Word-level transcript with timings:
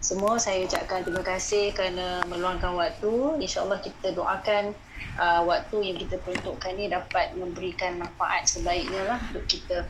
semua 0.00 0.36
saya 0.36 0.62
ucapkan 0.62 1.02
terima 1.02 1.24
kasih 1.24 1.72
kerana 1.72 2.22
meluangkan 2.28 2.76
waktu. 2.76 3.40
InsyaAllah 3.40 3.80
kita 3.80 4.12
doakan 4.12 4.76
uh, 5.16 5.42
waktu 5.48 5.76
yang 5.92 5.96
kita 5.96 6.20
peruntukkan 6.20 6.72
ni 6.76 6.92
dapat 6.92 7.32
memberikan 7.34 7.96
manfaat 7.96 8.44
sebaiknya 8.44 9.02
lah 9.08 9.20
untuk 9.32 9.46
kita. 9.48 9.88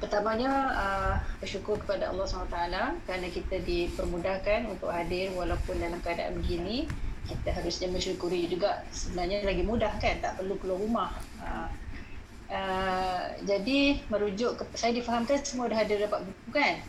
Pertamanya 0.00 0.50
uh, 0.72 1.14
bersyukur 1.38 1.76
kepada 1.84 2.08
Allah 2.08 2.24
SWT 2.24 2.58
kerana 3.04 3.26
kita 3.28 3.60
dipermudahkan 3.62 4.66
untuk 4.72 4.88
hadir 4.88 5.30
walaupun 5.36 5.78
dalam 5.78 6.00
keadaan 6.02 6.40
begini. 6.40 6.90
Kita 7.20 7.54
harusnya 7.54 7.86
mensyukuri 7.94 8.50
juga 8.50 8.82
sebenarnya 8.90 9.46
lagi 9.46 9.62
mudah 9.62 9.92
kan 10.02 10.18
tak 10.18 10.34
perlu 10.40 10.58
keluar 10.58 10.82
rumah. 10.82 11.10
Uh, 11.38 11.68
uh, 12.50 13.22
jadi 13.46 14.02
merujuk 14.10 14.58
ke, 14.58 14.64
saya 14.74 14.90
difahamkan 14.90 15.38
semua 15.46 15.70
dah 15.70 15.78
ada 15.78 15.94
dapat 15.94 16.26
buku 16.26 16.48
kan? 16.50 16.82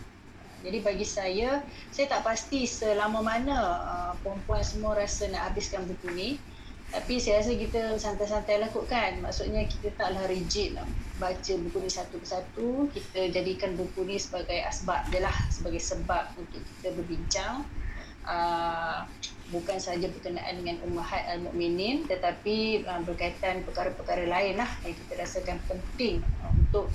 Jadi 0.61 0.77
bagi 0.85 1.05
saya, 1.05 1.61
saya 1.89 2.05
tak 2.07 2.21
pasti 2.21 2.69
selama 2.69 3.25
mana 3.25 3.57
uh, 3.81 4.13
perempuan 4.21 4.61
semua 4.61 4.97
rasa 4.97 5.27
nak 5.29 5.51
habiskan 5.51 5.85
buku 5.89 6.07
ni. 6.13 6.29
Tapi 6.91 7.23
saya 7.23 7.39
rasa 7.39 7.55
kita 7.55 7.81
santai-santai 7.95 8.59
lah 8.59 8.67
kot 8.69 8.85
kan. 8.85 9.17
Maksudnya 9.23 9.63
kita 9.63 9.95
taklah 9.95 10.27
rigid 10.27 10.75
lah. 10.75 10.85
baca 11.17 11.53
buku 11.55 11.77
ni 11.81 11.89
satu 11.89 12.19
persatu. 12.19 12.91
Kita 12.91 13.31
jadikan 13.31 13.79
buku 13.79 14.03
ni 14.03 14.19
sebagai 14.19 14.59
asbab 14.67 15.07
je 15.07 15.23
lah. 15.23 15.33
Sebagai 15.47 15.79
sebab 15.79 16.35
untuk 16.35 16.59
kita 16.59 16.91
berbincang. 16.93 17.63
Uh, 18.21 19.07
bukan 19.51 19.77
sahaja 19.81 20.07
berkenaan 20.07 20.63
dengan 20.63 20.79
Ummahat 20.87 21.27
Al-Mu'minin 21.27 22.07
tetapi 22.07 22.87
uh, 22.87 23.01
berkaitan 23.03 23.65
perkara-perkara 23.67 24.29
lain 24.29 24.61
lah 24.61 24.69
yang 24.87 24.95
kita 24.95 25.19
rasakan 25.19 25.59
penting 25.67 26.23
uh, 26.45 26.53
untuk 26.55 26.87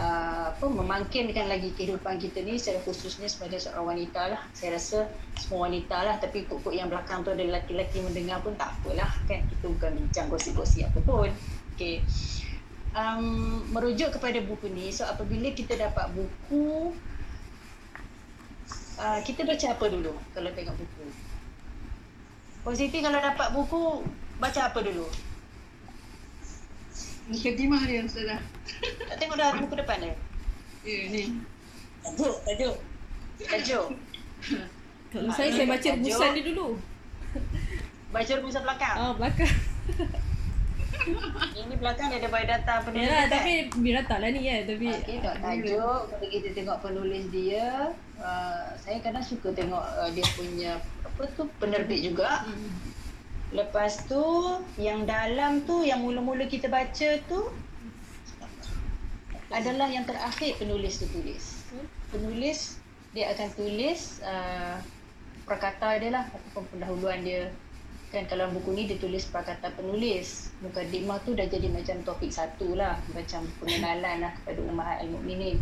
uh, 0.00 0.56
apa 0.56 0.66
memangkinkan 0.66 1.46
lagi 1.52 1.76
kehidupan 1.76 2.16
kita 2.16 2.40
ni 2.40 2.56
secara 2.56 2.80
khususnya 2.88 3.28
sebagai 3.28 3.60
seorang 3.60 3.96
wanita 3.96 4.32
lah 4.32 4.42
saya 4.56 4.80
rasa 4.80 5.12
semua 5.36 5.68
wanita 5.68 5.96
lah 6.00 6.16
tapi 6.16 6.48
pokok 6.48 6.72
yang 6.72 6.88
belakang 6.88 7.20
tu 7.20 7.36
ada 7.36 7.44
lelaki-lelaki 7.44 8.00
mendengar 8.00 8.40
pun 8.40 8.56
tak 8.56 8.72
apalah 8.80 9.12
kan 9.28 9.44
kita 9.44 9.64
bukan 9.68 9.90
bincang 10.00 10.26
gosip-gosip 10.32 10.88
apa 10.88 11.00
pun 11.04 11.30
okay. 11.76 12.00
um, 12.96 13.60
merujuk 13.68 14.16
kepada 14.16 14.40
buku 14.40 14.72
ni 14.72 14.88
so 14.88 15.04
apabila 15.04 15.52
kita 15.52 15.76
dapat 15.76 16.08
buku 16.16 16.96
uh, 18.96 19.20
kita 19.20 19.44
baca 19.44 19.66
apa 19.76 19.84
dulu 19.92 20.16
kalau 20.32 20.50
tengok 20.56 20.76
buku 20.80 21.04
Positi 22.60 23.00
kalau 23.00 23.16
dapat 23.16 23.56
buku 23.56 24.04
baca 24.36 24.60
apa 24.68 24.78
dulu? 24.84 25.08
Mukadimah 27.30 27.82
dia 27.86 28.02
sudah. 28.10 28.40
Tak 29.06 29.16
tengok 29.22 29.36
dah 29.38 29.54
buku 29.62 29.74
depan 29.78 29.96
dia? 30.02 30.14
Ya 30.82 30.98
ni. 31.14 31.22
Tajuk, 32.02 32.34
tajuk. 32.42 32.76
Tajuk. 33.38 33.86
Kalau 35.14 35.30
saya, 35.34 35.50
saya 35.54 35.66
baca 35.70 35.88
rumusan 35.94 36.30
dia 36.34 36.44
dulu. 36.50 36.66
Baca 38.10 38.32
rumusan 38.42 38.62
belakang? 38.66 38.96
Oh, 38.98 39.12
belakang. 39.14 39.54
Ini 41.54 41.74
belakang 41.80 42.06
dia 42.12 42.18
ada 42.20 42.28
biodata 42.28 42.74
penulis 42.84 43.08
Ya, 43.08 43.24
kan? 43.24 43.26
tapi 43.32 43.52
biodata 43.78 44.14
lah 44.18 44.28
ni 44.34 44.40
ya. 44.44 44.56
Tapi 44.66 44.86
Okey, 44.90 45.16
tak 45.22 45.36
tajuk. 45.38 46.00
Kalau 46.10 46.28
kita 46.28 46.48
tengok 46.50 46.78
penulis 46.82 47.24
dia, 47.30 47.94
uh, 48.18 48.66
saya 48.74 48.98
kadang 49.00 49.24
suka 49.24 49.54
tengok 49.54 49.80
uh, 49.80 50.10
dia 50.10 50.26
punya 50.34 50.72
apa 51.06 51.22
tu 51.38 51.46
penerbit 51.62 52.00
juga. 52.10 52.42
Hmm. 52.42 52.90
Lepas 53.50 54.06
tu 54.06 54.22
yang 54.78 55.02
dalam 55.02 55.66
tu 55.66 55.82
yang 55.82 56.06
mula-mula 56.06 56.46
kita 56.46 56.70
baca 56.70 57.08
tu 57.26 57.40
adalah 59.50 59.90
yang 59.90 60.06
terakhir 60.06 60.54
penulis 60.62 61.02
tu 61.02 61.06
tulis. 61.10 61.66
Penulis 62.14 62.78
dia 63.10 63.34
akan 63.34 63.48
tulis 63.58 64.22
uh, 64.22 64.78
perkata 65.42 65.98
dia 65.98 66.14
lah 66.14 66.24
ataupun 66.30 66.62
pendahuluan 66.70 67.26
dia. 67.26 67.50
Kan 68.14 68.26
kalau 68.26 68.50
buku 68.54 68.74
ni 68.74 68.86
dia 68.86 68.98
tulis 69.02 69.26
perkata 69.26 69.74
penulis. 69.74 70.54
Mukadimah 70.62 71.18
tu 71.26 71.34
dah 71.34 71.46
jadi 71.46 71.66
macam 71.70 72.02
topik 72.06 72.30
satu 72.30 72.78
lah. 72.78 73.02
Macam 73.10 73.46
pengenalan 73.58 74.22
lah 74.22 74.32
kepada 74.42 74.62
Ummahat 74.62 75.06
Al-Mu'minin. 75.06 75.58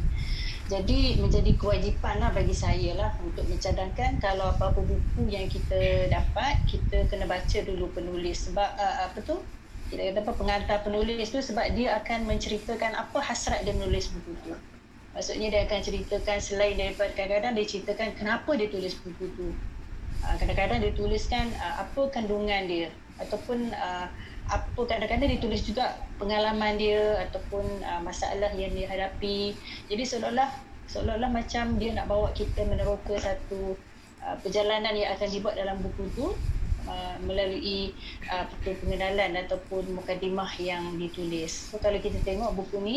Jadi 0.68 1.16
menjadi 1.16 1.56
kewajipan 1.56 2.20
lah 2.20 2.28
bagi 2.28 2.52
saya 2.52 2.92
lah 2.92 3.16
untuk 3.24 3.48
mencadangkan 3.48 4.20
kalau 4.20 4.52
apa-apa 4.52 4.84
buku 4.84 5.24
yang 5.32 5.48
kita 5.48 6.12
dapat, 6.12 6.60
kita 6.68 7.08
kena 7.08 7.24
baca 7.24 7.58
dulu 7.64 7.88
penulis. 7.96 8.52
Sebab 8.52 8.76
uh, 8.76 9.08
apa 9.08 9.18
tu? 9.24 9.40
Kita 9.88 10.12
kata 10.12 10.20
apa 10.20 10.32
pengantar 10.36 10.78
penulis 10.84 11.32
tu 11.32 11.40
sebab 11.40 11.72
dia 11.72 11.96
akan 11.96 12.28
menceritakan 12.28 12.92
apa 12.92 13.16
hasrat 13.24 13.64
dia 13.64 13.72
menulis 13.72 14.12
buku 14.12 14.36
tu. 14.44 14.52
Maksudnya 15.16 15.48
dia 15.48 15.64
akan 15.64 15.80
ceritakan 15.80 16.36
selain 16.36 16.76
daripada 16.76 17.16
kadang-kadang 17.16 17.56
dia 17.56 17.64
ceritakan 17.64 18.12
kenapa 18.12 18.50
dia 18.52 18.68
tulis 18.68 18.92
buku 19.00 19.24
tu. 19.40 19.48
Ah, 20.20 20.36
kadang-kadang 20.36 20.84
dia 20.84 20.92
tuliskan 20.92 21.48
uh, 21.56 21.88
apa 21.88 22.12
kandungan 22.12 22.68
dia 22.68 22.92
ataupun 23.16 23.72
uh, 23.72 24.06
apa 24.48 24.80
kadang-kadang 24.88 25.28
dia 25.28 25.40
tulis 25.44 25.60
juga 25.60 26.00
pengalaman 26.16 26.80
dia 26.80 27.20
ataupun 27.28 27.64
uh, 27.84 28.00
masalah 28.00 28.48
yang 28.56 28.72
dia 28.72 28.88
hadapi. 28.88 29.52
Jadi 29.92 30.02
seolah-olah 30.08 30.48
seolah-olah 30.88 31.28
macam 31.28 31.76
dia 31.76 31.92
nak 31.92 32.08
bawa 32.08 32.32
kita 32.32 32.64
meneroka 32.64 33.12
satu 33.20 33.76
uh, 34.24 34.36
perjalanan 34.40 34.96
yang 34.96 35.12
akan 35.12 35.28
dibuat 35.28 35.54
dalam 35.60 35.76
buku 35.84 36.08
tu 36.16 36.32
uh, 36.88 37.16
melalui 37.28 37.92
uh, 38.32 38.48
pengenalan 38.64 39.36
ataupun 39.44 39.92
mukadimah 39.92 40.48
yang 40.56 40.96
ditulis. 40.96 41.68
So 41.68 41.76
kalau 41.76 42.00
kita 42.00 42.16
tengok 42.24 42.56
buku 42.56 42.80
ni 42.80 42.96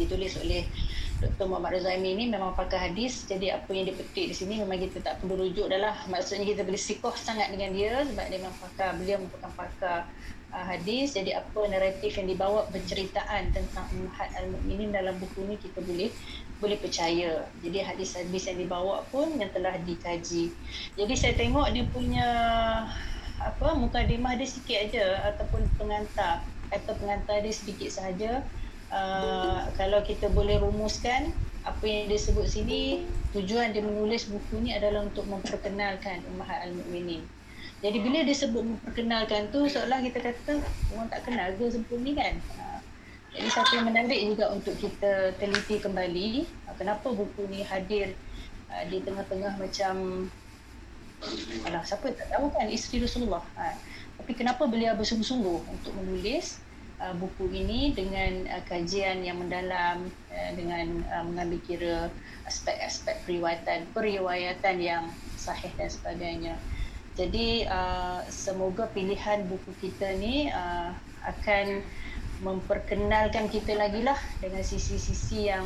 ditulis 0.00 0.32
oleh 0.40 0.64
Dr. 1.16 1.48
Muhammad 1.48 1.80
Razami 1.80 2.12
ni 2.12 2.24
memang 2.28 2.52
pakar 2.52 2.92
hadis. 2.92 3.24
Jadi 3.24 3.48
apa 3.48 3.72
yang 3.72 3.88
dia 3.88 3.96
petik 3.96 4.28
di 4.28 4.34
sini 4.36 4.60
memang 4.60 4.76
kita 4.76 5.00
tak 5.00 5.24
perlu 5.24 5.48
rujuk 5.48 5.72
dah 5.72 5.80
lah. 5.80 5.96
Maksudnya 6.12 6.44
kita 6.44 6.60
boleh 6.60 6.76
sikoh 6.76 7.16
sangat 7.16 7.48
dengan 7.48 7.72
dia 7.72 8.04
sebab 8.04 8.24
dia 8.28 8.36
memang 8.36 8.56
pakar 8.60 9.00
beliau 9.00 9.16
merupakan 9.24 9.52
pakar 9.56 9.98
uh, 10.52 10.64
hadis. 10.68 11.16
Jadi 11.16 11.32
apa 11.32 11.56
naratif 11.72 12.20
yang 12.20 12.28
dibawa 12.28 12.68
penceritaan 12.68 13.48
tentang 13.56 13.88
Ummahat 13.96 14.28
Al-Mu'minin 14.44 14.92
dalam 14.92 15.16
buku 15.16 15.40
ni 15.48 15.56
kita 15.56 15.80
boleh 15.80 16.12
boleh 16.60 16.76
percaya. 16.76 17.48
Jadi 17.64 17.78
hadis-hadis 17.80 18.52
yang 18.52 18.58
dibawa 18.60 19.00
pun 19.08 19.40
yang 19.40 19.48
telah 19.56 19.72
dikaji. 19.88 20.52
Jadi 21.00 21.14
saya 21.16 21.32
tengok 21.32 21.72
dia 21.72 21.88
punya 21.88 22.28
apa 23.40 23.72
mukadimah 23.72 24.36
dia 24.36 24.44
sikit 24.44 24.84
aja 24.84 25.32
ataupun 25.32 25.64
pengantar. 25.80 26.44
Atau 26.68 26.92
pengantar 27.00 27.40
dia 27.40 27.54
sedikit 27.56 27.88
sahaja 27.88 28.44
Uh, 28.86 29.66
kalau 29.74 29.98
kita 30.06 30.30
boleh 30.30 30.62
rumuskan 30.62 31.34
apa 31.66 31.82
yang 31.82 32.06
dia 32.06 32.22
sebut 32.22 32.46
sini 32.46 33.02
tujuan 33.34 33.74
dia 33.74 33.82
menulis 33.82 34.30
buku 34.30 34.62
ni 34.62 34.70
adalah 34.70 35.02
untuk 35.02 35.26
memperkenalkan 35.26 36.22
Ummahat 36.30 36.70
Al-Mu'minin. 36.70 37.26
Jadi 37.82 37.98
bila 37.98 38.22
dia 38.22 38.36
sebut 38.38 38.62
memperkenalkan 38.62 39.50
tu 39.50 39.66
seolah 39.66 39.98
kita 40.06 40.22
kata 40.22 40.62
orang 40.94 41.10
tak 41.10 41.26
kenal 41.26 41.50
ke 41.58 41.66
sebelum 41.66 42.00
ni 42.06 42.14
kan. 42.14 42.38
Uh, 42.54 42.78
jadi 43.34 43.48
satu 43.50 43.72
yang 43.74 43.90
menarik 43.90 44.22
juga 44.22 44.54
untuk 44.54 44.78
kita 44.78 45.34
teliti 45.36 45.82
kembali 45.82 46.46
uh, 46.70 46.74
kenapa 46.78 47.10
buku 47.10 47.42
ni 47.50 47.66
hadir 47.66 48.14
uh, 48.70 48.86
di 48.86 49.02
tengah-tengah 49.02 49.58
macam 49.58 49.94
alah 51.66 51.82
siapa 51.82 52.14
tak 52.14 52.30
tahu 52.30 52.54
kan 52.54 52.70
isteri 52.70 53.02
Rasulullah. 53.02 53.42
Uh, 53.58 53.74
tapi 54.22 54.32
kenapa 54.38 54.62
beliau 54.70 54.94
bersungguh-sungguh 54.94 55.58
untuk 55.74 55.92
menulis 55.98 56.62
uh, 57.00 57.14
buku 57.16 57.48
ini 57.52 57.92
dengan 57.92 58.48
uh, 58.48 58.62
kajian 58.68 59.24
yang 59.24 59.40
mendalam 59.40 60.08
uh, 60.32 60.50
dengan 60.56 61.04
uh, 61.12 61.24
mengambil 61.24 61.60
kira 61.64 61.96
aspek-aspek 62.48 63.20
periwayatan 63.28 63.88
periwayatan 63.92 64.76
yang 64.80 65.04
sahih 65.36 65.72
dan 65.76 65.88
sebagainya. 65.92 66.54
Jadi 67.16 67.64
uh, 67.64 68.20
semoga 68.28 68.88
pilihan 68.92 69.48
buku 69.48 69.72
kita 69.80 70.12
ni 70.20 70.52
uh, 70.52 70.92
akan 71.24 71.80
memperkenalkan 72.44 73.48
kita 73.48 73.72
lagi 73.72 74.04
lah 74.04 74.20
dengan 74.44 74.60
sisi-sisi 74.60 75.48
yang 75.48 75.64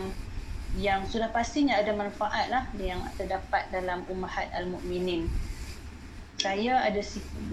yang 0.79 1.03
sudah 1.11 1.27
pastinya 1.35 1.75
ada 1.75 1.91
manfaat 1.91 2.47
lah 2.47 2.71
yang 2.79 3.03
terdapat 3.19 3.67
dalam 3.75 4.07
Ummahat 4.07 4.55
Al-Mu'minin. 4.55 5.27
Saya 6.39 6.79
ada 6.87 7.03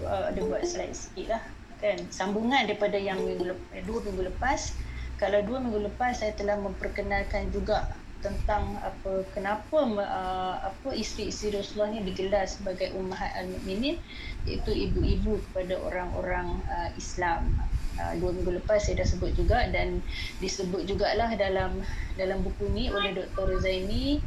uh, 0.06 0.30
ada 0.30 0.40
buat 0.46 0.62
slide 0.62 0.94
sikit 0.94 1.34
lah 1.34 1.42
kan 1.78 1.98
sambungan 2.10 2.66
daripada 2.66 2.98
yang 2.98 3.22
minggu 3.22 3.54
lepas, 3.54 3.70
eh, 3.78 3.84
dua 3.86 4.00
minggu 4.02 4.24
lepas 4.34 4.74
kalau 5.18 5.42
dua 5.46 5.58
minggu 5.62 5.82
lepas 5.90 6.22
saya 6.22 6.34
telah 6.38 6.58
memperkenalkan 6.62 7.50
juga 7.50 7.90
tentang 8.22 8.82
apa 8.82 9.22
kenapa 9.34 9.78
uh, 9.94 10.56
apa 10.66 10.90
isteri-isteri 10.90 11.62
Rasulullah 11.62 11.94
ni 11.94 12.02
digelar 12.02 12.50
sebagai 12.50 12.90
ummahat 12.98 13.30
al-mukminin 13.38 14.02
iaitu 14.50 14.74
ibu-ibu 14.74 15.38
kepada 15.50 15.78
orang-orang 15.86 16.58
uh, 16.66 16.90
Islam. 16.98 17.54
Uh, 17.98 18.14
dua 18.22 18.30
minggu 18.30 18.62
lepas 18.62 18.78
saya 18.78 19.02
dah 19.02 19.10
sebut 19.10 19.34
juga 19.34 19.66
dan 19.74 20.06
disebut 20.38 20.86
jugalah 20.86 21.34
dalam 21.34 21.82
dalam 22.14 22.46
buku 22.46 22.70
ni 22.70 22.94
oleh 22.94 23.14
Dr. 23.14 23.58
Zaini 23.58 24.22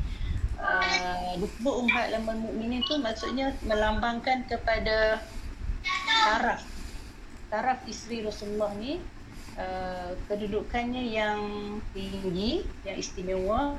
uh, 0.58 1.38
disebut 1.38 1.74
ummahat 1.86 2.14
al-mukminin 2.14 2.82
tu 2.86 2.98
maksudnya 2.98 3.54
melambangkan 3.62 4.42
kepada 4.50 5.22
taraf 6.26 6.79
taraf 7.50 7.82
isteri 7.90 8.22
Rasulullah 8.22 8.70
ni 8.78 9.02
uh, 9.58 10.14
kedudukannya 10.30 11.02
yang 11.10 11.42
tinggi, 11.90 12.62
yang 12.86 12.96
istimewa. 12.96 13.74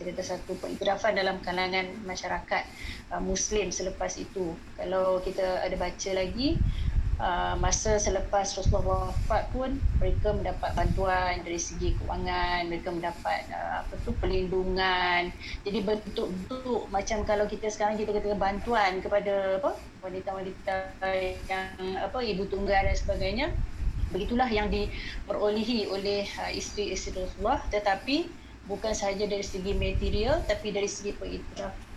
Kita 0.00 0.24
satu 0.24 0.56
pengiktirafan 0.56 1.12
dalam 1.12 1.44
kalangan 1.44 1.84
masyarakat 2.08 2.64
uh, 3.12 3.20
Muslim 3.20 3.72
selepas 3.72 4.16
itu. 4.20 4.56
Kalau 4.76 5.20
kita 5.24 5.64
ada 5.64 5.76
baca 5.76 6.10
lagi, 6.12 6.56
uh, 7.20 7.54
masa 7.60 8.00
selepas 8.00 8.48
Rasulullah 8.56 9.12
wafat 9.12 9.52
pun 9.52 9.76
mereka 10.00 10.32
mendapat 10.32 10.72
bantuan 10.74 11.44
dari 11.44 11.60
segi 11.60 11.94
kewangan, 12.00 12.72
mereka 12.72 12.90
mendapat 12.90 13.46
uh, 13.52 13.84
apa 13.84 13.94
tu 14.02 14.10
perlindungan. 14.18 15.30
Jadi 15.62 15.78
bentuk-bentuk 15.84 16.88
macam 16.88 17.22
kalau 17.28 17.44
kita 17.46 17.68
sekarang 17.68 18.00
kita 18.00 18.16
kata 18.16 18.34
bantuan 18.34 19.04
kepada 19.04 19.60
apa 19.60 19.76
wanita-wanita 20.00 20.74
yang 21.46 21.68
apa 22.00 22.18
ibu 22.24 22.48
tunggal 22.48 22.80
dan 22.80 22.96
sebagainya 22.96 23.46
begitulah 24.10 24.50
yang 24.50 24.66
diperolehi 24.72 25.86
oleh 25.86 26.26
uh, 26.42 26.50
isteri-isteri 26.50 27.22
Rasulullah 27.22 27.62
tetapi 27.70 28.26
bukan 28.66 28.90
sahaja 28.90 29.26
dari 29.26 29.42
segi 29.46 29.70
material 29.70 30.42
tapi 30.50 30.74
dari 30.74 30.90
segi 30.90 31.14
pengiktiraf 31.14 31.89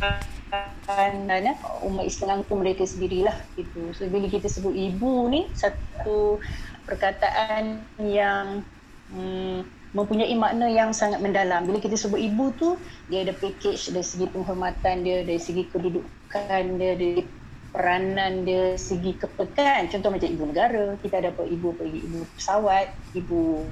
dan 0.00 1.54
umat 1.86 2.04
Islam 2.04 2.42
tu 2.42 2.58
mereka 2.58 2.82
sendirilah 2.82 3.36
gitu. 3.54 3.94
So 3.94 4.08
bila 4.10 4.26
kita 4.26 4.50
sebut 4.50 4.74
ibu 4.74 5.30
ni 5.30 5.46
satu 5.54 6.42
perkataan 6.88 7.84
yang 8.02 8.66
hmm, 9.14 9.62
mempunyai 9.94 10.34
makna 10.34 10.66
yang 10.66 10.90
sangat 10.90 11.22
mendalam. 11.22 11.66
Bila 11.66 11.78
kita 11.78 11.94
sebut 11.94 12.18
ibu 12.18 12.50
tu 12.58 12.74
dia 13.06 13.22
ada 13.22 13.34
package 13.34 13.94
dari 13.94 14.06
segi 14.06 14.26
penghormatan 14.30 15.06
dia, 15.06 15.22
dari 15.22 15.38
segi 15.38 15.66
kedudukan 15.70 16.62
dia, 16.78 16.92
dari 16.98 17.22
peranan 17.70 18.42
dia, 18.42 18.74
segi 18.74 19.14
kepekan. 19.14 19.86
Contoh 19.86 20.10
macam 20.10 20.28
ibu 20.30 20.44
negara, 20.50 20.98
kita 20.98 21.22
ada 21.22 21.30
apa 21.30 21.46
ibu 21.46 21.74
lagi? 21.78 22.00
Ibu 22.02 22.18
pesawat, 22.34 22.86
ibu 23.14 23.62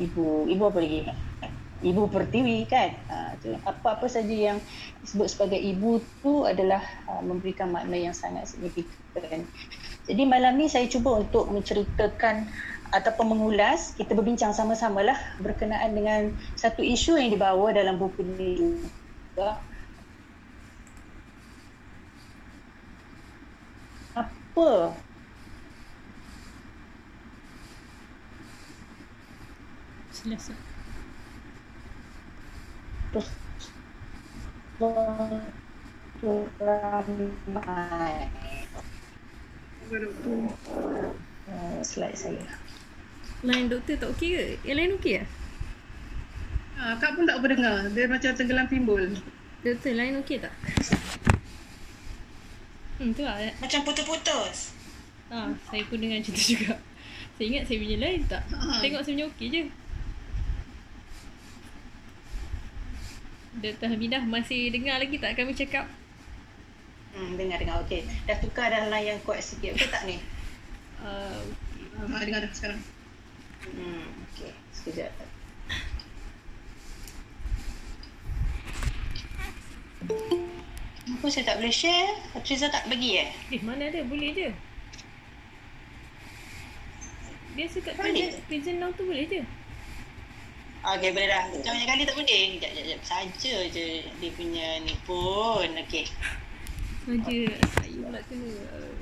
ibu 0.00 0.24
ibu 0.48 0.62
apa 0.64 0.78
lagi? 0.80 1.00
Ibu 1.84 2.08
pertiwi 2.08 2.64
kan. 2.64 2.90
Ha, 3.12 3.36
apa-apa 3.68 4.08
saja 4.08 4.32
yang 4.32 4.58
disebut 5.04 5.28
sebagai 5.28 5.60
ibu 5.60 6.00
tu 6.24 6.48
adalah 6.48 6.80
ha, 7.04 7.20
memberikan 7.20 7.68
makna 7.68 8.00
yang 8.00 8.16
sangat 8.16 8.48
signifikan. 8.48 9.44
Jadi 10.06 10.22
malam 10.24 10.56
ni 10.56 10.70
saya 10.72 10.88
cuba 10.88 11.20
untuk 11.20 11.50
menceritakan 11.52 12.48
ataupun 12.94 13.34
mengulas, 13.34 13.92
kita 13.98 14.14
berbincang 14.14 14.54
sama-sama 14.54 15.02
lah 15.02 15.18
berkenaan 15.42 15.90
dengan 15.92 16.20
satu 16.54 16.80
isu 16.80 17.18
yang 17.18 17.34
dibawa 17.34 17.74
dalam 17.74 17.98
buku 17.98 18.22
juga 18.22 19.58
apa 24.16 24.96
Selesa. 30.16 30.65
Uh, 41.48 41.80
slide 41.80 42.18
saya. 42.18 42.44
Line 43.40 43.72
doktor 43.72 43.96
tak 43.96 44.12
okey 44.16 44.28
ke? 44.36 44.44
Yang 44.68 44.76
lain 44.76 44.92
okey 45.00 45.12
ke? 45.20 45.24
Ha, 46.76 46.92
Kak 47.00 47.16
pun 47.16 47.24
tak 47.24 47.40
apa 47.40 47.46
dengar. 47.48 47.88
Dia 47.96 48.04
macam 48.04 48.30
tenggelam 48.36 48.68
timbul. 48.68 49.16
Doktor, 49.64 49.92
line 49.96 50.20
okey 50.20 50.44
tak? 50.44 50.52
Hmm, 53.00 53.12
tu 53.16 53.24
lah. 53.24 53.40
Macam 53.60 53.80
putus-putus. 53.84 54.76
Ha, 55.32 55.56
saya 55.56 55.82
pun 55.88 55.96
dengar 56.00 56.20
macam 56.20 56.32
tu 56.36 56.44
juga. 56.52 56.76
Saya 57.36 57.46
ingat 57.48 57.64
saya 57.68 57.80
punya 57.80 57.96
line 57.96 58.24
tak. 58.28 58.44
Ha. 58.52 58.80
Tengok 58.84 59.00
saya 59.00 59.12
punya 59.16 59.26
okey 59.32 59.46
je. 59.48 59.62
Dr. 63.56 63.88
Hamidah 63.88 64.20
masih 64.28 64.68
dengar 64.68 65.00
lagi 65.00 65.16
tak 65.16 65.32
kami 65.32 65.56
cakap? 65.56 65.88
Hmm, 67.16 67.40
dengar 67.40 67.56
dengar 67.56 67.80
okey. 67.88 68.04
Dah 68.28 68.36
tukar 68.36 68.68
dah 68.68 68.92
line 68.92 69.16
yang 69.16 69.20
kuat 69.24 69.40
sikit. 69.40 69.72
Okey 69.76 69.88
tak 69.88 70.04
ni? 70.04 70.18
Uh, 70.96 71.44
Ha, 71.96 72.24
dengar 72.24 72.40
dah 72.40 72.50
sekarang. 72.56 72.80
Hmm, 73.68 74.04
okey. 74.32 74.48
Sekejap. 74.72 75.12
Kenapa 81.06 81.26
saya 81.32 81.44
tak 81.52 81.56
boleh 81.60 81.72
share? 81.72 82.12
Patriza 82.32 82.66
tak 82.72 82.88
bagi 82.88 83.20
eh? 83.20 83.28
eh, 83.52 83.60
mana 83.60 83.92
ada? 83.92 84.00
Boleh 84.08 84.30
je. 84.36 84.48
Biasa 87.56 87.76
kat 87.80 87.94
prison, 87.96 88.30
prison 88.48 88.76
now 88.76 88.90
tu 88.92 89.08
boleh 89.08 89.24
je. 89.24 89.40
Okey, 90.86 91.10
boleh 91.10 91.26
dah. 91.26 91.44
Macam 91.50 91.72
banyak 91.74 91.88
kali 91.90 92.02
tak 92.06 92.14
boleh. 92.14 92.26
Sekejap, 92.30 92.70
sekejap, 92.70 92.72
sekejap. 92.78 93.00
Saja 93.02 93.54
je 93.74 93.86
dia 94.06 94.30
punya 94.38 94.68
ni 94.86 94.94
pun. 95.02 95.66
Okey. 95.82 96.06
Saja 97.06 97.38
saya 97.74 97.98
pula 98.06 98.20
kena. 98.30 98.54
Uh, 98.70 98.94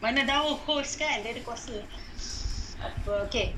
Mana 0.00 0.24
tahu 0.28 0.56
host 0.68 1.00
kan, 1.00 1.24
dia 1.24 1.32
ada 1.32 1.40
kuasa. 1.40 1.76
Apa, 2.80 3.28
okey. 3.28 3.56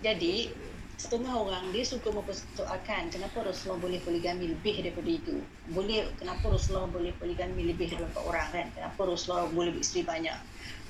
Jadi, 0.00 0.52
setengah 1.00 1.32
orang 1.32 1.64
dia 1.72 1.80
suka 1.80 2.12
mempersoalkan 2.12 3.08
kenapa 3.08 3.40
Rasulullah 3.40 3.80
boleh 3.88 4.04
poligami 4.04 4.52
lebih 4.52 4.84
daripada 4.84 5.08
itu. 5.08 5.40
Boleh, 5.72 6.12
kenapa 6.20 6.52
Rasulullah 6.52 6.92
boleh 6.92 7.16
poligami 7.16 7.72
lebih 7.72 7.88
daripada 7.88 8.12
empat 8.12 8.24
orang 8.28 8.48
kan? 8.52 8.66
Kenapa 8.76 9.00
Rasulullah 9.08 9.48
boleh 9.48 9.72
beristeri 9.72 10.04
banyak? 10.04 10.36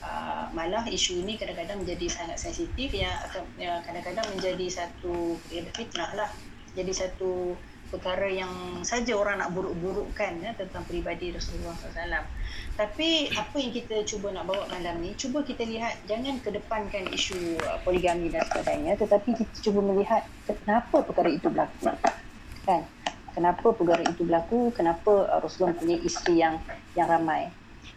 Uh, 0.02 0.50
malah 0.50 0.82
isu 0.90 1.22
ini 1.22 1.38
kadang-kadang 1.38 1.86
menjadi 1.86 2.10
sangat 2.10 2.42
sensitif 2.42 2.90
yang 2.90 3.14
yang 3.54 3.78
kadang-kadang 3.86 4.26
menjadi 4.34 4.66
satu 4.82 5.38
ya, 5.46 5.62
fitnah 5.78 6.10
lah. 6.18 6.30
Jadi 6.74 6.90
satu 6.90 7.54
perkara 7.90 8.31
yang 8.31 8.81
saja 8.87 9.19
orang 9.19 9.42
nak 9.42 9.50
buruk-burukkan 9.50 10.40
ya, 10.40 10.54
tentang 10.54 10.87
peribadi 10.87 11.34
Rasulullah 11.34 11.75
SAW. 11.75 12.25
Tapi 12.78 13.28
apa 13.34 13.56
yang 13.58 13.72
kita 13.75 14.06
cuba 14.06 14.31
nak 14.31 14.46
bawa 14.46 14.64
malam 14.70 15.02
ni, 15.02 15.12
cuba 15.19 15.42
kita 15.42 15.66
lihat 15.66 15.98
jangan 16.06 16.38
kedepankan 16.40 17.10
isu 17.10 17.58
uh, 17.66 17.82
poligami 17.82 18.31
dan 18.31 18.46
sebagainya, 18.46 18.96
tetapi 18.96 19.34
kita 19.34 19.54
cuba 19.60 19.82
melihat 19.82 20.22
kenapa 20.46 21.02
perkara 21.02 21.28
itu 21.28 21.50
berlaku. 21.50 21.92
Kan? 22.64 22.87
Kenapa 23.34 23.66
perkara 23.75 24.02
itu 24.06 24.22
berlaku? 24.22 24.70
Kenapa 24.72 25.26
uh, 25.26 25.38
Rasulullah 25.42 25.76
punya 25.76 25.98
isteri 26.00 26.40
yang 26.40 26.62
yang 26.94 27.10
ramai? 27.10 27.50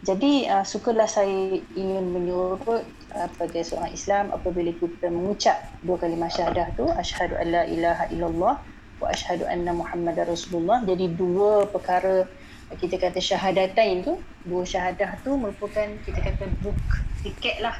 Jadi 0.04 0.44
uh, 0.50 0.66
sukalah 0.66 1.08
saya 1.08 1.56
ingin 1.78 2.12
menyuruh 2.12 2.60
uh, 3.14 3.28
sebagai 3.32 3.62
seorang 3.64 3.92
Islam 3.94 4.24
apabila 4.36 4.74
kita 4.76 5.08
mengucap 5.08 5.56
dua 5.80 5.96
kalimah 5.96 6.28
syahadah 6.28 6.76
tu 6.76 6.84
asyhadu 6.92 7.40
alla 7.40 7.64
ilaha 7.64 8.04
illallah 8.12 8.73
wa 9.02 9.10
asyhadu 9.10 9.44
anna 9.46 9.74
muhammadar 9.74 10.28
rasulullah. 10.28 10.82
Jadi 10.86 11.10
dua 11.14 11.66
perkara 11.70 12.26
kita 12.74 12.96
kata 12.98 13.20
syahadatain 13.20 14.02
tu 14.02 14.18
dua 14.48 14.64
syahadah 14.66 15.20
tu 15.22 15.36
merupakan 15.36 15.86
kita 16.02 16.18
kata 16.18 16.44
book 16.64 16.78
tiket 17.22 17.62
lah. 17.62 17.76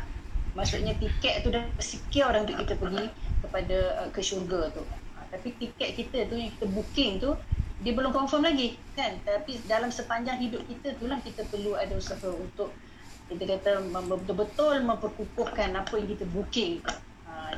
Maksudnya 0.55 0.95
tiket 0.97 1.43
tu 1.43 1.51
dah 1.51 1.67
secure 1.83 2.31
dah 2.31 2.41
untuk 2.47 2.57
kita 2.63 2.79
pergi 2.79 3.11
kepada 3.43 3.79
uh, 4.07 4.09
ke 4.15 4.23
syurga 4.23 4.71
tu. 4.71 4.83
Ha, 5.19 5.35
tapi 5.35 5.51
tiket 5.59 5.99
kita 5.99 6.31
tu 6.31 6.39
yang 6.39 6.51
kita 6.55 6.67
booking 6.71 7.19
tu 7.19 7.35
dia 7.83 7.93
belum 7.93 8.15
confirm 8.15 8.47
lagi 8.47 8.79
kan? 8.95 9.19
Tapi 9.27 9.59
dalam 9.67 9.91
sepanjang 9.91 10.39
hidup 10.39 10.63
kita 10.71 10.95
tu 10.97 11.11
lah 11.11 11.19
kita 11.21 11.43
perlu 11.51 11.75
ada 11.75 11.93
usaha 11.99 12.31
untuk 12.31 12.71
kita 13.29 13.57
kata 13.57 13.71
betul-betul 14.05 14.85
memperkukuhkan 14.85 15.73
apa 15.75 15.97
yang 15.97 16.09
kita 16.13 16.25
booking 16.29 16.85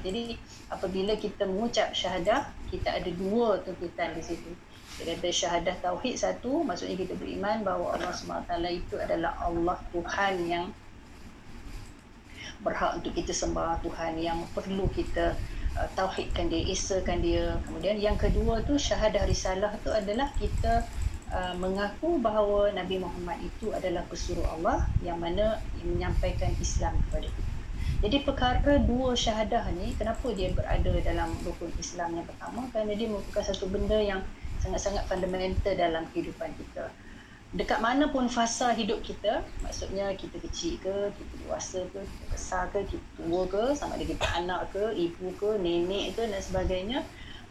jadi 0.02 0.36
apabila 0.72 1.14
kita 1.16 1.46
mengucap 1.48 1.92
syahadah 1.92 2.50
kita 2.68 2.92
ada 2.92 3.10
dua 3.14 3.60
tuntutan 3.62 4.12
di 4.16 4.22
situ 4.24 4.50
kita 4.96 5.12
kata 5.16 5.28
syahadah 5.28 5.74
tauhid 5.84 6.16
satu 6.16 6.64
maksudnya 6.64 6.96
kita 6.96 7.12
beriman 7.20 7.60
bahawa 7.60 8.00
Allah 8.00 8.12
SWT 8.16 8.52
itu 8.72 8.96
adalah 8.96 9.36
Allah 9.44 9.76
Tuhan 9.92 10.34
yang 10.48 10.72
berhak 12.64 12.96
untuk 13.02 13.12
kita 13.12 13.32
sembah 13.36 13.84
Tuhan 13.84 14.16
yang 14.16 14.40
perlu 14.56 14.88
kita 14.96 15.36
uh, 15.76 15.88
tauhidkan 15.92 16.48
dia, 16.48 16.64
esakan 16.72 17.20
dia. 17.20 17.60
Kemudian 17.68 18.00
yang 18.00 18.16
kedua 18.16 18.64
tu 18.64 18.80
syahadah 18.80 19.28
risalah 19.28 19.76
tu 19.84 19.92
adalah 19.92 20.32
kita 20.40 20.86
uh, 21.32 21.54
mengaku 21.60 22.16
bahawa 22.22 22.72
Nabi 22.72 22.96
Muhammad 23.02 23.44
itu 23.44 23.72
adalah 23.76 24.02
pesuruh 24.08 24.46
Allah 24.56 24.88
yang 25.04 25.20
mana 25.20 25.60
menyampaikan 25.84 26.52
Islam 26.56 26.96
kepada 27.08 27.28
kita. 27.28 27.55
Jadi 27.96 28.28
perkara 28.28 28.76
dua 28.84 29.16
syahadah 29.16 29.72
ni 29.72 29.96
kenapa 29.96 30.28
dia 30.36 30.52
berada 30.52 30.92
dalam 31.00 31.32
rukun 31.40 31.72
Islam 31.80 32.20
yang 32.20 32.26
pertama? 32.28 32.68
Kerana 32.68 32.92
dia 32.92 33.08
merupakan 33.08 33.40
satu 33.40 33.72
benda 33.72 33.96
yang 33.96 34.20
sangat-sangat 34.60 35.08
fundamental 35.08 35.72
dalam 35.72 36.04
kehidupan 36.12 36.52
kita. 36.60 36.92
Dekat 37.56 37.80
mana 37.80 38.12
pun 38.12 38.28
fasa 38.28 38.74
hidup 38.76 39.00
kita 39.00 39.40
maksudnya 39.64 40.12
kita 40.12 40.36
kecil 40.44 40.76
ke 40.82 40.94
kita 41.14 41.34
dewasa 41.46 41.88
ke 41.88 42.04
kita 42.04 42.24
besar 42.28 42.68
ke 42.68 42.84
kita 42.84 43.06
tua 43.16 43.48
ke 43.48 43.62
sama 43.72 43.96
ada 43.96 44.04
kita 44.04 44.26
anak 44.34 44.68
ke 44.76 44.92
ibu 44.92 45.32
ke 45.38 45.56
nenek 45.56 46.18
ke 46.18 46.26
dan 46.26 46.42
sebagainya 46.42 46.98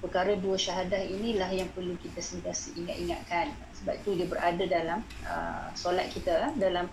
perkara 0.03 0.37
dua 0.37 0.59
syahadah 0.59 0.99
inilah 0.99 1.49
yang 1.49 1.65
perlu 1.73 1.97
kita 1.97 2.21
sentiasa 2.21 2.75
ingat-ingatkan. 2.77 3.49
Sebab 3.81 3.93
itu 4.03 4.09
dia 4.13 4.27
berada 4.29 4.63
dalam 4.69 4.99
uh, 5.25 5.73
solat 5.73 6.11
kita 6.13 6.53
dalam 6.61 6.85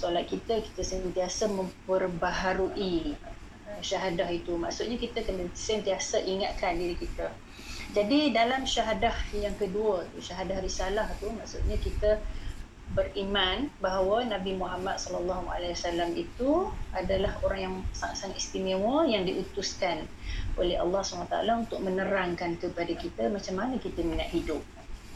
solat 0.00 0.24
kita 0.24 0.64
kita 0.64 0.80
sentiasa 0.80 1.44
memperbaharui 1.52 3.12
syahadah 3.84 4.32
itu 4.32 4.56
maksudnya 4.56 4.96
kita 4.96 5.20
kena 5.20 5.44
sentiasa 5.52 6.24
ingatkan 6.24 6.80
diri 6.80 6.96
kita 6.96 7.28
jadi 7.92 8.32
dalam 8.32 8.64
syahadah 8.64 9.12
yang 9.36 9.52
kedua 9.60 10.08
syahadah 10.16 10.64
risalah 10.64 11.04
tu 11.20 11.28
maksudnya 11.36 11.76
kita 11.76 12.16
beriman 12.90 13.70
bahawa 13.78 14.26
Nabi 14.26 14.58
Muhammad 14.58 14.98
sallallahu 14.98 15.46
alaihi 15.46 15.78
wasallam 15.78 16.10
itu 16.18 16.72
adalah 16.90 17.38
orang 17.46 17.60
yang 17.60 17.76
sangat-sangat 17.94 18.40
istimewa 18.40 19.06
yang 19.06 19.22
diutuskan 19.22 20.10
oleh 20.58 20.74
Allah 20.74 20.98
SWT 20.98 21.30
untuk 21.54 21.86
menerangkan 21.86 22.58
kepada 22.58 22.90
kita 22.98 23.30
macam 23.30 23.62
mana 23.62 23.78
kita 23.78 24.02
nak 24.02 24.26
hidup. 24.34 24.58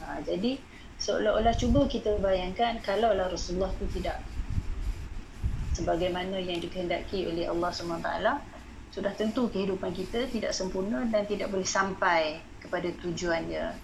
Ha, 0.06 0.22
jadi 0.22 0.54
seolah-olah 1.02 1.54
cuba 1.58 1.90
kita 1.90 2.14
bayangkan 2.22 2.78
kalau 2.78 3.10
lah 3.10 3.26
Rasulullah 3.26 3.74
itu 3.82 3.98
tidak 3.98 4.22
sebagaimana 5.74 6.38
yang 6.38 6.62
dikehendaki 6.62 7.26
oleh 7.26 7.50
Allah 7.50 7.70
SWT 7.74 8.10
sudah 8.94 9.12
tentu 9.18 9.50
kehidupan 9.50 9.90
kita 9.90 10.30
tidak 10.30 10.54
sempurna 10.54 11.02
dan 11.10 11.26
tidak 11.26 11.50
boleh 11.50 11.66
sampai 11.66 12.38
kepada 12.62 12.88
tujuannya. 13.02 13.74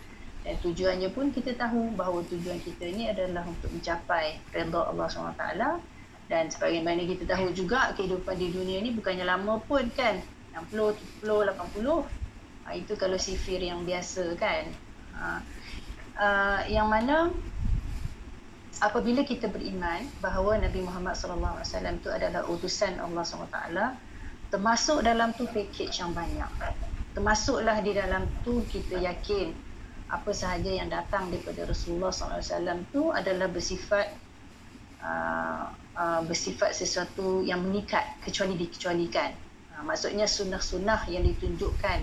Dan 0.41 0.55
tujuannya 0.65 1.11
pun 1.13 1.35
kita 1.35 1.53
tahu 1.59 1.93
bahawa 1.99 2.25
tujuan 2.31 2.63
kita 2.63 2.89
ni 2.95 3.11
adalah 3.11 3.45
untuk 3.45 3.69
mencapai 3.75 4.41
redha 4.55 4.81
Allah 4.87 5.07
SWT 5.11 5.45
dan 6.31 6.47
sebagaimana 6.47 7.03
kita 7.03 7.27
tahu 7.27 7.51
juga 7.51 7.91
kehidupan 7.99 8.39
di 8.39 8.55
dunia 8.55 8.79
ni 8.79 8.95
bukannya 8.95 9.27
lama 9.27 9.59
pun 9.67 9.83
kan? 9.99 10.23
60, 10.55 11.27
70, 11.27 11.27
80 11.27 12.07
ha, 12.65 12.69
itu 12.79 12.95
kalau 12.95 13.19
sifir 13.19 13.59
yang 13.59 13.83
biasa 13.83 14.39
kan? 14.39 14.71
Uh, 16.15 16.61
yang 16.71 16.87
mana 16.87 17.35
apabila 18.81 19.23
kita 19.25 19.47
beriman 19.53 20.09
bahawa 20.25 20.61
Nabi 20.61 20.81
Muhammad 20.81 21.17
SAW 21.17 21.61
itu 21.65 22.09
adalah 22.09 22.45
utusan 22.49 22.97
Allah 23.01 23.23
SWT 23.25 23.59
termasuk 24.51 25.05
dalam 25.07 25.31
tu 25.37 25.47
package 25.47 26.01
yang 26.01 26.11
banyak 26.17 26.49
termasuklah 27.15 27.79
di 27.85 27.93
dalam 27.95 28.27
tu 28.43 28.65
kita 28.67 28.99
yakin 28.99 29.53
apa 30.11 30.31
sahaja 30.35 30.71
yang 30.75 30.91
datang 30.91 31.31
daripada 31.31 31.63
Rasulullah 31.71 32.11
SAW 32.11 32.83
itu 32.83 33.15
adalah 33.15 33.47
bersifat 33.47 34.11
uh, 35.07 35.71
uh, 35.95 36.21
bersifat 36.27 36.75
sesuatu 36.75 37.47
yang 37.47 37.63
mengikat 37.63 38.03
kecuali 38.27 38.59
dikecualikan. 38.59 39.31
Uh, 39.79 39.83
maksudnya 39.87 40.27
sunnah-sunnah 40.27 41.07
yang 41.07 41.23
ditunjukkan 41.23 42.03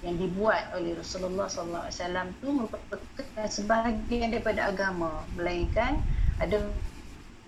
yang 0.00 0.16
dibuat 0.16 0.72
oleh 0.72 0.96
Rasulullah 0.96 1.48
SAW 1.52 1.92
itu 2.32 2.48
merupakan 2.48 2.96
sebahagian 3.44 4.32
daripada 4.32 4.72
agama 4.72 5.24
melainkan 5.36 6.00
ada 6.40 6.64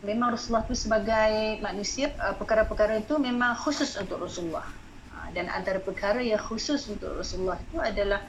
memang 0.04 0.36
Rasulullah 0.36 0.66
itu 0.68 0.76
sebagai 0.76 1.62
manusia 1.64 2.12
uh, 2.20 2.36
perkara-perkara 2.36 3.00
itu 3.00 3.16
memang 3.16 3.56
khusus 3.56 3.96
untuk 3.96 4.20
Rasulullah 4.20 4.68
uh, 5.16 5.28
dan 5.32 5.48
antara 5.48 5.80
perkara 5.80 6.20
yang 6.20 6.42
khusus 6.42 6.92
untuk 6.92 7.16
Rasulullah 7.16 7.56
itu 7.56 7.78
adalah 7.80 8.20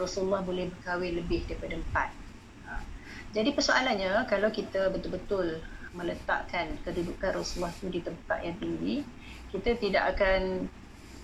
Rasulullah 0.00 0.42
boleh 0.42 0.72
berkahwin 0.72 1.20
lebih 1.20 1.44
daripada 1.44 1.76
empat. 1.76 2.08
Ha. 2.64 2.72
Jadi 3.36 3.52
persoalannya 3.52 4.24
kalau 4.32 4.48
kita 4.48 4.88
betul-betul 4.88 5.60
meletakkan 5.92 6.72
kedudukan 6.88 7.36
Rasulullah 7.36 7.74
itu 7.76 7.86
di 7.92 8.00
tempat 8.00 8.38
yang 8.40 8.56
tinggi, 8.56 9.04
kita 9.52 9.76
tidak 9.76 10.16
akan 10.16 10.72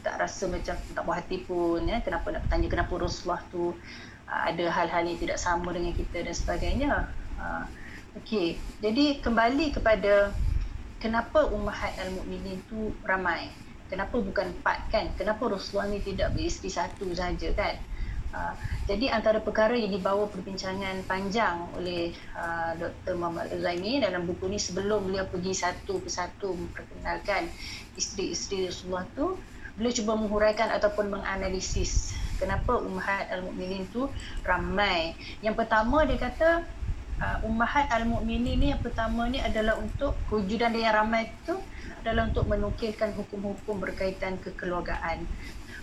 tak 0.07 0.23
rasa 0.23 0.47
macam 0.47 0.79
tak 0.79 1.03
puas 1.03 1.19
hati 1.19 1.43
pun 1.43 1.83
ya 1.83 1.99
kenapa 1.99 2.31
nak 2.31 2.47
bertanya 2.47 2.69
kenapa 2.71 2.95
Rasulullah 3.03 3.43
tu 3.51 3.75
ha, 4.31 4.47
ada 4.47 4.65
hal-hal 4.71 5.03
yang 5.03 5.19
tidak 5.19 5.39
sama 5.43 5.75
dengan 5.75 5.91
kita 5.99 6.23
dan 6.23 6.35
sebagainya. 6.35 6.93
Ha. 7.43 7.67
Okey, 8.23 8.55
jadi 8.79 9.19
kembali 9.19 9.75
kepada 9.75 10.31
kenapa 11.03 11.51
ummahat 11.51 11.99
al-mukminin 12.01 12.63
tu 12.71 12.95
ramai? 13.03 13.51
Kenapa 13.91 14.19
bukan 14.19 14.51
empat 14.51 14.79
kan? 14.95 15.11
Kenapa 15.19 15.47
Rasulullah 15.51 15.91
ni 15.91 15.99
tidak 16.03 16.35
beristeri 16.39 16.71
satu 16.71 17.11
saja 17.11 17.51
kan? 17.55 17.77
Ha, 18.35 18.53
jadi 18.91 19.15
antara 19.15 19.39
perkara 19.39 19.75
yang 19.79 19.95
dibawa 19.95 20.27
perbincangan 20.31 21.07
panjang 21.07 21.67
oleh 21.79 22.11
uh, 22.35 22.75
Dr. 22.75 23.15
Muhammad 23.15 23.55
Zaimi 23.55 24.03
dalam 24.03 24.27
buku 24.27 24.51
ni 24.51 24.59
sebelum 24.59 25.07
beliau 25.07 25.25
pergi 25.31 25.55
satu 25.55 26.03
persatu 26.03 26.53
memperkenalkan 26.53 27.47
isteri-isteri 27.95 28.67
Rasulullah 28.67 29.07
tu 29.15 29.39
beliau 29.77 29.93
cuba 29.93 30.13
menghuraikan 30.17 30.73
ataupun 30.73 31.13
menganalisis 31.13 32.17
kenapa 32.37 32.77
ummahat 32.81 33.33
al-mukminin 33.33 33.89
tu 33.89 34.09
ramai. 34.45 35.17
Yang 35.41 35.65
pertama 35.65 36.05
dia 36.05 36.21
kata 36.21 36.49
uh, 37.21 37.39
ummahat 37.49 37.89
al-mukminin 37.93 38.57
ni 38.61 38.67
yang 38.73 38.83
pertama 38.85 39.29
ni 39.29 39.41
adalah 39.41 39.81
untuk 39.81 40.17
kewujudan 40.29 40.77
dia 40.77 40.93
yang 40.93 40.97
ramai 41.05 41.33
tu 41.49 41.57
adalah 42.05 42.29
untuk 42.29 42.45
menukilkan 42.47 43.17
hukum-hukum 43.17 43.81
berkaitan 43.81 44.37
kekeluargaan. 44.41 45.25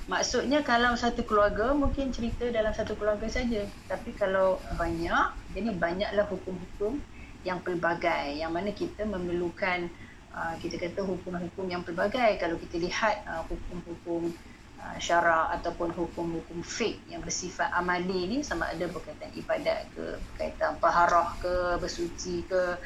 Maksudnya 0.04 0.60
kalau 0.68 1.00
satu 1.00 1.24
keluarga 1.24 1.72
mungkin 1.72 2.12
cerita 2.12 2.52
dalam 2.52 2.76
satu 2.76 3.00
keluarga 3.00 3.24
saja. 3.32 3.64
Tapi 3.88 4.12
kalau 4.20 4.60
banyak, 4.76 5.56
jadi 5.56 5.72
banyaklah 5.80 6.28
hukum-hukum 6.28 7.00
yang 7.44 7.60
pelbagai 7.64 8.40
yang 8.40 8.52
mana 8.52 8.72
kita 8.72 9.04
memerlukan 9.04 9.88
uh, 10.34 10.56
kita 10.60 10.76
kata 10.82 11.06
hukum-hukum 11.06 11.66
yang 11.70 11.86
pelbagai. 11.86 12.42
Kalau 12.42 12.58
kita 12.58 12.82
lihat 12.82 13.24
uh, 13.30 13.46
hukum-hukum 13.48 14.34
uh, 14.82 14.98
syarak 14.98 15.54
ataupun 15.62 15.94
hukum-hukum 15.94 16.60
fiqh 16.66 17.00
yang 17.08 17.22
bersifat 17.22 17.70
amali 17.72 18.28
ni 18.28 18.38
sama 18.42 18.70
ada 18.74 18.90
berkaitan 18.90 19.30
ibadat 19.38 19.88
ke 19.94 20.20
berkaitan 20.34 20.76
taharah 20.82 21.30
ke 21.40 21.54
bersuci 21.80 22.44
ke 22.50 22.78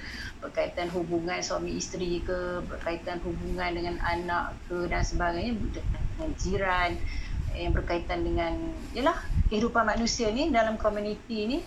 berkaitan 0.44 0.92
hubungan 0.94 1.40
suami 1.42 1.74
isteri 1.80 2.22
ke 2.22 2.62
berkaitan 2.68 3.18
hubungan 3.24 3.74
dengan 3.74 3.96
anak 4.04 4.54
ke 4.70 4.86
dan 4.92 5.02
sebagainya 5.02 5.58
dengan 5.58 6.30
jiran 6.38 6.92
yang 7.58 7.74
berkaitan 7.74 8.22
dengan 8.22 8.54
yalah 8.94 9.18
kehidupan 9.50 9.82
manusia 9.88 10.30
ni 10.30 10.54
dalam 10.54 10.78
komuniti 10.78 11.50
ni 11.50 11.60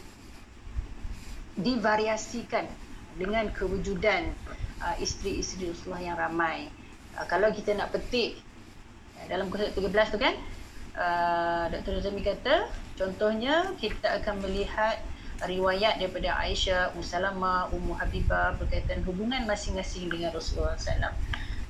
divariasikan 1.59 2.63
dengan 3.19 3.51
kewujudan 3.51 4.31
uh, 4.83 4.97
isteri-isteri 4.99 5.71
Rasulullah 5.71 6.03
yang 6.03 6.17
ramai. 6.19 6.69
Uh, 7.17 7.27
kalau 7.29 7.53
kita 7.53 7.77
nak 7.77 7.93
petik 7.93 8.41
uh, 9.21 9.27
dalam 9.29 9.53
kursus 9.53 9.73
13 9.77 10.15
tu 10.15 10.19
kan 10.19 10.35
uh, 10.97 11.65
Dr. 11.71 12.01
Zami 12.03 12.25
kata 12.25 12.67
contohnya 12.99 13.73
kita 13.79 14.21
akan 14.21 14.45
melihat 14.45 15.01
riwayat 15.41 15.97
daripada 15.97 16.37
Aisyah, 16.37 16.93
Ummu 16.93 17.01
Salamah, 17.01 17.73
Ummu 17.73 17.97
Habibah 17.97 18.61
berkaitan 18.61 19.01
hubungan 19.09 19.49
masing-masing 19.49 20.13
dengan 20.13 20.37
Rasulullah 20.37 20.77
SAW. 20.77 21.17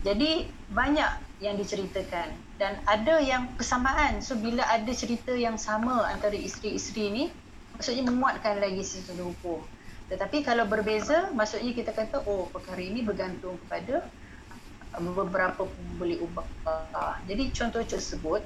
Jadi 0.03 0.51
banyak 0.75 1.31
yang 1.45 1.55
diceritakan 1.61 2.33
dan 2.61 2.77
ada 2.85 3.21
yang 3.21 3.49
persamaan 3.57 4.21
so 4.21 4.37
bila 4.37 4.65
ada 4.69 4.93
cerita 4.93 5.33
yang 5.33 5.57
sama 5.57 6.05
antara 6.09 6.37
isteri-isteri 6.37 7.05
ni 7.09 7.25
maksudnya 7.77 8.05
menguatkan 8.05 8.61
lagi 8.61 8.85
sesuatu 8.85 9.33
hukum 9.33 9.61
tetapi 10.11 10.43
kalau 10.43 10.67
berbeza 10.67 11.31
maksudnya 11.33 11.71
kita 11.71 11.95
kata 11.95 12.27
oh 12.27 12.51
perkara 12.51 12.83
ini 12.83 13.07
bergantung 13.07 13.55
kepada 13.67 14.05
uh, 14.99 15.01
beberapa 15.15 15.71
boleh 15.97 16.19
ubah 16.19 16.45
jadi 17.31 17.47
contoh 17.55 17.83
tersebut 17.87 18.43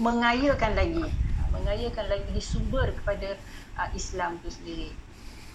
mengayakan 0.00 0.72
lagi. 0.72 1.04
Mengayakan 1.52 2.06
lagi 2.08 2.40
sumber 2.40 2.96
kepada 2.96 3.36
uh, 3.76 3.88
Islam 3.92 4.40
itu 4.40 4.48
sendiri. 4.48 4.90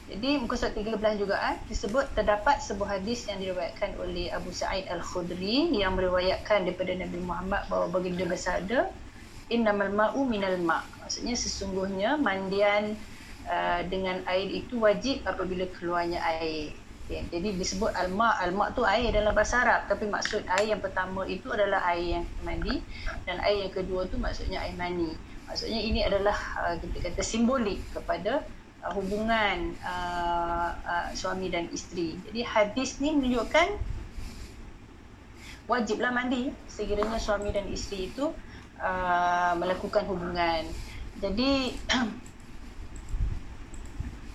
Jadi 0.08 0.40
muka 0.40 0.56
surat 0.56 0.72
13 0.72 1.20
juga 1.20 1.36
eh, 1.52 1.58
disebut 1.68 2.16
terdapat 2.16 2.64
sebuah 2.64 2.96
hadis 2.96 3.28
yang 3.28 3.44
diriwayatkan 3.44 3.92
oleh 4.00 4.32
Abu 4.32 4.56
Sa'id 4.56 4.88
Al-Khudri 4.88 5.68
yang 5.76 6.00
meriwayatkan 6.00 6.64
daripada 6.64 6.96
Nabi 6.96 7.20
Muhammad 7.20 7.68
bahawa 7.68 7.92
baginda 7.92 8.24
bersabda 8.24 8.88
innamal 9.52 9.92
ma'u 9.92 10.24
minal 10.24 10.56
ma' 10.64 10.80
maksudnya 11.04 11.36
sesungguhnya 11.36 12.16
mandian 12.24 12.96
uh, 13.48 13.82
dengan 13.88 14.22
air 14.28 14.48
itu 14.52 14.78
wajib 14.78 15.24
apabila 15.24 15.66
keluarnya 15.80 16.20
air 16.40 16.76
okay. 17.08 17.24
jadi 17.32 17.56
disebut 17.56 17.96
al-ma' 17.96 18.36
al-ma' 18.44 18.76
tu 18.76 18.84
air 18.84 19.10
dalam 19.16 19.32
bahasa 19.32 19.64
Arab 19.64 19.88
tapi 19.88 20.06
maksud 20.12 20.44
air 20.60 20.76
yang 20.76 20.84
pertama 20.84 21.24
itu 21.24 21.48
adalah 21.50 21.82
air 21.96 22.22
yang 22.22 22.26
mandi 22.44 22.84
dan 23.24 23.40
air 23.42 23.68
yang 23.68 23.74
kedua 23.74 24.06
tu 24.12 24.20
maksudnya 24.20 24.60
air 24.60 24.76
mani 24.76 25.16
maksudnya 25.48 25.80
ini 25.80 26.04
adalah 26.04 26.36
uh, 26.60 26.76
kita 26.78 27.08
kata 27.08 27.24
simbolik 27.24 27.80
kepada 27.96 28.44
uh, 28.84 28.92
hubungan 28.92 29.74
uh, 29.80 30.76
uh, 30.76 31.08
suami 31.16 31.48
dan 31.48 31.72
isteri. 31.72 32.20
Jadi 32.28 32.44
hadis 32.44 33.00
ni 33.00 33.16
menunjukkan 33.16 33.80
wajiblah 35.72 36.12
mandi 36.12 36.52
sekiranya 36.68 37.16
suami 37.16 37.56
dan 37.56 37.68
isteri 37.72 38.12
itu 38.12 38.36
uh, 38.84 39.56
melakukan 39.56 40.04
hubungan. 40.12 40.68
Jadi 41.24 41.74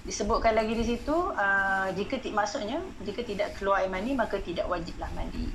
disebutkan 0.02 0.58
lagi 0.58 0.74
di 0.74 0.82
situ 0.82 1.14
uh, 1.14 1.88
jika 1.94 2.18
maksudnya 2.34 2.82
jika 3.06 3.22
tidak 3.22 3.54
keluar 3.54 3.86
air 3.86 3.90
mani 3.90 4.18
maka 4.18 4.42
tidak 4.42 4.66
wajiblah 4.66 5.08
mandi. 5.14 5.46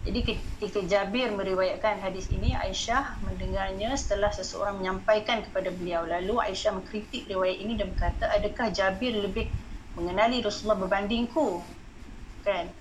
Jadi 0.00 0.24
ketika 0.24 0.80
Jabir 0.88 1.28
meriwayatkan 1.28 2.00
hadis 2.00 2.32
ini, 2.32 2.56
Aisyah 2.56 3.20
mendengarnya 3.20 3.92
setelah 4.00 4.32
seseorang 4.32 4.80
menyampaikan 4.80 5.44
kepada 5.44 5.68
beliau. 5.76 6.08
Lalu 6.08 6.40
Aisyah 6.40 6.80
mengkritik 6.80 7.28
riwayat 7.28 7.60
ini 7.60 7.76
dan 7.76 7.92
berkata, 7.92 8.32
adakah 8.32 8.72
Jabir 8.72 9.12
lebih 9.12 9.52
mengenali 10.00 10.40
Rasulullah 10.40 10.80
berbandingku? 10.80 11.60
Kan? 12.48 12.72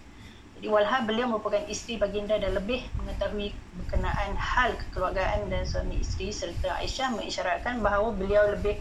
Jadi 0.56 0.68
walhal 0.72 1.04
beliau 1.04 1.28
merupakan 1.28 1.60
isteri 1.68 2.00
baginda 2.00 2.40
dan 2.40 2.56
lebih 2.56 2.88
mengetahui 3.04 3.52
berkenaan 3.84 4.40
hal 4.40 4.80
kekeluargaan 4.80 5.52
dan 5.52 5.68
suami 5.68 6.00
isteri 6.00 6.32
serta 6.32 6.80
Aisyah 6.80 7.20
mengisyaratkan 7.20 7.84
bahawa 7.84 8.16
beliau 8.16 8.48
lebih 8.56 8.80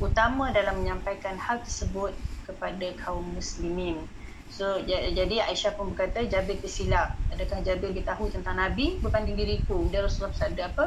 utama 0.00 0.48
dalam 0.50 0.80
menyampaikan 0.80 1.36
hal 1.36 1.60
tersebut 1.60 2.16
kepada 2.48 2.90
kaum 3.04 3.22
muslimin. 3.36 4.00
So 4.50 4.82
jadi 4.88 5.46
Aisyah 5.46 5.78
pun 5.78 5.94
berkata 5.94 6.26
Jabir 6.26 6.58
tersilap. 6.58 7.14
Adakah 7.30 7.62
Jabir 7.62 7.94
tahu 8.02 8.32
tentang 8.34 8.58
Nabi 8.58 8.98
berbanding 8.98 9.38
diriku? 9.38 9.86
Dia 9.94 10.02
Rasulullah 10.02 10.34
bersabda 10.34 10.62
apa? 10.74 10.84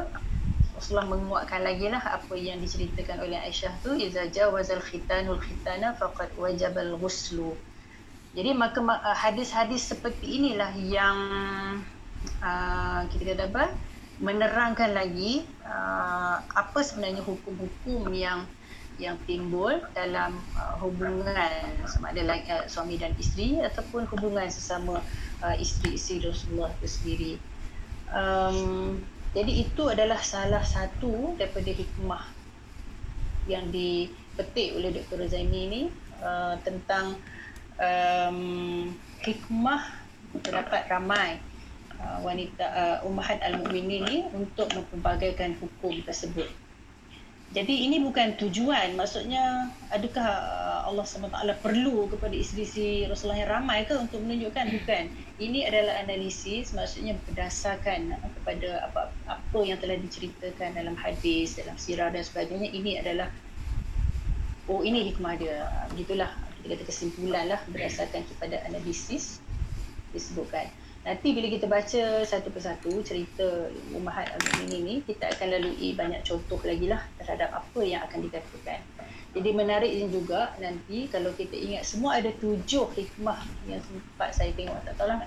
Rasulullah 0.76 1.08
menguatkan 1.08 1.64
lagi 1.64 1.86
lah 1.88 2.02
apa 2.02 2.34
yang 2.36 2.60
diceritakan 2.60 3.24
oleh 3.24 3.40
Aisyah 3.40 3.72
tu 3.80 3.96
iza 3.96 4.28
jawazal 4.28 4.82
khitanul 4.84 5.40
khitana 5.40 5.96
faqad 5.96 6.28
wajabal 6.36 7.00
ghuslu. 7.00 7.56
Jadi 8.34 8.50
maka 8.52 8.82
uh, 8.82 9.16
hadis-hadis 9.16 9.80
seperti 9.94 10.42
inilah 10.42 10.74
yang 10.76 11.18
uh, 12.42 13.06
kita 13.08 13.32
kata 13.32 13.48
apa? 13.48 13.64
menerangkan 14.22 14.94
lagi 14.94 15.42
uh, 15.66 16.38
apa 16.38 16.78
sebenarnya 16.86 17.22
hukum-hukum 17.26 18.14
yang 18.14 18.46
yang 18.98 19.18
timbul 19.26 19.74
dalam 19.90 20.38
uh, 20.54 20.78
hubungan 20.78 21.50
sama 21.90 22.14
ada 22.14 22.22
like, 22.22 22.46
uh, 22.46 22.62
suami 22.70 22.94
dan 22.94 23.10
isteri 23.18 23.58
ataupun 23.58 24.06
hubungan 24.14 24.46
sesama 24.46 25.02
uh, 25.42 25.56
isteri-isteri 25.58 26.30
Rasulullah 26.30 26.70
itu 26.78 26.86
sendiri. 26.86 27.32
Um, 28.14 29.02
jadi 29.34 29.66
itu 29.66 29.82
adalah 29.90 30.22
salah 30.22 30.62
satu 30.62 31.34
daripada 31.34 31.74
hikmah 31.74 32.22
yang 33.50 33.66
dipetik 33.74 34.78
oleh 34.78 34.94
Dr. 34.94 35.26
Zaini 35.26 35.60
ini 35.66 35.82
uh, 36.22 36.54
tentang 36.62 37.18
um, 37.76 38.94
hikmah 39.26 39.82
terdapat 40.38 40.86
ramai 40.86 41.42
uh, 41.98 42.18
wanita 42.22 42.62
uh, 42.62 42.98
ummahat 43.06 43.42
al-mukminin 43.42 44.06
ini 44.06 44.18
untuk 44.34 44.70
mempelbagaikan 44.70 45.58
hukum 45.58 45.98
tersebut. 46.06 46.46
Jadi 47.54 47.86
ini 47.86 48.02
bukan 48.02 48.34
tujuan. 48.34 48.98
Maksudnya 48.98 49.70
adakah 49.94 50.26
uh, 50.26 50.90
Allah 50.90 51.06
SWT 51.06 51.62
perlu 51.62 52.10
kepada 52.10 52.34
isteri-isteri 52.34 53.06
Rasulullah 53.06 53.46
yang 53.46 53.52
ramai 53.62 53.86
ke 53.86 53.94
untuk 53.94 54.26
menunjukkan? 54.26 54.74
Bukan. 54.74 55.04
Ini 55.38 55.70
adalah 55.70 56.02
analisis 56.02 56.74
maksudnya 56.74 57.14
berdasarkan 57.30 58.10
uh, 58.18 58.30
kepada 58.42 58.90
apa 58.90 59.14
apa 59.30 59.58
yang 59.62 59.78
telah 59.78 59.94
diceritakan 60.02 60.74
dalam 60.74 60.98
hadis, 60.98 61.54
dalam 61.54 61.78
sirah 61.78 62.10
dan 62.10 62.26
sebagainya. 62.26 62.74
Ini 62.74 63.06
adalah 63.06 63.30
oh 64.66 64.82
ini 64.82 65.14
hikmah 65.14 65.38
dia. 65.38 65.70
Begitulah 65.94 66.34
kita 66.66 66.74
kata 66.74 66.84
kesimpulan 66.90 67.54
lah 67.54 67.62
berdasarkan 67.70 68.26
kepada 68.34 68.66
analisis 68.66 69.38
disebutkan. 70.10 70.66
Nanti 71.04 71.36
bila 71.36 71.52
kita 71.52 71.68
baca 71.68 72.24
satu 72.24 72.48
persatu 72.48 73.04
cerita 73.04 73.68
Ummahat 73.92 74.32
Al-Mu'minin 74.40 74.82
ni, 74.88 74.94
kita 75.04 75.28
akan 75.36 75.52
lalui 75.52 75.92
banyak 75.92 76.24
contoh 76.24 76.56
lagi 76.64 76.88
lah 76.88 77.04
terhadap 77.20 77.52
apa 77.52 77.80
yang 77.84 78.00
akan 78.08 78.24
dikatakan. 78.24 78.80
Jadi 79.36 79.50
menarik 79.52 79.92
juga 80.08 80.56
nanti 80.56 81.04
kalau 81.12 81.36
kita 81.36 81.52
ingat 81.52 81.84
semua 81.84 82.16
ada 82.16 82.32
tujuh 82.40 82.88
hikmah 82.96 83.36
yang 83.68 83.84
sempat 83.84 84.32
saya 84.32 84.56
tengok. 84.56 84.80
Tak 84.88 84.96
tahu 84.96 85.12
lah 85.12 85.20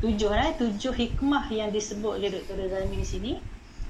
tujuh 0.00 0.28
lah, 0.28 0.52
tujuh 0.56 0.92
hikmah 0.92 1.48
yang 1.52 1.72
disebut 1.72 2.20
oleh 2.20 2.28
Dr. 2.32 2.68
Zalmi 2.68 2.96
di 3.00 3.06
sini. 3.06 3.32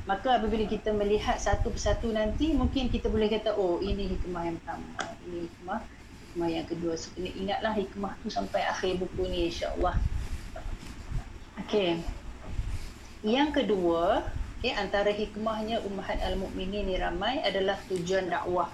Maka 0.07 0.39
apabila 0.39 0.63
kita 0.71 0.95
melihat 0.95 1.35
satu 1.43 1.75
persatu 1.75 2.15
nanti, 2.15 2.55
mungkin 2.55 2.87
kita 2.87 3.11
boleh 3.11 3.27
kata, 3.27 3.59
oh 3.59 3.83
ini 3.83 4.07
hikmah 4.07 4.43
yang 4.47 4.57
pertama, 4.63 5.03
ini 5.27 5.51
hikmah, 5.51 5.83
hikmah 5.83 6.49
yang 6.51 6.67
kedua. 6.71 6.95
So, 6.95 7.11
ingatlah 7.19 7.75
hikmah 7.75 8.15
tu 8.23 8.31
sampai 8.31 8.63
akhir 8.63 9.03
buku 9.03 9.27
ni 9.27 9.51
insyaAllah. 9.51 9.99
Okey. 11.65 11.97
Yang 13.25 13.65
kedua, 13.65 14.29
okay, 14.61 14.77
antara 14.77 15.09
hikmahnya 15.09 15.81
Ummahat 15.89 16.21
Al-Mukminin 16.21 16.85
ni 16.85 17.01
ramai 17.01 17.41
adalah 17.41 17.81
tujuan 17.89 18.29
dakwah. 18.29 18.69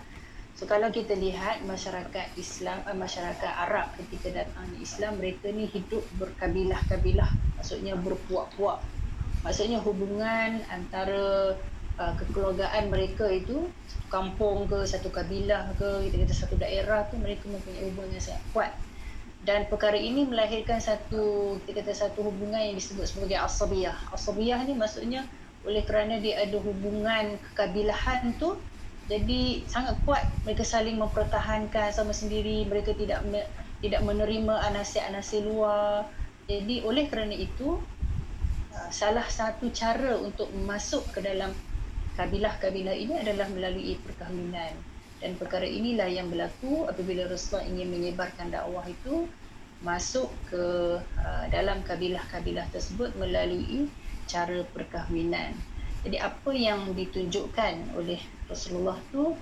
So 0.58 0.66
kalau 0.66 0.90
kita 0.90 1.14
lihat 1.14 1.62
masyarakat 1.62 2.34
Islam, 2.34 2.82
eh, 2.84 2.92
masyarakat 2.98 3.52
Arab 3.70 3.94
ketika 3.96 4.44
datang 4.44 4.66
Islam, 4.82 5.22
mereka 5.22 5.48
ni 5.54 5.70
hidup 5.70 6.02
berkabilah-kabilah. 6.18 7.30
Maksudnya 7.56 7.94
berpuak-puak. 7.96 8.82
Maksudnya 9.46 9.82
hubungan 9.82 10.62
antara 10.70 11.58
uh, 11.98 12.14
kekeluargaan 12.14 12.90
mereka 12.94 13.26
itu 13.26 13.66
satu 13.90 14.06
kampung 14.06 14.70
ke, 14.70 14.86
satu 14.86 15.10
kabilah 15.10 15.74
ke, 15.78 16.06
kita 16.06 16.26
kata 16.26 16.34
satu 16.34 16.54
daerah 16.58 17.06
tu 17.10 17.18
mereka 17.18 17.50
mempunyai 17.50 17.90
hubungan 17.90 18.14
yang 18.14 18.22
sangat 18.22 18.44
kuat 18.54 18.72
dan 19.42 19.66
perkara 19.66 19.98
ini 19.98 20.22
melahirkan 20.22 20.78
satu 20.78 21.58
kita 21.66 21.82
kata 21.82 21.92
satu 22.08 22.30
hubungan 22.30 22.62
yang 22.62 22.78
disebut 22.78 23.10
sebagai 23.10 23.42
asabiyah. 23.42 24.14
Asabiyah 24.14 24.62
ni 24.62 24.78
maksudnya 24.78 25.26
oleh 25.66 25.82
kerana 25.86 26.18
dia 26.18 26.42
ada 26.42 26.58
hubungan 26.58 27.38
kekabilahan 27.50 28.34
tu 28.38 28.58
jadi 29.06 29.62
sangat 29.66 29.98
kuat 30.06 30.22
mereka 30.46 30.62
saling 30.62 30.98
mempertahankan 30.98 31.90
sama 31.90 32.14
sendiri 32.14 32.66
mereka 32.66 32.94
tidak 32.94 33.22
me, 33.26 33.42
tidak 33.82 34.02
menerima 34.02 34.54
anasir-anasir 34.70 35.42
luar 35.46 36.06
jadi 36.50 36.82
oleh 36.82 37.06
kerana 37.06 37.34
itu 37.34 37.78
uh, 38.74 38.88
salah 38.90 39.26
satu 39.26 39.70
cara 39.70 40.18
untuk 40.18 40.50
masuk 40.66 41.02
ke 41.14 41.22
dalam 41.22 41.54
kabilah-kabilah 42.18 42.94
ini 42.94 43.22
adalah 43.22 43.46
melalui 43.50 43.98
perkahwinan 44.02 44.74
dan 45.22 45.38
perkara 45.38 45.62
inilah 45.62 46.10
yang 46.10 46.26
berlaku 46.26 46.90
apabila 46.90 47.30
Rasulullah 47.30 47.70
ingin 47.70 47.88
menyebarkan 47.94 48.50
dakwah 48.50 48.82
itu 48.90 49.30
masuk 49.86 50.26
ke 50.50 50.98
uh, 50.98 51.44
dalam 51.54 51.82
kabilah-kabilah 51.86 52.66
tersebut 52.74 53.14
melalui 53.14 53.86
cara 54.26 54.66
perkahwinan. 54.74 55.54
Jadi 56.02 56.18
apa 56.18 56.50
yang 56.50 56.90
ditunjukkan 56.98 57.94
oleh 57.94 58.18
Rasulullah 58.50 58.98
tu 59.14 59.38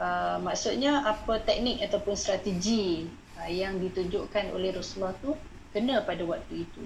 uh, 0.00 0.36
maksudnya 0.40 1.04
apa 1.04 1.36
teknik 1.44 1.84
ataupun 1.84 2.16
strategi 2.16 3.04
uh, 3.36 3.48
yang 3.52 3.76
ditunjukkan 3.76 4.56
oleh 4.56 4.72
Rasulullah 4.72 5.12
tu 5.20 5.36
kena 5.76 6.00
pada 6.00 6.24
waktu 6.24 6.64
itu. 6.64 6.84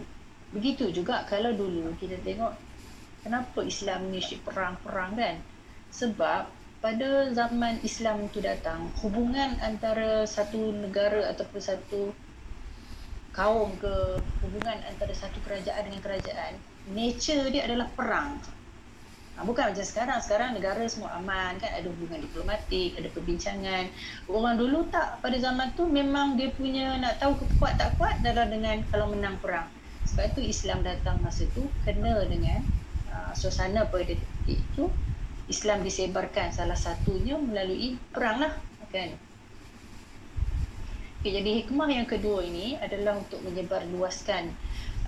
Begitu 0.51 0.91
juga 0.91 1.23
kalau 1.27 1.55
dulu 1.55 1.95
kita 2.03 2.19
tengok 2.23 2.55
kenapa 3.23 3.63
Islam 3.63 4.11
ni 4.11 4.19
perang-perang 4.43 5.19
kan? 5.19 5.37
Sebab 5.95 6.64
pada 6.85 7.33
zaman 7.33 7.81
Islam 7.81 8.29
itu 8.29 8.45
datang, 8.45 8.93
hubungan 9.01 9.57
antara 9.65 10.29
satu 10.29 10.69
negara 10.69 11.33
ataupun 11.33 11.57
satu 11.57 12.13
kaum 13.33 13.73
ke 13.81 14.21
hubungan 14.45 14.85
antara 14.85 15.17
satu 15.17 15.41
kerajaan 15.49 15.89
dengan 15.89 16.05
kerajaan, 16.05 16.61
nature 16.93 17.49
dia 17.49 17.65
adalah 17.65 17.89
perang. 17.97 18.37
Ha, 19.35 19.49
bukan 19.49 19.73
macam 19.73 19.81
sekarang. 19.81 20.21
Sekarang 20.21 20.51
negara 20.53 20.85
semua 20.85 21.17
aman 21.17 21.57
kan 21.57 21.73
ada 21.73 21.89
hubungan 21.89 22.21
diplomatik, 22.21 23.01
ada 23.01 23.09
perbincangan. 23.17 23.89
Orang 24.29 24.61
dulu 24.61 24.85
tak 24.93 25.25
pada 25.25 25.41
zaman 25.41 25.73
tu 25.73 25.89
memang 25.89 26.37
dia 26.37 26.53
punya 26.53 27.01
nak 27.01 27.17
tahu 27.17 27.41
kuat 27.57 27.81
tak 27.81 27.97
kuat 27.97 28.21
adalah 28.21 28.45
dengan 28.53 28.85
kalau 28.93 29.09
menang 29.09 29.41
perang. 29.41 29.73
Sebab 30.05 30.37
tu 30.37 30.45
Islam 30.45 30.85
datang 30.85 31.17
masa 31.25 31.49
tu 31.57 31.65
kena 31.89 32.29
dengan 32.29 32.61
uh, 33.09 33.33
suasana 33.33 33.89
pada 33.89 34.05
detik 34.05 34.61
itu 34.61 34.85
Islam 35.47 35.85
disebarkan 35.85 36.53
salah 36.53 36.77
satunya 36.79 37.37
melalui 37.37 38.01
perang 38.13 38.41
lah 38.41 38.55
kan? 38.95 39.11
Okay, 41.21 41.41
jadi 41.41 41.51
hikmah 41.65 41.89
yang 41.89 42.07
kedua 42.07 42.45
ini 42.45 42.77
adalah 42.79 43.17
untuk 43.17 43.41
menyebar 43.43 43.83
luaskan 43.91 44.53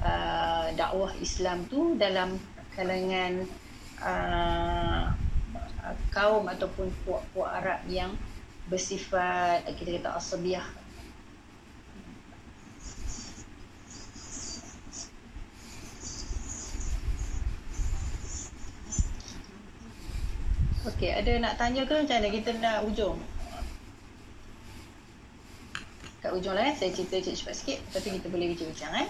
uh, 0.00 0.72
dakwah 0.74 1.12
Islam 1.20 1.68
tu 1.68 1.94
dalam 1.94 2.40
kalangan 2.72 3.44
uh, 4.00 5.12
kaum 6.10 6.48
ataupun 6.50 6.90
puak-puak 7.04 7.50
Arab 7.62 7.80
yang 7.86 8.16
bersifat 8.66 9.62
kita 9.78 10.02
kata 10.02 10.18
asabiah 10.18 10.66
Okey, 20.86 21.10
ada 21.10 21.32
nak 21.42 21.58
tanya 21.58 21.82
ke 21.82 21.98
macam 21.98 22.14
mana 22.14 22.30
kita 22.30 22.50
nak 22.62 22.86
ujung? 22.86 23.18
Kat 26.22 26.30
ujung 26.30 26.54
lah 26.54 26.70
eh, 26.70 26.74
saya 26.78 26.94
cerita 26.94 27.18
cepat 27.26 27.54
sikit 27.58 27.78
Lepas 27.90 28.06
tu 28.06 28.14
kita 28.14 28.28
boleh 28.30 28.46
bincang-bincang 28.54 28.92
eh. 29.02 29.08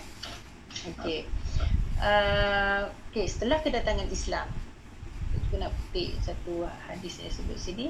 Okey. 0.97 1.29
Uh, 2.01 2.89
Okey, 3.12 3.29
setelah 3.29 3.61
kedatangan 3.61 4.09
Islam 4.09 4.49
Kita 5.37 5.69
nak 5.69 5.77
petik 5.93 6.17
satu 6.25 6.65
hadis 6.89 7.21
yang 7.21 7.33
sebut 7.37 7.59
sini. 7.61 7.87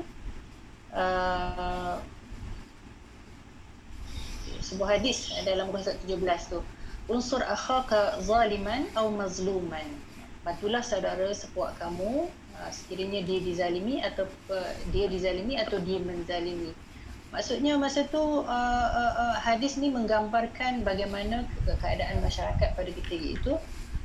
Uh, 0.90 2.02
Sebuah 4.66 4.98
hadis 4.98 5.30
dalam 5.46 5.70
muka 5.70 5.94
17 5.94 6.18
tu. 6.50 6.58
Unsur 7.06 7.38
akhaka 7.46 8.18
zaliman 8.18 8.90
atau 8.90 9.14
mazluman. 9.14 9.86
Bantulah 10.42 10.82
saudara 10.82 11.30
sepuak 11.30 11.78
kamu 11.78 12.26
Ah, 12.56 12.72
sekiranya 12.72 13.20
dia 13.20 13.38
dizalimi 13.44 14.00
atau 14.00 14.24
uh, 14.48 14.72
dia 14.88 15.12
dizalimi 15.12 15.60
atau 15.60 15.76
dia 15.76 16.00
menzalimi 16.00 16.72
Maksudnya 17.28 17.76
masa 17.76 18.08
tu 18.08 18.16
uh, 18.16 18.88
uh, 18.88 19.12
uh, 19.12 19.36
hadis 19.44 19.76
ni 19.76 19.92
menggambarkan 19.92 20.80
bagaimana 20.80 21.44
ke- 21.52 21.76
keadaan 21.82 22.24
masyarakat 22.24 22.68
pada 22.72 22.90
ketika 22.96 23.12
itu 23.12 23.52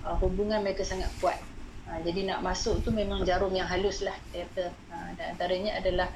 uh, 0.03 0.17
hubungan 0.19 0.65
mereka 0.65 0.83
sangat 0.83 1.07
kuat. 1.23 1.39
Uh, 1.87 2.01
jadi 2.03 2.27
nak 2.27 2.43
masuk 2.43 2.81
tu 2.83 2.91
memang 2.91 3.23
jarum 3.23 3.53
yang 3.55 3.69
halus 3.69 4.03
lah 4.03 4.17
kata. 4.35 4.73
Uh, 4.91 5.09
dan 5.15 5.37
antaranya 5.37 5.79
adalah 5.79 6.09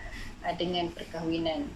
uh, 0.44 0.54
dengan 0.60 0.92
perkahwinan. 0.92 1.72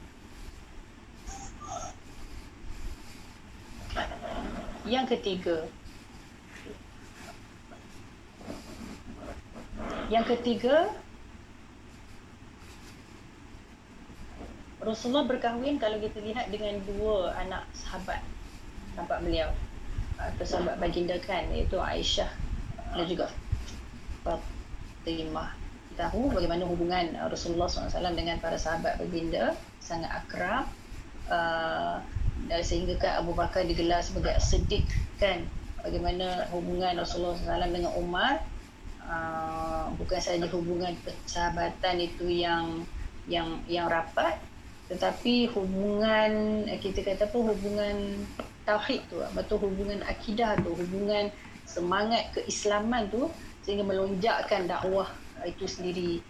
Yang 4.84 5.06
ketiga. 5.16 5.72
Yang 10.10 10.26
ketiga 10.38 10.90
Rasulullah 14.82 15.30
berkahwin 15.30 15.78
kalau 15.78 16.02
kita 16.02 16.18
lihat 16.26 16.50
dengan 16.50 16.82
dua 16.88 17.38
anak 17.38 17.70
sahabat 17.78 18.26
sahabat 18.98 19.22
beliau 19.22 19.54
atau 20.18 20.44
sahabat 20.44 20.82
baginda 20.82 21.14
kan 21.22 21.46
iaitu 21.54 21.78
Aisyah 21.78 22.32
dan 22.98 23.06
juga 23.06 23.30
Fatimah. 24.26 25.54
Tahu 25.94 26.32
bagaimana 26.34 26.64
hubungan 26.66 27.12
Rasulullah 27.28 27.68
SAW 27.68 28.16
dengan 28.18 28.42
para 28.42 28.56
sahabat 28.58 28.98
baginda 28.98 29.54
sangat 29.84 30.10
akrab 30.10 30.66
uh, 31.30 32.02
dan 32.48 32.62
sehingga 32.64 32.98
kan 32.98 33.22
Abu 33.22 33.36
Bakar 33.38 33.68
digelar 33.68 34.02
sebagai 34.02 34.42
Siddiq 34.42 34.88
kan 35.22 35.46
bagaimana 35.86 36.48
hubungan 36.56 36.98
Rasulullah 36.98 37.36
SAW 37.36 37.68
dengan 37.68 37.94
Umar 38.00 38.42
uh, 39.10 39.90
bukan 39.98 40.20
saja 40.22 40.46
hubungan 40.54 40.94
persahabatan 41.02 41.98
itu 42.00 42.30
yang 42.30 42.86
yang 43.26 43.60
yang 43.66 43.90
rapat 43.90 44.38
tetapi 44.90 45.50
hubungan 45.54 46.66
kita 46.82 47.06
kata 47.06 47.30
apa 47.30 47.38
hubungan 47.38 48.26
tauhid 48.66 49.06
tu 49.10 49.22
atau 49.22 49.58
hubungan 49.62 50.02
akidah 50.06 50.58
tu 50.62 50.74
hubungan 50.74 51.30
semangat 51.70 52.34
keislaman 52.34 53.06
tu 53.14 53.30
sehingga 53.62 53.86
melonjakkan 53.86 54.66
dakwah 54.66 55.06
itu 55.46 55.70
sendiri. 55.70 56.26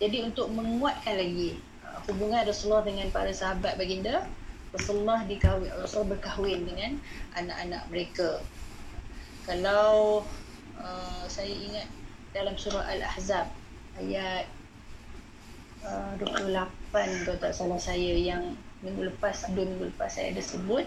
Jadi 0.00 0.24
untuk 0.24 0.48
menguatkan 0.56 1.20
lagi 1.20 1.60
uh, 1.84 2.00
hubungan 2.08 2.48
Rasulullah 2.48 2.86
dengan 2.88 3.12
para 3.12 3.28
sahabat 3.28 3.76
baginda 3.76 4.24
Rasulullah 4.72 5.24
dikahwin 5.28 5.68
Rasulullah 5.76 6.16
berkahwin 6.16 6.64
dengan 6.64 6.96
anak-anak 7.36 7.82
mereka. 7.92 8.30
Kalau 9.44 10.24
uh, 10.80 11.24
saya 11.28 11.52
ingat 11.52 11.88
dalam 12.36 12.54
surah 12.60 12.84
Al-Ahzab 12.84 13.48
ayat 13.98 14.44
uh, 15.84 16.12
28 16.20 17.24
kalau 17.24 17.38
tak 17.40 17.52
salah 17.56 17.80
saya 17.80 18.14
yang 18.14 18.54
minggu 18.84 19.10
lepas 19.10 19.50
dua 19.50 19.64
minggu 19.66 19.90
lepas 19.90 20.10
saya 20.12 20.30
ada 20.30 20.42
sebut. 20.42 20.86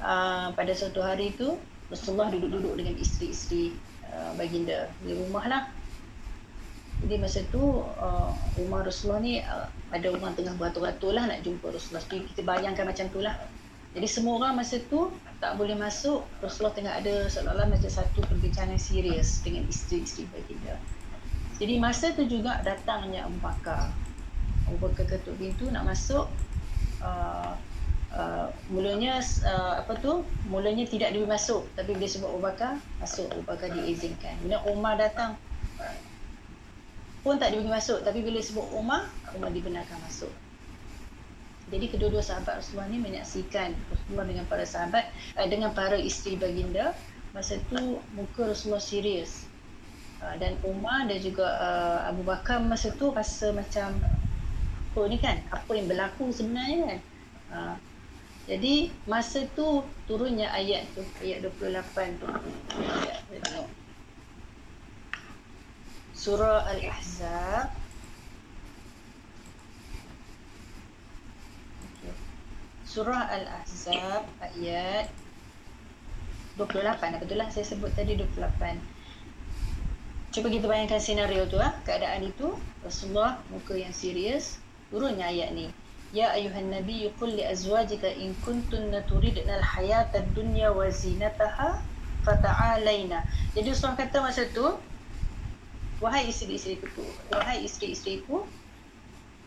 Uh, 0.00 0.48
pada 0.56 0.72
suatu 0.72 1.04
hari 1.04 1.36
itu 1.36 1.60
Rasulullah 1.92 2.32
duduk-duduk 2.32 2.80
dengan 2.80 2.96
isteri-isteri 2.96 3.76
uh, 4.08 4.32
baginda 4.40 4.88
di 5.04 5.12
rumah 5.12 5.44
lah. 5.44 5.62
Jadi 7.04 7.16
masa 7.20 7.40
tu 7.52 7.84
uh, 7.84 8.32
rumah 8.56 8.80
Rasulullah 8.80 9.20
ni 9.20 9.40
uh, 9.44 9.68
ada 9.92 10.08
orang 10.08 10.32
tengah 10.36 10.56
beratur-atur 10.56 11.12
lah 11.12 11.28
nak 11.28 11.44
jumpa 11.44 11.68
Rasulullah. 11.68 12.04
Jadi 12.08 12.32
kita 12.32 12.40
bayangkan 12.48 12.88
macam 12.88 13.06
tu 13.12 13.20
lah 13.20 13.36
jadi 13.90 14.06
semua 14.06 14.38
orang 14.38 14.62
masa 14.62 14.78
tu 14.86 15.10
tak 15.42 15.56
boleh 15.58 15.74
masuk. 15.74 16.22
Rasulullah 16.44 16.76
tengah 16.76 16.94
ada 17.00 17.26
seolah-olah 17.26 17.66
macam 17.66 17.90
satu 17.90 18.22
perbincangan 18.28 18.78
serius 18.78 19.42
dengan 19.42 19.66
isteri-isteri 19.66 20.30
baginda 20.30 20.78
jadi 21.60 21.76
masa 21.76 22.16
tu 22.16 22.24
juga 22.24 22.64
datangnya 22.64 23.28
Abu 23.28 23.36
Bakar. 23.44 23.92
Abu 24.64 24.80
Bakar 24.80 25.04
ketuk 25.04 25.36
pintu 25.36 25.68
nak 25.68 25.84
masuk. 25.84 26.24
Uh, 27.04 27.52
uh, 28.16 28.48
mulanya 28.72 29.20
uh, 29.44 29.84
apa 29.84 29.92
tu? 30.00 30.24
Mulanya 30.48 30.88
tidak 30.88 31.12
diberi 31.12 31.28
masuk. 31.28 31.68
Tapi 31.76 31.92
bila 31.92 32.08
sebut 32.08 32.32
Abu 32.32 32.40
Bakar 32.40 32.80
masuk 32.96 33.28
Abu 33.28 33.44
Bakar 33.44 33.68
diizinkan. 33.76 34.40
Bila 34.40 34.64
Umar 34.72 34.96
datang 34.96 35.36
pun 37.20 37.36
tak 37.36 37.52
diberi 37.52 37.68
masuk. 37.68 38.00
Tapi 38.08 38.24
bila 38.24 38.40
sebut 38.40 38.64
Umar 38.72 39.12
Umar 39.36 39.52
dibenarkan 39.52 40.00
masuk 40.00 40.32
jadi 41.70 41.86
kedua-dua 41.86 42.18
sahabat 42.18 42.58
Rasulullah 42.58 42.90
ni 42.90 42.98
menyaksikan 42.98 43.70
Rasulullah 43.94 44.26
dengan 44.26 44.44
para 44.50 44.66
sahabat 44.66 45.06
uh, 45.38 45.46
dengan 45.46 45.70
para 45.70 45.94
isteri 45.94 46.34
baginda. 46.34 46.98
Masa 47.30 47.62
tu 47.70 48.02
muka 48.18 48.50
Rasulullah 48.50 48.82
serius. 48.82 49.46
Uh, 50.18 50.34
dan 50.42 50.58
Umar 50.66 51.06
dan 51.06 51.22
juga 51.22 51.46
uh, 51.46 52.10
Abu 52.10 52.26
Bakar 52.26 52.58
masa 52.58 52.90
tu 52.90 53.14
rasa 53.14 53.54
macam 53.54 54.02
oh 54.98 55.06
ni 55.06 55.22
kan 55.22 55.38
apa 55.54 55.70
yang 55.78 55.86
berlaku 55.86 56.34
sebenarnya 56.34 56.78
kan? 56.82 57.00
Uh, 57.54 57.76
jadi 58.50 58.90
masa 59.06 59.46
tu 59.54 59.86
turunnya 60.10 60.50
ayat 60.50 60.90
tu 60.98 61.06
ayat 61.22 61.46
28 61.54 62.18
tu. 62.18 62.26
Ayat, 62.74 63.22
surah 66.18 66.66
Al-Ahzab 66.66 67.79
Surah 72.90 73.30
Al-Ahzab 73.30 74.26
ayat 74.42 75.06
28 76.58 77.22
betul 77.22 77.38
lah 77.38 77.46
saya 77.46 77.62
sebut 77.62 77.94
tadi 77.94 78.18
28 78.18 80.34
Cuba 80.34 80.50
kita 80.50 80.66
bayangkan 80.66 80.98
senario 80.98 81.46
tu 81.46 81.62
ah 81.62 81.70
keadaan 81.86 82.26
itu 82.26 82.50
Rasulullah 82.82 83.38
muka 83.54 83.78
yang 83.78 83.94
serius 83.94 84.58
turunnya 84.90 85.30
ayat 85.30 85.54
ni. 85.54 85.70
Ya 86.10 86.34
ayuhan 86.34 86.70
nabi 86.70 87.06
qul 87.18 87.38
li 87.38 87.46
azwajika 87.46 88.10
in 88.10 88.34
kuntunna 88.42 89.06
turidna 89.06 89.62
al-hayata 89.62 90.26
ad-dunya 90.26 90.74
wa 90.74 90.90
zinataha 90.90 91.78
fata'alaina. 92.26 93.22
Jadi 93.54 93.70
Rasulullah 93.70 94.02
kata 94.02 94.18
masa 94.18 94.42
tu 94.50 94.66
wahai 96.02 96.26
isteri-isteriku 96.26 97.06
wahai 97.30 97.66
isteri-isteriku 97.66 98.46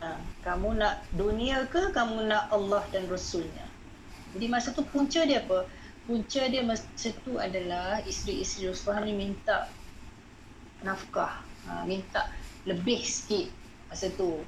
ha, 0.04 0.20
kamu 0.44 0.76
nak 0.76 1.00
dunia 1.16 1.64
ke 1.72 1.88
kamu 1.96 2.28
nak 2.28 2.52
Allah 2.52 2.84
dan 2.92 3.08
Rasulnya. 3.08 3.64
Jadi 4.36 4.46
masa 4.52 4.76
tu 4.76 4.84
punca 4.84 5.24
dia 5.24 5.40
apa? 5.40 5.64
Punca 6.04 6.42
dia 6.44 6.60
masa 6.60 7.08
tu 7.24 7.40
adalah 7.40 8.04
isteri-isteri 8.04 8.68
Rasulullah 8.68 9.08
ni 9.08 9.16
minta 9.16 9.72
nafkah, 10.84 11.40
ha, 11.64 11.88
minta 11.88 12.28
lebih 12.68 13.00
sikit 13.00 13.48
masa 13.88 14.12
tu. 14.12 14.44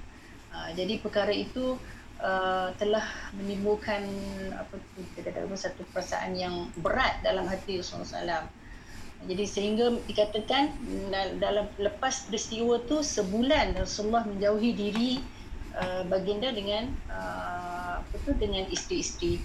Ha, 0.53 0.77
jadi 0.77 1.01
perkara 1.01 1.33
itu 1.33 1.81
uh, 2.21 2.69
telah 2.77 3.05
menimbulkan 3.37 4.05
apa 4.57 4.77
kita 5.17 5.33
kata 5.33 5.49
satu 5.57 5.83
perasaan 5.93 6.37
yang 6.37 6.69
berat 6.81 7.21
dalam 7.25 7.49
hati 7.49 7.81
Rasulullah 7.81 8.45
SAW. 8.45 8.47
Jadi 9.27 9.45
sehingga 9.49 9.97
dikatakan 10.05 10.77
dalam 11.41 11.67
lepas 11.81 12.29
peristiwa 12.29 12.79
tu 12.85 13.01
sebulan 13.01 13.73
Rasulullah 13.81 14.29
menjauhi 14.29 14.71
diri 14.77 15.11
uh, 15.77 16.03
baginda 16.09 16.51
dengan 16.51 16.91
uh, 17.13 18.01
apa 18.01 18.15
tu 18.25 18.33
dengan 18.37 18.65
isteri-isteri 18.73 19.39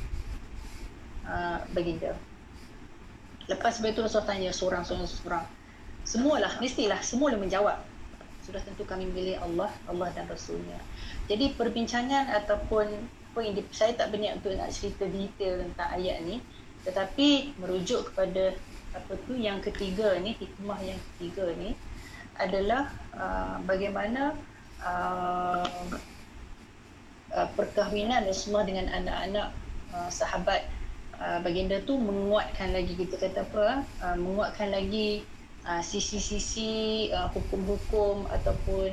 uh, 1.27 1.61
baginda. 1.75 2.15
Lepas 3.51 3.83
itu 3.83 3.99
Rasulullah 3.99 4.31
tanya 4.31 4.49
seorang-seorang 4.55 5.07
seorang. 5.07 5.45
Semualah 6.07 6.57
mestilah 6.63 6.99
semua 7.03 7.35
yang 7.35 7.43
menjawab. 7.43 7.83
Sudah 8.41 8.63
tentu 8.63 8.87
kami 8.87 9.05
memilih 9.05 9.37
Allah, 9.43 9.69
Allah 9.85 10.09
dan 10.17 10.25
Rasulnya. 10.25 10.81
Jadi 11.29 11.53
perbincangan 11.53 12.31
ataupun 12.41 12.89
apa 13.31 13.39
yang 13.47 13.55
di, 13.55 13.63
saya 13.71 13.95
tak 13.95 14.11
berniat 14.11 14.43
untuk 14.43 14.59
nak 14.59 14.75
cerita 14.75 15.07
detail 15.07 15.63
tentang 15.63 15.89
ayat 15.95 16.19
ni 16.27 16.43
tetapi 16.83 17.55
merujuk 17.63 18.11
kepada 18.11 18.51
apa 18.91 19.13
tu 19.23 19.39
yang 19.39 19.63
ketiga 19.63 20.19
ni 20.19 20.35
hikmah 20.35 20.75
yang 20.83 20.99
ketiga 21.15 21.47
ni 21.55 21.71
adalah 22.35 22.91
uh, 23.15 23.55
bagaimana 23.63 24.35
uh, 24.83 25.63
uh, 27.35 27.47
perkahwinan 27.55 28.27
Rasulullah 28.27 28.67
dengan 28.67 28.85
anak-anak 28.91 29.47
uh, 29.95 30.09
sahabat. 30.11 30.67
Uh, 31.21 31.37
baginda 31.45 31.77
tu 31.85 32.01
menguatkan 32.01 32.73
lagi 32.73 32.97
kita 32.97 33.13
kata 33.13 33.45
apa 33.45 33.85
uh, 34.01 34.17
menguatkan 34.17 34.73
lagi 34.73 35.21
uh, 35.69 35.77
sisi-sisi 35.77 37.13
uh, 37.13 37.29
hukum-hukum 37.29 38.25
ataupun 38.25 38.89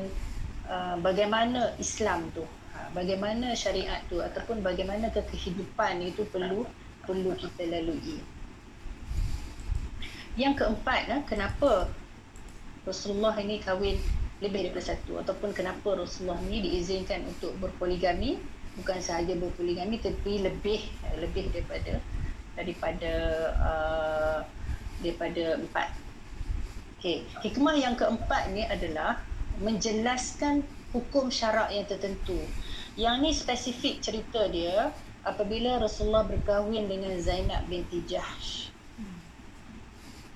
uh, 0.69 1.01
bagaimana 1.01 1.73
Islam 1.81 2.29
tu 2.37 2.45
uh, 2.45 2.89
bagaimana 2.93 3.57
syariat 3.57 4.05
tu 4.13 4.21
ataupun 4.21 4.61
bagaimana 4.61 5.09
kehidupan 5.09 6.05
itu 6.05 6.29
perlu 6.29 6.69
perlu 7.09 7.33
kita 7.33 7.65
lalui. 7.65 8.21
Yang 10.37 10.61
keempat 10.61 11.09
uh, 11.09 11.23
kenapa 11.25 11.89
Rasulullah 12.85 13.41
ini 13.41 13.57
kahwin 13.65 13.97
lebih 14.39 14.71
daripada 14.71 14.95
satu 14.95 15.19
ataupun 15.19 15.51
kenapa 15.51 15.99
Rasulullah 15.99 16.39
ni 16.47 16.63
diizinkan 16.63 17.27
untuk 17.27 17.59
berpoligami 17.59 18.39
bukan 18.79 19.03
sahaja 19.03 19.35
berpoligami 19.35 19.99
tapi 19.99 20.39
lebih 20.39 20.81
lebih 21.19 21.51
daripada 21.51 21.99
daripada 22.55 23.13
uh, 23.59 24.39
daripada 25.03 25.59
empat 25.59 25.91
Okey, 26.99 27.23
hikmah 27.47 27.79
yang 27.79 27.95
keempat 27.95 28.51
ni 28.51 28.67
adalah 28.67 29.23
menjelaskan 29.63 30.67
hukum 30.91 31.31
syarak 31.31 31.71
yang 31.71 31.87
tertentu. 31.87 32.35
Yang 32.99 33.15
ni 33.23 33.31
spesifik 33.31 33.95
cerita 34.03 34.51
dia 34.51 34.91
apabila 35.23 35.79
Rasulullah 35.79 36.27
berkahwin 36.27 36.91
dengan 36.91 37.15
Zainab 37.23 37.71
binti 37.71 38.03
Jahsh. 38.03 38.75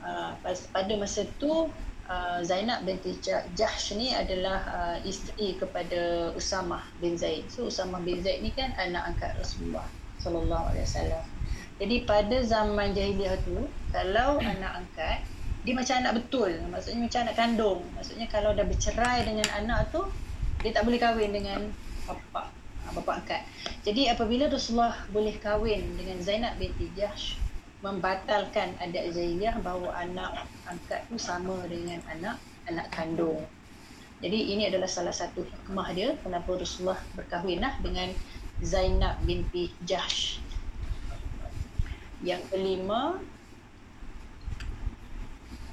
Uh, 0.07 0.38
pada 0.71 0.95
masa 0.95 1.27
tu 1.43 1.67
uh, 2.09 2.41
Zainab 2.43 2.83
binti 2.87 3.19
Jahsh 3.55 3.95
ni 3.95 4.11
adalah 4.15 4.61
uh, 4.67 4.99
isteri 5.07 5.59
kepada 5.59 6.33
Usamah 6.35 6.83
bin 6.99 7.15
Zaid. 7.15 7.47
So 7.53 7.69
Usamah 7.69 8.03
bin 8.03 8.23
Zaid 8.23 8.43
ni 8.43 8.51
kan 8.55 8.75
anak 8.79 9.15
angkat 9.15 9.37
Rasulullah 9.38 9.87
sallallahu 10.23 10.73
alaihi 10.73 10.87
wasallam. 10.87 11.25
Jadi 11.83 11.97
pada 12.07 12.37
zaman 12.47 12.95
jahiliah 12.95 13.35
tu 13.43 13.67
kalau 13.91 14.38
anak 14.38 14.87
angkat 14.87 15.27
dia 15.62 15.75
macam 15.75 15.95
anak 16.03 16.12
betul. 16.23 16.51
Maksudnya 16.71 17.01
macam 17.07 17.21
anak 17.27 17.37
kandung. 17.38 17.81
Maksudnya 17.99 18.27
kalau 18.31 18.51
dah 18.55 18.67
bercerai 18.67 19.27
dengan 19.27 19.49
anak 19.55 19.91
tu 19.91 20.03
dia 20.62 20.71
tak 20.71 20.87
boleh 20.87 20.99
kahwin 21.03 21.35
dengan 21.35 21.71
bapa 22.07 22.51
bapa 22.93 23.12
angkat. 23.19 23.43
Jadi 23.83 24.07
apabila 24.11 24.47
Rasulullah 24.47 24.95
boleh 25.11 25.35
kahwin 25.43 25.99
dengan 25.99 26.23
Zainab 26.23 26.55
binti 26.59 26.87
Jahsh 26.95 27.41
membatalkan 27.83 28.79
adat 28.79 29.11
jahiliah 29.11 29.59
bahawa 29.59 29.90
anak 29.99 30.47
angkat 30.71 31.03
tu 31.11 31.18
sama 31.18 31.59
dengan 31.66 31.99
anak 32.07 32.38
anak 32.71 32.87
kandung. 32.95 33.42
Jadi 34.23 34.55
ini 34.55 34.71
adalah 34.71 34.87
salah 34.87 35.11
satu 35.11 35.42
hikmah 35.42 35.90
dia 35.90 36.14
kenapa 36.23 36.55
Rasulullah 36.55 37.03
berkahwin 37.18 37.59
lah 37.59 37.75
dengan 37.83 38.14
Zainab 38.62 39.18
binti 39.27 39.75
Jahsh. 39.83 40.38
Yang 42.23 42.47
kelima 42.55 43.18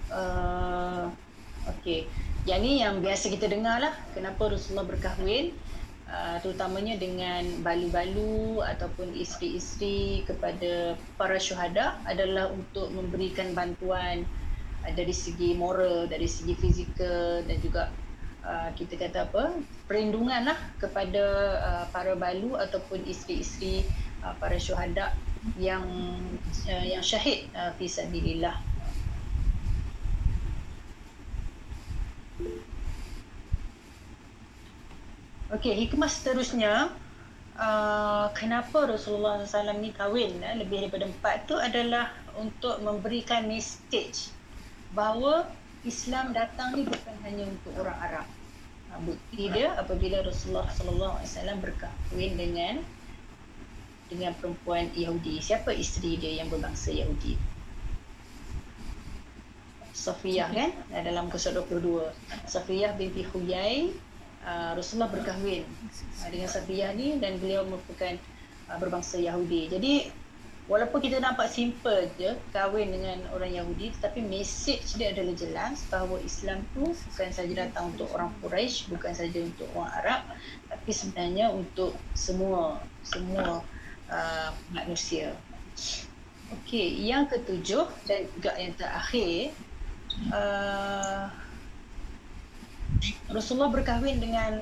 uh, 0.09 1.13
okey. 1.77 2.09
Yang 2.49 2.59
ni 2.65 2.71
yang 2.81 3.05
biasa 3.05 3.29
kita 3.29 3.45
dengar 3.45 3.77
lah 3.77 3.93
kenapa 4.17 4.49
Rasulullah 4.49 4.89
berkahwin 4.89 5.53
Uh, 6.09 6.41
terutamanya 6.41 6.97
dengan 6.97 7.45
balu-balu 7.61 8.65
ataupun 8.65 9.13
isteri-isteri 9.13 10.25
kepada 10.25 10.97
para 11.21 11.37
syuhada 11.37 12.01
adalah 12.09 12.49
untuk 12.49 12.89
memberikan 12.89 13.53
bantuan 13.53 14.25
uh, 14.81 14.89
dari 14.97 15.13
segi 15.13 15.53
moral, 15.53 16.09
dari 16.09 16.25
segi 16.25 16.57
fizikal 16.57 17.45
dan 17.45 17.61
juga 17.61 17.93
uh, 18.41 18.73
kita 18.73 18.97
kata 18.97 19.29
apa 19.29 19.53
perlindungan 19.85 20.49
lah 20.49 20.57
kepada 20.81 21.23
uh, 21.61 21.85
para 21.93 22.17
balu 22.17 22.57
ataupun 22.57 23.05
isteri-isteri 23.05 23.85
uh, 24.25 24.33
para 24.41 24.57
syuhada 24.57 25.13
yang 25.61 25.85
uh, 26.65 26.85
yang 26.89 27.05
syahid 27.05 27.45
uh, 27.53 27.69
fi 27.77 27.85
sabilillah. 27.85 28.57
Okey, 35.49 35.73
hikmah 35.73 36.05
seterusnya 36.05 36.93
uh, 37.57 38.29
kenapa 38.37 38.85
Rasulullah 38.85 39.41
SAW 39.41 39.81
ni 39.81 39.89
kahwin 39.89 40.45
eh, 40.45 40.61
lebih 40.61 40.85
daripada 40.85 41.09
empat 41.09 41.49
tu 41.49 41.57
adalah 41.57 42.13
untuk 42.37 42.77
memberikan 42.85 43.49
message 43.49 44.29
bahawa 44.93 45.49
Islam 45.81 46.37
datang 46.37 46.77
ni 46.77 46.85
bukan 46.85 47.15
hanya 47.25 47.49
untuk 47.49 47.73
orang 47.81 47.97
Arab. 47.97 48.27
Uh, 48.93 49.01
bukti 49.09 49.49
dia 49.49 49.73
apabila 49.73 50.21
Rasulullah 50.21 50.69
SAW 50.69 51.57
berkahwin 51.57 52.37
dengan 52.37 52.85
dengan 54.05 54.37
perempuan 54.37 54.93
Yahudi. 54.93 55.41
Siapa 55.41 55.73
isteri 55.73 56.21
dia 56.21 56.45
yang 56.45 56.53
berbangsa 56.53 56.93
Yahudi? 56.93 57.33
Safiyah 59.97 60.53
kan? 60.53 60.77
Dalam 60.93 61.33
kisah 61.33 61.57
22. 61.57 62.05
Safiyah 62.45 62.93
binti 62.93 63.25
Huyai 63.25 64.08
uh, 64.45 64.71
Rasulullah 64.77 65.11
berkahwin 65.11 65.63
uh, 66.23 66.29
dengan 66.29 66.49
Safiyah 66.49 66.91
ni 66.95 67.17
dan 67.17 67.39
beliau 67.39 67.65
merupakan 67.67 68.15
uh, 68.69 68.77
berbangsa 68.77 69.19
Yahudi. 69.19 69.71
Jadi 69.71 69.93
walaupun 70.69 71.01
kita 71.01 71.17
nampak 71.17 71.49
simple 71.49 72.05
je 72.21 72.37
kahwin 72.53 72.93
dengan 72.93 73.25
orang 73.33 73.49
Yahudi 73.49 73.89
tetapi 73.97 74.21
message 74.21 75.01
dia 75.01 75.09
adalah 75.09 75.33
jelas 75.33 75.81
bahawa 75.89 76.21
Islam 76.21 76.61
tu 76.77 76.93
bukan 76.93 77.29
saja 77.33 77.53
datang 77.65 77.89
untuk 77.97 78.07
orang 78.13 78.29
Quraisy, 78.39 78.93
bukan 78.93 79.11
saja 79.17 79.39
untuk 79.41 79.65
orang 79.73 79.91
Arab 80.05 80.21
tapi 80.69 80.91
sebenarnya 80.93 81.49
untuk 81.49 81.97
semua 82.13 82.77
semua 83.01 83.65
uh, 84.13 84.51
manusia. 84.69 85.33
Okey, 86.49 87.05
yang 87.05 87.29
ketujuh 87.29 87.85
dan 88.09 88.25
juga 88.33 88.57
yang 88.57 88.73
terakhir 88.73 89.53
uh, 90.33 91.29
Rasulullah 93.29 93.71
berkahwin 93.71 94.17
dengan 94.19 94.59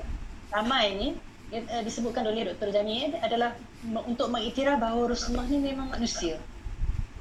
ramai 0.52 0.96
ni 0.96 1.08
uh, 1.52 1.82
disebutkan 1.84 2.24
oleh 2.28 2.52
Dr. 2.52 2.72
Jami 2.72 3.12
adalah 3.20 3.56
untuk 4.04 4.28
mengiktiraf 4.28 4.80
bahawa 4.80 5.12
Rasulullah 5.12 5.48
ni 5.48 5.58
memang 5.60 5.88
manusia. 5.92 6.36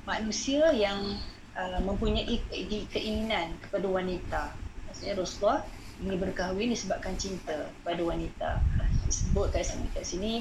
Manusia 0.03 0.71
yang 0.71 1.19
uh, 1.55 1.79
mempunyai 1.83 2.39
keinginan 2.91 3.55
kepada 3.63 3.87
wanita. 3.87 4.41
Maksudnya 4.87 5.13
Rasulullah 5.19 5.61
ini 5.97 6.15
berkahwin 6.15 6.69
disebabkan 6.71 7.17
cinta 7.17 7.67
kepada 7.81 8.01
wanita. 8.03 8.49
Disebut 9.07 9.55
kat 9.55 9.63
sini, 9.63 9.85
kat 9.95 10.05
sini 10.05 10.33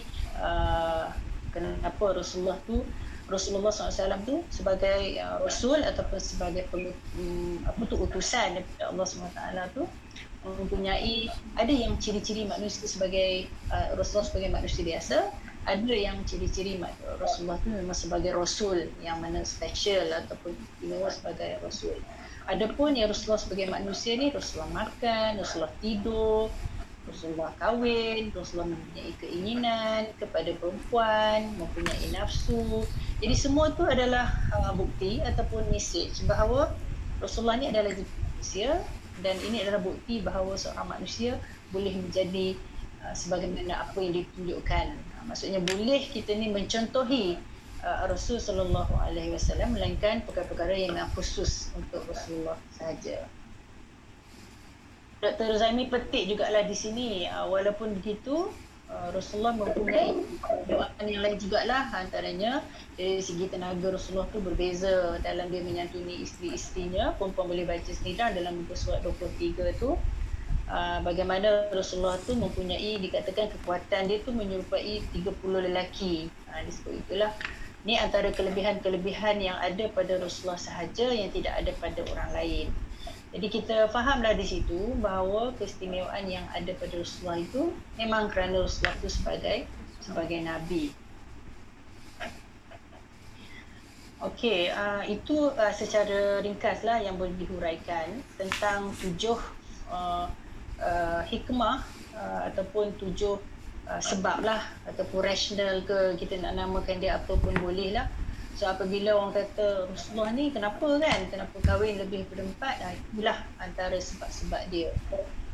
uh, 0.43 1.11
kenapa 1.55 2.19
Rasulullah 2.19 2.59
tu 2.67 2.83
Rasulullah 3.27 3.75
SAW 3.75 4.23
tu 4.23 4.39
sebagai 4.55 5.19
uh, 5.19 5.43
Rasul 5.43 5.83
ataupun 5.83 6.19
sebagai 6.23 6.63
um, 6.71 7.59
apa 7.67 7.83
tu 7.91 7.99
utusan 7.99 8.55
daripada 8.55 8.95
Allah 8.95 9.07
SWT 9.07 9.41
tu 9.75 9.83
mempunyai 10.55 11.27
ada 11.59 11.73
yang 11.73 11.99
ciri-ciri 11.99 12.47
manusia 12.47 12.87
sebagai 12.87 13.51
uh, 13.75 13.99
Rasulullah 13.99 14.29
sebagai 14.31 14.51
manusia 14.55 14.83
biasa 14.87 15.17
ada 15.67 15.95
yang 15.95 16.23
ciri-ciri 16.23 16.79
Rasulullah 17.19 17.59
tu 17.67 17.75
memang 17.75 17.97
sebagai 17.99 18.31
Rasul 18.39 18.87
yang 19.03 19.19
mana 19.19 19.43
special 19.43 20.15
ataupun 20.15 20.55
istimewa 20.55 21.11
sebagai 21.11 21.59
Rasul 21.59 21.99
Adapun 22.47 22.95
yang 22.95 23.11
Rasulullah 23.11 23.43
sebagai 23.43 23.67
manusia 23.67 24.15
ni 24.15 24.31
Rasulullah 24.31 24.87
makan, 24.87 25.43
Rasulullah 25.43 25.75
tidur, 25.83 26.47
Rasulullah 27.11 27.51
kahwin, 27.59 28.31
Rasulullah 28.31 28.71
mempunyai 28.71 29.13
keinginan 29.19 30.03
kepada 30.15 30.55
perempuan, 30.55 31.59
mempunyai 31.59 32.07
nafsu. 32.15 32.87
Jadi 33.19 33.35
semua 33.35 33.75
tu 33.75 33.83
adalah 33.83 34.31
uh, 34.55 34.71
bukti 34.79 35.19
ataupun 35.27 35.67
message 35.75 36.23
bahawa 36.23 36.71
Rasulullah 37.19 37.59
ni 37.59 37.67
adalah 37.67 37.91
manusia 37.99 38.79
dan 39.25 39.37
ini 39.41 39.65
adalah 39.65 39.81
bukti 39.81 40.21
bahawa 40.21 40.57
seorang 40.57 40.89
manusia 40.93 41.41
boleh 41.73 41.93
menjadi 41.97 42.57
uh, 43.05 43.15
sebagaimana 43.17 43.89
apa 43.89 43.99
yang 44.01 44.25
ditunjukkan. 44.25 44.87
Uh, 44.93 45.25
maksudnya 45.29 45.61
boleh 45.63 46.03
kita 46.13 46.37
ni 46.37 46.53
mencontohi 46.53 47.41
uh, 47.81 48.05
Rasul 48.11 48.37
sallallahu 48.37 48.93
alaihi 49.01 49.33
wasallam 49.33 49.73
melainkan 49.73 50.21
perkara-perkara 50.29 50.77
yang 50.77 50.97
khusus 51.17 51.73
untuk 51.79 52.05
Rasulullah 52.11 52.61
sahaja. 52.77 53.25
Dr. 55.17 55.57
Zaimi 55.57 55.89
petik 55.89 56.29
jugalah 56.29 56.69
di 56.69 56.77
sini 56.77 57.25
uh, 57.25 57.49
walaupun 57.49 57.97
begitu 57.97 58.53
uh, 58.97 59.09
Rasulullah 59.13 59.55
mempunyai 59.55 60.17
doaan 60.65 61.05
yang 61.05 61.23
lain 61.23 61.37
jugalah 61.37 61.93
antaranya 61.93 62.65
dari 62.97 63.21
segi 63.21 63.53
tenaga 63.53 63.93
Rasulullah 63.93 64.29
tu 64.33 64.41
berbeza 64.41 65.21
dalam 65.21 65.53
dia 65.53 65.61
menyantuni 65.61 66.25
isteri-isterinya 66.25 67.13
perempuan 67.21 67.53
boleh 67.53 67.65
baca 67.69 67.93
sendiri 67.93 68.33
dalam 68.33 68.65
buku 68.65 68.75
surat 68.75 69.05
23 69.05 69.77
tu. 69.77 69.95
Uh, 70.67 70.99
bagaimana 71.07 71.71
Rasulullah 71.71 72.19
tu 72.27 72.35
mempunyai 72.35 72.99
dikatakan 72.99 73.55
kekuatan 73.55 74.11
dia 74.11 74.19
tu 74.27 74.35
menyerupai 74.35 74.99
30 75.15 75.31
lelaki. 75.71 76.27
Uh, 76.51 76.61
disebut 76.67 77.07
itulah. 77.07 77.31
Ni 77.87 77.95
antara 77.95 78.35
kelebihan-kelebihan 78.35 79.39
yang 79.39 79.55
ada 79.63 79.87
pada 79.95 80.19
Rasulullah 80.19 80.59
sahaja 80.59 81.07
yang 81.15 81.31
tidak 81.31 81.55
ada 81.55 81.71
pada 81.79 82.03
orang 82.11 82.31
lain 82.35 82.67
jadi 83.35 83.47
kita 83.51 83.77
fahamlah 83.91 84.39
di 84.39 84.47
situ 84.47 84.95
bahawa 85.03 85.51
keistimewaan 85.59 86.31
yang 86.31 86.47
ada 86.55 86.71
pada 86.79 86.95
Rasulullah 86.95 87.43
itu 87.43 87.63
memang 87.99 88.31
kerana 88.31 88.63
Rasulullah 88.63 88.97
itu 89.03 89.11
sebagai 89.11 89.59
sebagai 90.05 90.39
nabi 90.45 90.95
Okey, 94.17 94.73
uh, 94.73 95.05
itu 95.05 95.53
uh, 95.53 95.75
secara 95.77 96.41
ringkaslah 96.41 97.05
yang 97.05 97.21
boleh 97.21 97.37
dihuraikan 97.37 98.25
tentang 98.41 98.89
tujuh 98.97 99.37
uh, 99.93 100.25
uh, 100.81 101.21
hikmah 101.29 101.85
uh, 102.17 102.49
ataupun 102.49 102.97
tujuh 102.97 103.37
uh, 103.85 104.01
sebab 104.01 104.41
lah 104.41 104.65
ataupun 104.89 105.21
rasional 105.21 105.85
ke 105.85 106.17
kita 106.17 106.41
nak 106.41 106.57
namakan 106.57 106.97
dia 106.97 107.21
apa 107.21 107.37
pun 107.37 107.53
boleh 107.61 107.93
lah. 107.93 108.09
So 108.57 108.65
apabila 108.65 109.13
orang 109.13 109.37
kata 109.37 109.85
Rasulullah 109.93 110.33
ni 110.33 110.49
kenapa 110.49 110.97
kan? 110.97 111.21
Kenapa 111.29 111.57
kahwin 111.61 112.01
lebih 112.01 112.25
daripada 112.25 112.43
empat? 112.49 112.75
Uh, 112.81 112.95
itulah 112.97 113.39
antara 113.61 113.97
sebab-sebab 114.01 114.63
dia. 114.73 114.91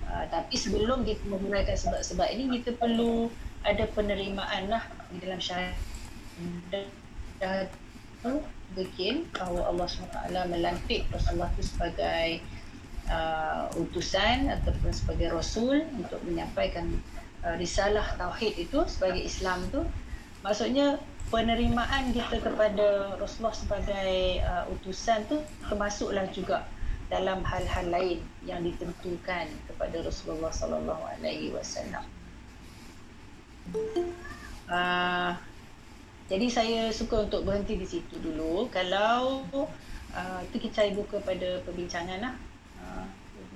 Uh, 0.06 0.24
tapi 0.30 0.54
sebelum 0.54 1.02
kita 1.02 1.26
menguraikan 1.26 1.74
sebab-sebab 1.74 2.30
ini 2.30 2.62
kita 2.62 2.78
perlu 2.78 3.26
ada 3.66 3.90
penerimaan 3.90 4.70
lah 4.70 4.86
di 5.10 5.18
dalam 5.18 5.42
syariat 5.42 5.74
bikin 8.72 9.28
bahawa 9.34 9.68
Allah 9.68 9.86
SWT 9.90 10.32
melantik 10.48 11.04
Rasulullah 11.12 11.50
itu 11.58 11.64
sebagai 11.74 12.40
uh, 13.10 13.68
utusan 13.76 14.48
ataupun 14.48 14.90
sebagai 14.94 15.28
rasul 15.34 15.84
untuk 15.98 16.22
menyampaikan 16.24 16.88
uh, 17.44 17.54
risalah 17.60 18.16
tauhid 18.16 18.56
itu 18.56 18.80
sebagai 18.88 19.20
Islam 19.20 19.60
tu 19.68 19.84
maksudnya 20.40 20.98
penerimaan 21.32 22.12
kita 22.12 22.44
kepada 22.44 23.16
Rasulullah 23.16 23.56
sebagai 23.56 24.44
uh, 24.44 24.68
utusan 24.68 25.24
tu 25.32 25.40
termasuklah 25.64 26.28
juga 26.28 26.68
dalam 27.08 27.40
hal-hal 27.40 27.88
lain 27.88 28.20
yang 28.44 28.60
ditentukan 28.60 29.48
kepada 29.64 29.96
Rasulullah 30.04 30.52
sallallahu 30.52 31.00
alaihi 31.16 31.48
wasallam. 31.56 32.04
Uh, 34.68 35.32
jadi 36.28 36.46
saya 36.52 36.80
suka 36.92 37.24
untuk 37.24 37.48
berhenti 37.48 37.80
di 37.80 37.88
situ 37.88 38.20
dulu. 38.20 38.68
Kalau 38.68 39.48
uh, 40.12 40.40
itu 40.52 40.68
kita 40.68 40.84
saya 40.84 40.90
buka 40.92 41.16
pada 41.24 41.64
perbincangan 41.64 42.20
lah. 42.20 42.34
Uh, 42.76 43.08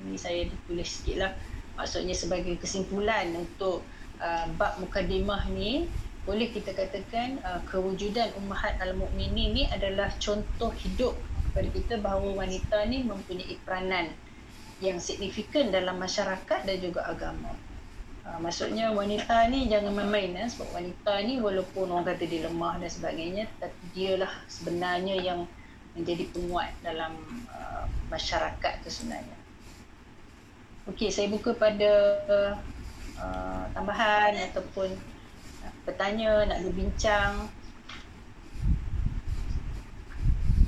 ini 0.08 0.16
saya 0.16 0.48
tulis 0.64 0.88
sikit 0.88 1.16
lah. 1.20 1.32
Maksudnya 1.76 2.16
sebagai 2.16 2.56
kesimpulan 2.56 3.36
untuk 3.36 3.84
uh, 4.16 4.48
bab 4.56 4.80
mukadimah 4.80 5.44
ni 5.52 5.84
boleh 6.26 6.50
kita 6.50 6.74
katakan 6.74 7.38
uh, 7.46 7.62
kewujudan 7.70 8.34
ummahat 8.34 8.74
al-mukminin 8.82 9.54
ni 9.54 9.64
adalah 9.70 10.10
contoh 10.18 10.74
hidup 10.74 11.14
kepada 11.48 11.68
kita 11.70 11.94
bahawa 12.02 12.42
wanita 12.42 12.82
ni 12.90 13.06
mempunyai 13.06 13.54
peranan 13.62 14.10
yang 14.82 14.98
signifikan 14.98 15.70
dalam 15.70 15.96
masyarakat 15.96 16.66
dan 16.66 16.76
juga 16.82 17.06
agama. 17.06 17.54
Uh, 18.26 18.42
maksudnya 18.42 18.90
wanita 18.90 19.46
ni 19.54 19.70
jangan 19.70 19.94
main-main 19.94 20.34
eh, 20.34 20.50
sebab 20.50 20.66
wanita 20.74 21.14
ni 21.22 21.38
walaupun 21.38 21.94
orang 21.94 22.10
kata 22.10 22.26
dia 22.26 22.50
lemah 22.50 22.82
dan 22.82 22.90
sebagainya 22.90 23.46
tapi 23.62 23.78
dialah 23.94 24.32
sebenarnya 24.50 25.14
yang 25.22 25.46
menjadi 25.94 26.26
penguat 26.34 26.74
dalam 26.82 27.14
uh, 27.54 27.86
masyarakat 28.10 28.82
tu 28.82 28.90
sebenarnya. 28.90 29.38
Okey, 30.90 31.14
saya 31.14 31.30
buka 31.30 31.54
pada 31.54 31.90
uh, 33.14 33.64
tambahan 33.78 34.34
ataupun 34.50 34.90
bertanya, 35.86 36.44
nak 36.50 36.60
berbincang. 36.66 37.46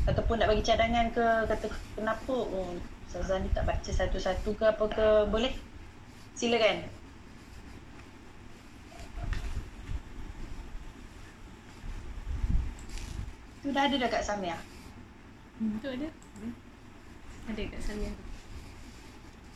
Ataupun 0.08 0.40
nak 0.40 0.48
bagi 0.48 0.64
cadangan 0.64 1.12
ke 1.12 1.26
kata 1.50 1.66
kenapa? 1.98 2.32
Oh, 2.32 2.72
Sazan 3.08 3.44
ni 3.44 3.48
tak 3.56 3.64
baca 3.64 3.90
satu-satu 3.90 4.52
ke 4.52 4.64
apa 4.68 4.84
ke? 4.88 5.08
Boleh? 5.32 5.52
Silakan. 6.36 6.84
Tu 13.64 13.72
dah 13.72 13.84
ada 13.84 13.96
dah 13.96 14.08
kat 14.12 14.22
Samia? 14.24 14.56
Hmm, 15.56 15.80
tu 15.80 15.88
ada. 15.88 16.08
Ada 17.48 17.62
kat 17.68 17.80
Samia. 17.80 18.12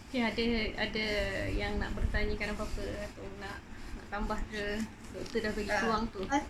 Okay, 0.09 0.21
ada 0.21 0.45
ada 0.77 1.07
yang 1.49 1.81
nak 1.81 1.97
bertanyakan 1.97 2.53
apa-apa 2.53 2.85
atau 2.85 3.25
nak 3.41 3.57
nak 3.97 4.07
tambah 4.13 4.41
ke 4.53 4.81
doktor 5.13 5.39
dah 5.45 5.53
bagi 5.53 5.71
Ah. 5.71 5.79
peluang 5.81 6.05
tu. 6.11 6.21
Ah. 6.29 6.43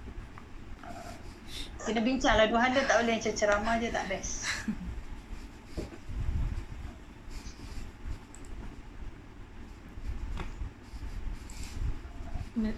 kena 1.82 2.00
bincang 2.00 2.38
lah 2.38 2.46
dua 2.46 2.60
handa 2.62 2.80
tak 2.86 3.02
boleh 3.02 3.18
macam 3.18 3.34
ceramah 3.34 3.74
je 3.76 3.88
tak 3.90 4.04
best 4.06 4.46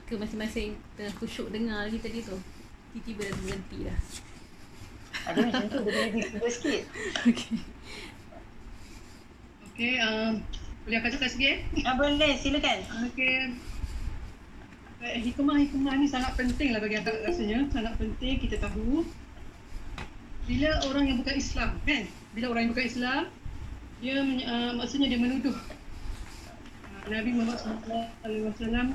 Ke 0.09 0.15
masing-masing 0.17 0.79
tengah 0.95 1.13
khusyuk 1.19 1.51
dengar 1.51 1.85
lagi 1.85 1.99
tadi 1.99 2.23
tu. 2.23 2.37
Tiba-tiba 2.95 3.27
dah 3.27 3.37
berhenti 3.43 3.79
dah. 3.91 3.99
ada 5.25 5.41
macam 5.41 5.65
tu 5.73 5.79
dia 5.89 6.05
boleh 6.13 6.25
tiba 6.29 6.49
sikit 6.53 6.83
Okay. 7.25 7.57
Okey, 9.73 9.93
uh, 9.99 10.37
boleh 10.85 10.97
akak 11.01 11.17
cakap 11.17 11.29
sikit 11.33 11.49
eh? 11.49 11.61
ah, 11.89 11.97
boleh 11.97 12.37
silakan 12.37 12.79
Okey. 13.09 13.57
Eh, 15.05 15.21
Hikmah-hikmah 15.21 16.01
ni 16.01 16.09
sangat 16.09 16.33
penting 16.33 16.73
lah 16.73 16.81
bagi 16.81 16.97
akak 16.97 17.29
rasanya. 17.29 17.69
Sangat 17.69 17.93
penting 18.01 18.41
kita 18.41 18.57
tahu. 18.57 19.05
Bila 20.49 20.81
orang 20.89 21.05
yang 21.13 21.17
bukan 21.21 21.37
Islam, 21.37 21.71
kan? 21.85 22.09
Bila 22.33 22.57
orang 22.57 22.61
yang 22.65 22.73
bukan 22.73 22.89
Islam, 22.89 23.23
dia 24.01 24.17
uh, 24.21 24.73
maksudnya 24.77 25.13
dia 25.13 25.21
menuduh 25.21 25.57
uh, 25.57 27.05
Nabi 27.09 27.31
Muhammad 27.33 27.57
SAW 27.61 28.93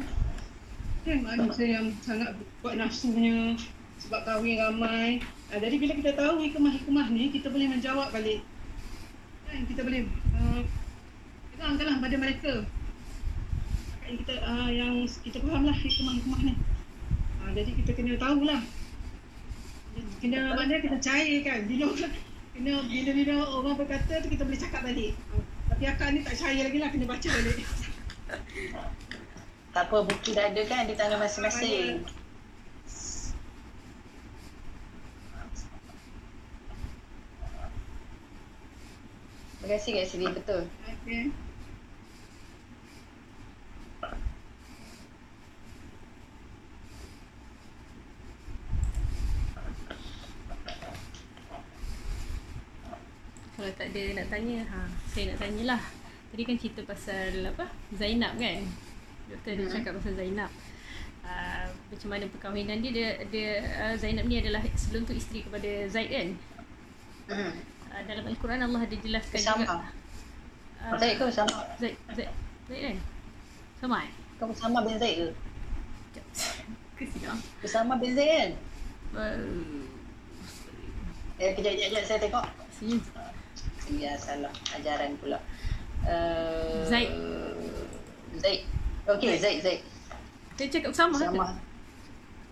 kan 1.00 1.18
manusia 1.24 1.80
yang 1.80 1.96
sangat 2.04 2.36
kuat 2.62 2.78
nafsunya 2.78 3.58
sebab 4.02 4.26
kahwin 4.26 4.58
ramai. 4.58 5.22
Uh, 5.54 5.62
jadi 5.62 5.76
bila 5.78 5.94
kita 5.94 6.12
tahu 6.18 6.42
hikmah-hikmah 6.42 7.06
ni, 7.14 7.30
kita 7.34 7.54
boleh 7.54 7.70
menjawab 7.70 8.10
balik. 8.10 8.42
Kan? 9.46 9.62
Kita 9.70 9.82
boleh 9.86 10.10
uh, 10.10 10.62
terangkanlah 11.54 11.98
pada 12.02 12.16
mereka 12.18 12.54
yang 14.10 14.18
kita 14.26 14.34
uh, 14.42 14.70
yang 14.74 14.94
kita 15.22 15.38
fahamlah 15.46 15.76
hikmah-hikmah 15.78 16.42
ni. 16.42 16.54
Uh, 17.46 17.52
jadi 17.54 17.72
kita 17.78 17.92
kena 17.94 18.18
tahulah. 18.18 18.62
Kena 20.18 20.58
mana 20.58 20.82
kita 20.82 20.98
percaya 20.98 21.36
kan. 21.46 21.60
Bila 21.70 21.94
kena 22.58 22.74
bila 22.90 23.12
bila 23.14 23.34
orang 23.54 23.78
berkata 23.78 24.26
tu 24.26 24.34
kita 24.34 24.42
boleh 24.50 24.58
cakap 24.58 24.82
balik. 24.82 25.14
Uh, 25.30 25.46
tapi 25.70 25.84
akak 25.86 26.10
ni 26.18 26.26
tak 26.26 26.34
percaya 26.34 26.60
lagi 26.66 26.78
lah 26.82 26.90
kena 26.90 27.06
baca 27.06 27.28
balik. 27.30 27.58
tak 29.70 29.86
apa 29.86 29.98
buku 30.02 30.34
dah 30.34 30.50
ada 30.50 30.62
kan 30.66 30.90
di 30.90 30.98
tangan 30.98 31.22
masing-masing 31.22 32.02
Terima 39.60 39.78
kasih 39.78 39.92
Kak 40.02 40.06
Sri, 40.10 40.26
betul. 40.26 40.62
Okey. 40.66 41.30
Kalau 53.60 53.76
tak 53.76 53.92
ada 53.92 54.19
nak 54.30 54.38
tanya, 54.38 54.62
ha, 54.70 54.86
saya 55.10 55.34
nak 55.34 55.38
tanyalah. 55.42 55.82
Tadi 56.30 56.42
kan 56.46 56.56
cerita 56.62 56.82
pasal 56.86 57.42
apa? 57.42 57.66
Zainab 57.90 58.38
kan? 58.38 58.62
Doktor 59.26 59.58
dia 59.58 59.66
Hmm. 59.66 59.74
cakap 59.74 59.92
pasal 59.98 60.14
Zainab. 60.14 60.52
Uh, 61.26 61.66
macam 61.90 62.10
mana 62.10 62.26
perkahwinan 62.30 62.78
dia, 62.80 62.92
dia, 62.94 63.10
dia 63.26 63.50
uh, 63.82 63.96
Zainab 63.98 64.30
ni 64.30 64.38
adalah 64.38 64.62
sebelum 64.78 65.10
tu 65.10 65.18
isteri 65.18 65.42
kepada 65.42 65.66
Zaid 65.90 66.10
kan? 66.10 66.28
Hmm. 67.26 67.54
Uh, 67.90 68.02
dalam 68.06 68.24
Al-Quran 68.30 68.62
Allah 68.62 68.82
ada 68.86 68.96
jelaskan 68.96 69.42
Sama. 69.42 69.66
juga. 69.66 69.78
Uh, 70.78 70.94
Zaid 71.02 71.14
kau 71.18 71.30
sama. 71.34 71.58
Zaid, 71.82 71.98
Zaid, 72.14 72.30
Zaid 72.70 72.82
kan? 72.86 72.98
Sama 73.82 73.98
eh? 74.06 74.12
Kau 74.38 74.54
sama 74.54 74.86
bin 74.86 74.98
Zaid 75.02 75.16
ke? 75.18 75.30
Kesian. 76.98 77.38
Bersama 77.66 77.98
bin 77.98 78.14
Zaid 78.14 78.30
kan? 78.30 78.52
Uh, 79.18 79.90
Eh, 81.40 81.56
kejap, 81.56 81.72
kejap, 81.72 81.88
kejap, 81.90 82.04
saya 82.06 82.20
tengok. 82.20 82.46
sini. 82.70 83.00
Ya, 83.98 84.14
salah. 84.20 84.54
Ajaran 84.78 85.18
pula. 85.18 85.42
Uh, 86.06 86.86
Zaid. 86.86 87.10
Zaid. 88.38 88.62
Okey, 89.10 89.42
Zaid, 89.42 89.60
Zaid. 89.66 89.82
Dia 90.60 90.68
cakap 90.70 90.94
sama. 90.94 91.18
Sama. 91.18 91.58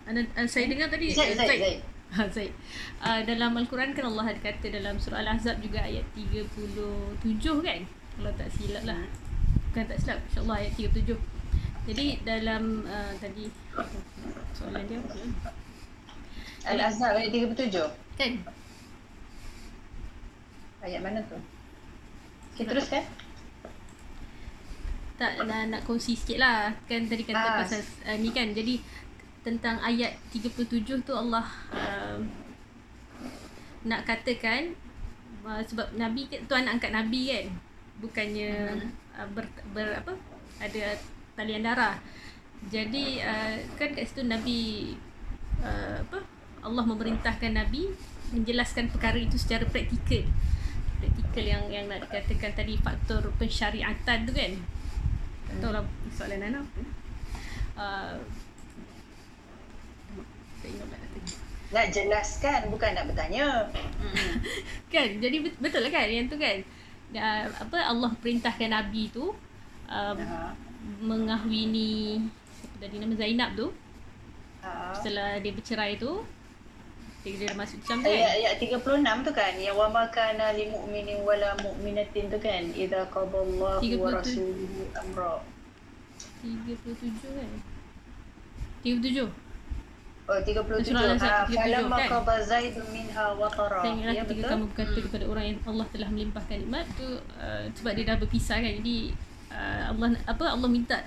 Anda, 0.09 0.25
uh, 0.33 0.47
saya 0.49 0.65
dengar 0.71 0.89
tadi 0.89 1.13
Zaid, 1.13 1.35
eh, 1.35 1.37
Zaid, 1.37 1.59
Zaid. 1.61 1.79
Ha, 2.17 2.21
Zaid. 2.31 2.53
Uh, 2.97 3.21
dalam 3.29 3.53
Al-Quran 3.53 3.93
kan 3.93 4.09
Allah 4.09 4.33
ada 4.33 4.41
kata 4.41 4.73
dalam 4.73 4.97
surah 4.97 5.21
Al-Ahzab 5.21 5.61
juga 5.61 5.85
ayat 5.85 6.01
37 6.17 7.21
kan? 7.61 7.85
Kalau 7.85 8.31
tak 8.33 8.49
silap 8.57 8.83
lah. 8.89 9.05
Bukan 9.69 9.85
tak 9.85 10.01
silap. 10.01 10.17
InsyaAllah 10.25 10.57
ayat 10.65 10.73
37. 10.73 11.13
Jadi 11.87 12.07
dalam 12.25 12.83
uh, 12.89 13.13
tadi 13.21 13.53
soalan 14.57 14.83
dia 14.89 14.97
apa? 14.97 15.13
Al-Azhar 16.67 17.15
ayat 17.21 17.53
37. 17.53 17.69
Kan? 18.17 18.33
Ayat 20.81 21.01
mana 21.01 21.19
tu? 21.25 21.37
Okay, 22.53 22.65
teruskan. 22.69 23.03
Tak 25.17 25.41
nak, 25.49 25.73
nak 25.73 25.81
kongsi 25.85 26.13
sikit 26.13 26.37
lah. 26.37 26.69
Kan 26.85 27.09
tadi 27.09 27.25
kata 27.25 27.37
Ah. 27.37 27.57
pasal 27.65 27.81
uh, 28.05 28.17
ni 28.21 28.29
kan. 28.29 28.53
Jadi 28.53 28.81
tentang 29.41 29.81
ayat 29.81 30.19
37 30.29 31.07
tu 31.07 31.13
Allah 31.15 31.47
uh, 31.71 32.19
Nak 33.87 34.03
katakan 34.03 34.75
uh, 35.47 35.63
Sebab 35.63 35.95
Nabi 35.95 36.27
tu 36.27 36.53
anak 36.53 36.77
angkat 36.77 36.91
Nabi 36.91 37.21
kan? 37.31 37.45
Bukannya 38.03 38.75
uh, 39.15 39.27
ber, 39.31 39.47
ber, 39.71 40.03
apa? 40.03 40.13
Ada 40.59 40.99
talian 41.39 41.63
darah 41.63 41.95
Jadi 42.67 43.23
uh, 43.23 43.55
kan 43.79 43.95
kat 43.95 44.05
situ 44.11 44.27
Nabi 44.27 44.93
uh, 45.63 46.03
apa? 46.03 46.19
Allah 46.61 46.83
memerintahkan 46.83 47.55
Nabi 47.55 47.87
menjelaskan 48.35 48.91
perkara 48.91 49.15
itu 49.15 49.39
secara 49.39 49.63
praktikal 49.63 50.27
praktikal 50.97 51.45
yang 51.45 51.63
yang 51.67 51.85
nak 51.85 52.03
dikatakan 52.03 52.51
tadi 52.53 52.73
faktor 52.77 53.21
pensyariatan 53.35 54.17
tu 54.23 54.31
kan? 54.31 54.51
Tak 55.47 55.55
tahu 55.59 55.71
lah 55.71 55.83
soalan 56.11 56.39
Nana 56.41 56.59
apa 56.59 56.81
uh, 57.77 58.15
tak 60.57 60.67
ingat 60.67 60.85
pula 60.85 61.05
nak 61.67 61.91
jelaskan, 61.91 62.71
bukan 62.71 62.95
nak 62.95 63.11
bertanya. 63.11 63.67
kan? 64.93 65.19
Jadi 65.19 65.43
bet- 65.43 65.59
betul 65.59 65.83
lah 65.83 65.91
kan? 65.91 66.07
Yang 66.07 66.31
tu 66.31 66.37
kan? 66.39 66.57
Uh, 67.11 67.43
apa 67.43 67.77
Allah 67.83 68.11
perintahkan 68.19 68.71
Nabi 68.71 69.11
tu 69.11 69.35
um, 69.87 70.17
Ha. 70.17 70.55
mengahwini 70.99 72.23
siapa 72.55 72.75
tadi 72.79 72.95
nama 72.97 73.15
Zainab 73.15 73.51
tu. 73.53 73.67
Ha. 74.57 74.91
setelah 74.95 75.39
dia 75.39 75.51
bercerai 75.51 75.95
tu 75.95 76.23
dia, 77.35 77.51
dia 77.51 77.51
masuk 77.59 77.77
Islam 77.83 77.97
tu 77.99 78.07
kan? 78.07 78.15
Ayat, 78.15 78.31
ayat 78.39 78.53
36 78.63 79.27
tu 79.27 79.31
kan? 79.35 79.53
Yang 79.59 79.75
wa 79.75 79.87
ma 79.91 80.03
kana 80.07 80.55
lil 80.55 80.69
mu'minin 80.71 81.19
wala 81.27 81.51
mu'minatin 81.59 82.31
tu 82.31 82.39
kan? 82.39 82.63
Idza 82.71 83.03
qadallahu 83.11 83.83
wa 83.99 84.09
37. 84.15 84.15
rasuluhu 84.15 84.81
amra. 84.95 85.43
37 86.43 87.35
kan? 87.35 87.51
37 88.83 89.47
Oh 90.27 90.35
37 90.43 90.91
Surah 90.91 91.15
ha 91.15 91.47
37, 91.47 91.55
falamma 91.55 91.97
kan? 92.03 92.09
qada 92.19 92.35
zaidun 92.43 92.83
minha 92.91 93.31
wa 93.39 93.47
tara 93.47 93.79
ya 93.95 94.27
ketika 94.27 94.27
betul. 94.27 94.51
kamu 94.51 94.65
berkata 94.75 94.99
kepada 95.07 95.25
orang 95.31 95.45
yang 95.47 95.59
Allah 95.63 95.87
telah 95.87 96.09
melimpahkan 96.11 96.55
nikmat 96.67 96.85
tu 96.99 97.07
uh, 97.39 97.63
sebab 97.71 97.91
dia 97.95 98.05
dah 98.11 98.17
berpisah 98.19 98.59
kan? 98.59 98.73
Jadi 98.83 99.15
uh, 99.55 99.81
Allah 99.95 100.19
apa? 100.27 100.45
Allah 100.51 100.67
minta 100.67 100.99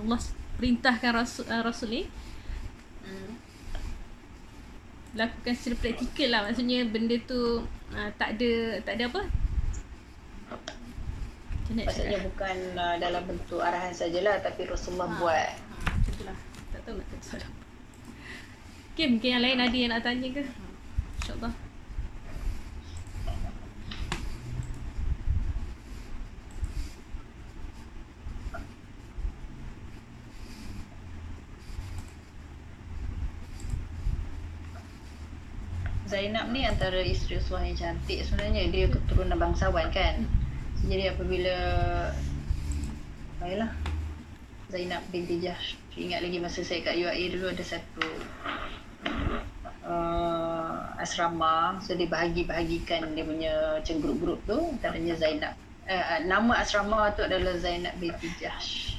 Allah 0.00 0.20
perintahkan 0.56 1.10
rasul 1.12 1.44
uh, 1.52 1.60
rasul 1.60 1.92
ni 1.92 2.02
Hmm. 2.08 2.21
Lakukan 5.12 5.52
secara 5.52 5.76
praktikal 5.78 6.28
lah 6.28 6.40
maksudnya 6.42 6.78
benda 6.84 7.16
tu 7.22 7.60
uh, 7.90 8.10
tak 8.16 8.36
ada 8.36 8.50
tak 8.82 8.96
ada 8.96 9.06
apa 9.08 9.22
Maksudnya 11.72 12.20
cakap? 12.20 12.28
bukan 12.28 12.56
uh, 12.74 12.96
dalam 12.98 13.22
bentuk 13.24 13.56
arahan 13.58 13.88
sajalah 13.90 14.36
tapi 14.40 14.66
Rasulullah 14.66 15.08
Ha. 15.08 15.16
buat. 15.16 15.50
ha, 15.56 15.88
macam 15.88 16.36
tak 16.68 16.80
tahu 16.82 16.94
nak 16.94 17.06
kata 17.06 17.24
soalan 17.24 17.52
Okay, 18.92 19.06
mungkin 19.08 19.28
yang 19.30 19.40
lain 19.40 19.56
ada 19.58 19.72
yang 19.72 19.88
nak 19.88 20.02
tanya 20.02 20.28
ke? 20.28 20.44
InsyaAllah. 21.16 21.52
Zainab 36.12 36.52
ni 36.52 36.68
antara 36.68 37.00
isteri 37.00 37.40
Rasulullah 37.40 37.72
yang 37.72 37.80
cantik 37.80 38.20
sebenarnya. 38.28 38.68
Dia 38.68 38.86
keturunan 38.92 39.40
bangsawan 39.40 39.88
kan. 39.88 40.28
Jadi 40.84 41.08
apabila 41.08 41.56
Baiklah. 43.40 43.72
Zainab 44.72 45.04
binti 45.12 45.36
Jahsh 45.36 45.76
Ingat 45.92 46.24
lagi 46.24 46.40
masa 46.40 46.64
saya 46.64 46.80
kat 46.80 46.96
UAE 46.96 47.36
dulu 47.36 47.52
ada 47.52 47.64
satu 47.64 48.04
uh, 49.84 50.96
asrama. 51.00 51.80
So 51.80 51.96
dia 51.96 52.08
bahagi-bahagikan 52.08 53.12
dia 53.16 53.24
punya 53.24 53.52
macam 53.80 53.96
grup-grup 54.04 54.40
tu. 54.44 54.60
Antaranya 54.76 55.16
Zainab. 55.16 55.56
Uh, 55.88 56.24
Nama 56.28 56.52
asrama 56.60 57.08
tu 57.16 57.24
adalah 57.24 57.56
Zainab 57.56 57.96
binti 57.96 58.28
Jahsh 58.36 58.91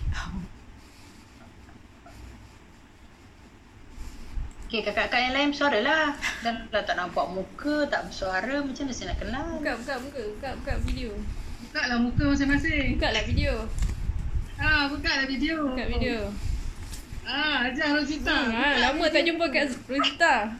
Okay, 4.73 4.89
kakak-kakak 4.89 5.21
yang 5.21 5.33
lain 5.37 5.49
bersuara 5.53 5.79
lah 5.85 6.17
Dan 6.41 6.65
kalau 6.73 6.81
tak 6.81 6.97
nampak 6.97 7.29
muka, 7.29 7.85
tak 7.93 8.09
bersuara 8.09 8.57
Macam 8.57 8.89
mana 8.89 8.97
saya 8.97 9.13
nak 9.13 9.21
kenal? 9.21 9.45
Buka, 9.61 9.77
buka, 9.77 9.93
buka, 10.01 10.21
buka, 10.33 10.49
buka 10.57 10.73
video. 10.89 11.13
Buka 11.61 11.81
lah 11.93 12.01
muka 12.01 12.33
masing-masing. 12.33 12.97
Buka 12.97 13.13
lah 13.13 13.21
video. 13.21 13.53
Ah, 14.57 14.89
buka 14.89 15.05
lah 15.13 15.29
video. 15.29 15.69
Buka 15.69 15.85
video. 15.85 16.25
Ah, 17.21 17.69
ajar 17.69 17.93
Rosita. 17.93 18.33
Hmm, 18.33 18.57
ha, 18.57 18.89
lama 18.89 19.05
tak 19.13 19.21
jumpa 19.29 19.45
kat 19.53 19.77
Rosita. 19.85 20.57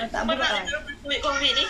Oh, 0.00 0.08
tak 0.08 0.22
boleh 0.24 0.48
lah 0.48 0.64
Covid 0.64 1.20
Covid 1.28 1.52
ni. 1.60 1.64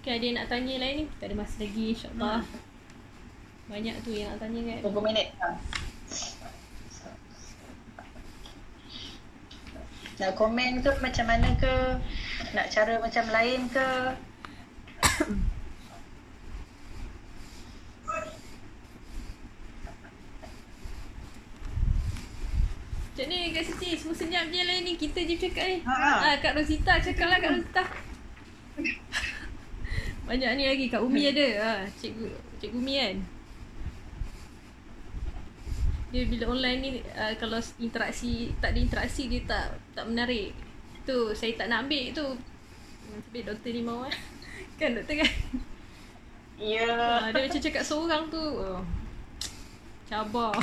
Okay, 0.00 0.12
ada 0.16 0.24
yang 0.24 0.36
nak 0.40 0.48
tanya 0.48 0.80
lain 0.80 0.94
ni? 0.96 1.04
Kita 1.12 1.28
ada 1.28 1.36
masa 1.36 1.60
lagi 1.60 1.84
insyaAllah. 1.92 2.69
Banyak 3.70 4.02
tu 4.02 4.10
yang 4.10 4.34
nak 4.34 4.42
tanya 4.42 4.60
kan. 4.66 4.78
Berapa 4.82 5.00
minit? 5.06 5.28
Ha. 5.38 5.48
Nak 10.18 10.34
komen 10.34 10.82
ke 10.82 10.90
macam 10.98 11.26
mana 11.30 11.48
ke? 11.54 11.76
Nak 12.50 12.66
cara 12.66 12.98
macam 12.98 13.24
lain 13.30 13.70
ke? 13.70 13.90
Macam 23.06 23.26
ni 23.30 23.54
Kak 23.54 23.64
Siti, 23.70 23.94
semua 23.94 24.18
senyap 24.18 24.50
je 24.50 24.66
lain 24.66 24.82
ni. 24.82 24.98
Kita 24.98 25.22
je 25.22 25.38
cakap 25.38 25.64
ni. 25.70 25.78
Ha, 25.86 25.94
ha. 25.94 26.12
Ah, 26.26 26.34
Kak 26.42 26.58
Rosita, 26.58 26.98
cakap 26.98 27.30
lah 27.30 27.38
Kak 27.38 27.54
Rosita. 27.54 27.82
Banyak 30.26 30.50
ni 30.58 30.64
lagi. 30.66 30.90
Kak 30.90 31.06
Umi 31.06 31.30
ada. 31.30 31.46
Ha, 31.62 31.70
cikgu, 31.94 32.34
cikgu 32.58 32.76
Umi 32.82 32.94
kan. 32.98 33.39
Dia 36.10 36.26
bila 36.26 36.50
online 36.50 36.78
ni, 36.82 36.90
uh, 37.14 37.34
kalau 37.38 37.62
interaksi, 37.78 38.50
tak 38.58 38.74
ada 38.74 38.78
interaksi, 38.82 39.30
dia 39.30 39.46
tak 39.46 39.78
tak 39.94 40.10
menarik. 40.10 40.50
Tu, 41.06 41.18
saya 41.38 41.54
tak 41.54 41.70
nak 41.70 41.86
ambil 41.86 42.10
tu. 42.10 42.26
Tapi 43.10 43.38
doktor 43.46 43.70
ni 43.70 43.82
mau 43.82 44.02
eh. 44.06 44.14
Kan 44.78 44.98
doktor 44.98 45.22
kan? 45.22 45.32
Ya. 46.58 46.90
Ha, 46.90 47.30
dia 47.34 47.46
macam 47.46 47.62
cakap 47.62 47.84
seorang 47.86 48.22
tu. 48.26 48.42
Oh. 48.42 48.82
Cabar. 50.10 50.54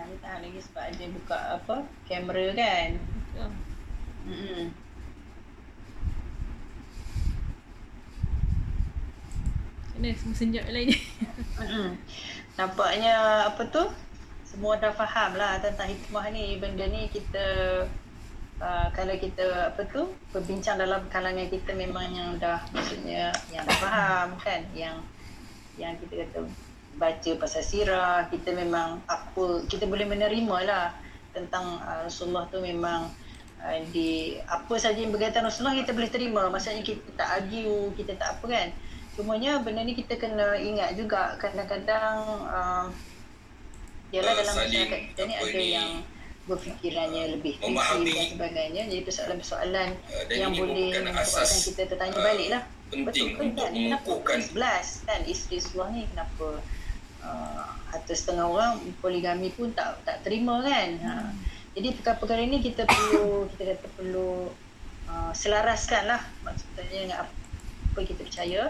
Ni 0.00 0.16
tahan 0.20 0.40
lagi 0.42 0.60
sebab 0.64 0.84
ada 0.90 1.04
buka 1.12 1.38
apa? 1.60 1.76
Kamera 2.08 2.46
kan? 2.56 2.90
Ha. 3.36 3.44
Hmm. 4.26 4.89
Mana 10.00 10.16
semua 10.16 10.32
senyap 10.32 10.64
lain 10.72 10.96
ni? 10.96 10.98
Nampaknya 12.56 13.44
apa 13.52 13.68
tu? 13.68 13.84
Semua 14.48 14.80
dah 14.80 14.96
faham 14.96 15.36
lah 15.36 15.60
tentang 15.60 15.92
hikmah 15.92 16.24
ni. 16.32 16.56
Benda 16.56 16.88
ni 16.88 17.12
kita 17.12 17.44
uh, 18.64 18.88
kalau 18.96 19.12
kita 19.20 19.44
apa 19.68 19.84
tu 19.92 20.08
berbincang 20.32 20.80
dalam 20.80 21.04
kalangan 21.12 21.44
kita 21.52 21.76
memang 21.76 22.16
yang 22.16 22.32
dah 22.40 22.64
maksudnya 22.72 23.28
yang 23.52 23.60
dah 23.68 23.76
faham 23.76 24.40
kan 24.40 24.64
yang 24.72 25.04
yang 25.76 25.92
kita 26.00 26.24
kata 26.24 26.48
baca 26.96 27.30
pasal 27.36 27.60
sirah 27.60 28.24
kita 28.32 28.56
memang 28.56 29.04
apa 29.04 29.68
kita 29.68 29.84
boleh 29.84 30.08
menerima 30.08 30.56
lah 30.64 30.96
tentang 31.36 31.76
uh, 31.76 32.08
Rasulullah 32.08 32.48
tu 32.48 32.56
memang 32.64 33.04
uh, 33.60 33.78
di 33.92 34.40
apa 34.48 34.80
saja 34.80 34.96
yang 34.96 35.12
berkaitan 35.12 35.44
Rasulullah 35.44 35.76
kita 35.76 35.92
boleh 35.92 36.08
terima 36.08 36.48
maksudnya 36.48 36.80
kita 36.80 37.04
tak 37.20 37.44
argue 37.44 37.92
kita 38.00 38.16
tak 38.16 38.40
apa 38.40 38.48
kan 38.48 38.70
cumanya 39.18 39.62
benda 39.62 39.82
ni 39.82 39.94
kita 39.94 40.18
kena 40.18 40.58
ingat 40.58 40.94
juga. 40.98 41.34
Kadang-kadang 41.40 42.16
uh, 42.46 42.86
Yalah 44.10 44.34
Uh, 44.34 44.38
dalam 44.42 44.54
saling 44.58 44.70
masyarakat 44.74 45.00
kita 45.14 45.20
ni 45.22 45.34
ada 45.38 45.54
ni, 45.54 45.66
yang 45.70 45.90
berfikirannya 46.50 47.22
lebih 47.38 47.54
memahami. 47.62 48.10
kritis 48.10 48.14
dan 48.18 48.26
sebagainya. 48.34 48.82
Jadi 48.90 49.02
persoalan-persoalan 49.06 49.88
Uh, 50.10 50.34
yang 50.34 50.50
ini 50.50 50.58
boleh 50.58 50.74
menyebabkan 50.74 51.14
asas, 51.14 51.50
kita 51.70 51.82
tertanya 51.86 52.18
uh, 52.18 52.24
balik 52.26 52.48
lah 52.50 52.62
penting 52.90 53.06
betul 53.06 53.26
ke 53.38 53.40
untuk 53.46 53.66
kan 53.70 53.72
kenapa 53.72 54.12
11 54.50 55.06
kan 55.06 55.20
isteri 55.30 55.58
seluar 55.62 55.88
ni 55.94 56.02
kenapa 56.10 56.58
uh, 57.22 57.70
atau 57.94 58.14
setengah 58.14 58.46
orang 58.50 58.82
poligami 58.98 59.54
pun 59.54 59.70
tak 59.70 60.02
tak 60.02 60.26
terima 60.26 60.58
kan? 60.66 60.88
Ha. 60.98 61.12
jadi 61.78 61.94
perkara-perkara 62.02 62.42
ni 62.50 62.58
kita 62.58 62.82
perlu 62.84 63.46
kita 63.54 63.78
kata 63.78 63.88
perlu 63.94 64.50
uh, 65.06 65.30
selaraskan 65.30 66.02
lah 66.10 66.22
maksudnya 66.42 66.82
dengan 66.90 67.10
apa 67.26 67.96
yang 68.02 68.08
kita 68.10 68.22
percaya 68.26 68.62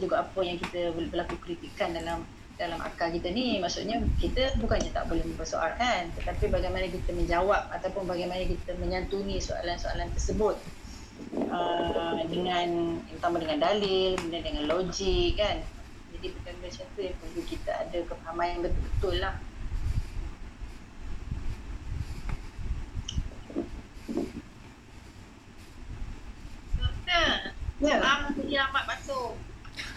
juga 0.00 0.24
apa 0.24 0.40
yang 0.40 0.56
kita 0.56 0.94
berlaku 0.96 1.36
kritikan 1.42 1.92
dalam 1.92 2.24
dalam 2.60 2.78
akal 2.84 3.10
kita 3.10 3.32
ni 3.32 3.58
maksudnya 3.58 3.98
kita 4.20 4.54
bukannya 4.60 4.92
tak 4.92 5.08
boleh 5.08 5.24
mempersoalkan 5.24 6.12
tetapi 6.20 6.52
bagaimana 6.52 6.86
kita 6.86 7.10
menjawab 7.10 7.66
ataupun 7.74 8.06
bagaimana 8.06 8.44
kita 8.44 8.76
menyantuni 8.78 9.40
soalan-soalan 9.42 10.06
tersebut 10.14 10.56
uh, 11.50 12.20
dengan 12.28 13.00
terutama 13.08 13.42
dengan 13.42 13.58
dalil 13.66 14.14
kemudian 14.20 14.44
dengan 14.44 14.64
logik 14.68 15.40
kan 15.40 15.58
jadi 16.14 16.26
benda-benda 16.38 16.68
macam 16.70 16.86
tu 16.94 17.00
yang 17.02 17.16
perlu 17.18 17.42
kita 17.48 17.72
ada 17.72 17.98
kefahaman 18.04 18.46
yang 18.46 18.60
betul-betul 18.62 19.14
lah 19.18 19.34
Doktor. 26.78 27.50
Ya. 27.82 27.98
Maaf 27.98 28.30
tadi 28.38 28.54
lambat 28.54 28.84
masuk. 28.86 29.34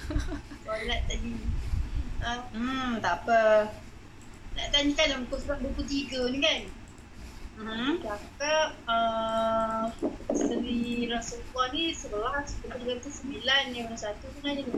Solat 0.66 1.01
tadi. 1.10 1.34
Uh, 2.26 2.41
hmm 2.56 2.89
tak 3.03 3.22
apa 3.22 3.70
nak 4.56 4.68
tanyakan 4.72 5.06
dalam 5.12 5.22
muka 5.28 5.38
surat 5.43 5.60
23 5.60 6.32
ni 6.32 6.39
kan. 6.39 6.62
hmm. 7.60 7.91
Cakap 7.99 8.70
uh, 8.88 9.84
Seri 10.32 11.12
Rasulullah 11.12 11.68
ni 11.76 11.91
11 11.91 12.51
seperti 12.56 12.78
dengan 12.80 12.97
tu 13.03 13.12
9 13.12 13.76
yang 13.76 13.86
mana 13.91 13.99
satu 13.99 14.26
tu 14.32 14.39
nanya 14.41 14.64
ni. 14.64 14.74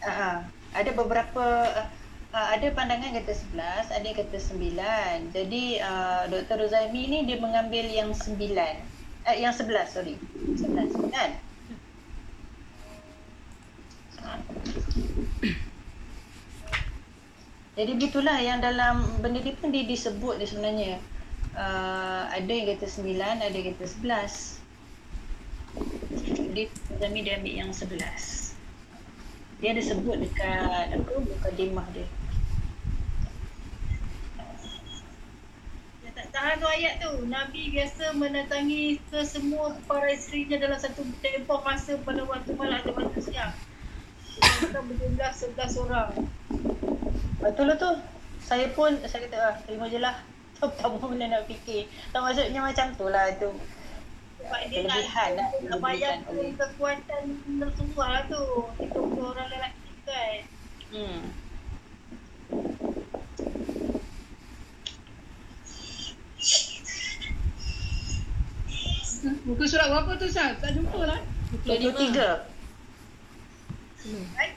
uh, 0.00 0.38
ada 0.72 0.90
beberapa 0.96 1.46
uh, 1.68 1.88
uh, 2.32 2.46
ada 2.52 2.66
pandangan 2.72 3.12
kata 3.12 3.32
11, 3.32 3.92
ada 3.92 4.04
yang 4.04 4.18
kata 4.18 4.38
9. 4.40 5.36
Jadi 5.36 5.64
uh, 5.84 6.22
Dr. 6.32 6.56
Rozaimi 6.64 7.02
ni 7.12 7.18
dia 7.28 7.36
mengambil 7.36 7.84
yang 7.88 8.12
9. 8.16 8.40
Eh, 9.26 9.36
yang 9.42 9.52
11, 9.52 9.90
sorry. 9.90 10.16
11, 10.56 11.12
kan? 11.12 11.30
Jadi 17.76 17.92
begitulah 17.92 18.40
yang 18.40 18.64
dalam 18.64 19.04
benda 19.20 19.36
ni 19.44 19.52
pun 19.52 19.68
dia 19.68 19.84
disebut 19.84 20.40
dia 20.40 20.48
sebenarnya. 20.48 20.96
Uh, 21.52 22.24
ada 22.32 22.48
yang 22.48 22.72
kata 22.72 22.88
9, 22.88 23.20
ada 23.20 23.52
yang 23.52 23.76
kata 23.76 23.84
11. 23.84 24.64
Jadi 26.24 26.72
Rozaimi 26.88 27.20
dia 27.20 27.36
ambil 27.36 27.52
yang 27.52 27.68
11. 27.76 28.00
Dia 29.60 29.68
ada 29.76 29.82
sebut 29.84 30.16
dekat 30.24 30.88
apa 30.88 31.12
mukadimah 31.20 31.84
dia. 31.92 32.08
Dia 36.00 36.24
tahan 36.32 36.56
tu 36.56 36.68
ayat 36.72 37.04
tu. 37.04 37.12
Nabi 37.28 37.76
biasa 37.76 38.16
mendatangi 38.16 39.04
ke 39.12 39.20
semua 39.28 39.76
para 39.84 40.08
isterinya 40.16 40.64
dalam 40.64 40.80
satu 40.80 41.04
tempoh 41.20 41.60
masa 41.60 42.00
pada 42.00 42.24
waktu 42.24 42.56
malam 42.56 42.80
atau 42.80 42.96
waktu 42.96 43.20
siang. 43.20 43.52
Kita 44.64 44.80
berjumlah 44.80 45.32
11 45.36 45.84
orang. 45.84 46.10
Betul 47.38 47.66
lah 47.68 47.76
tu. 47.76 47.90
Saya 48.40 48.70
pun 48.72 48.94
saya 49.04 49.26
kata 49.26 49.36
ah, 49.38 49.54
terima 49.64 49.86
je 49.88 49.98
lah. 49.98 50.16
Tak 50.56 50.72
tahu 50.80 51.12
mana 51.12 51.36
nak 51.36 51.44
fikir. 51.44 51.84
Tak 52.08 52.24
maksudnya 52.24 52.60
macam 52.62 52.86
tu 52.96 53.06
lah 53.06 53.28
tu. 53.36 53.52
Sebab 54.40 54.60
dia 54.70 54.80
nak, 54.84 55.04
lah. 55.04 55.28
nak 55.36 55.48
Kelebihan 55.60 56.18
oleh- 56.30 56.54
kekuatan 56.56 57.22
Rasulullah 57.60 58.08
lah 58.08 58.22
tu. 58.24 58.44
30 58.80 59.20
orang 59.26 59.48
lelaki 59.50 59.90
kan. 60.06 60.38
Hmm. 60.86 61.20
Muka 69.46 69.64
surat 69.66 69.86
berapa 69.90 70.12
tu 70.18 70.26
Sal? 70.30 70.54
Tak 70.62 70.70
jumpa 70.74 71.00
lah. 71.02 71.20
23. 71.64 72.46
Kan? 74.36 74.50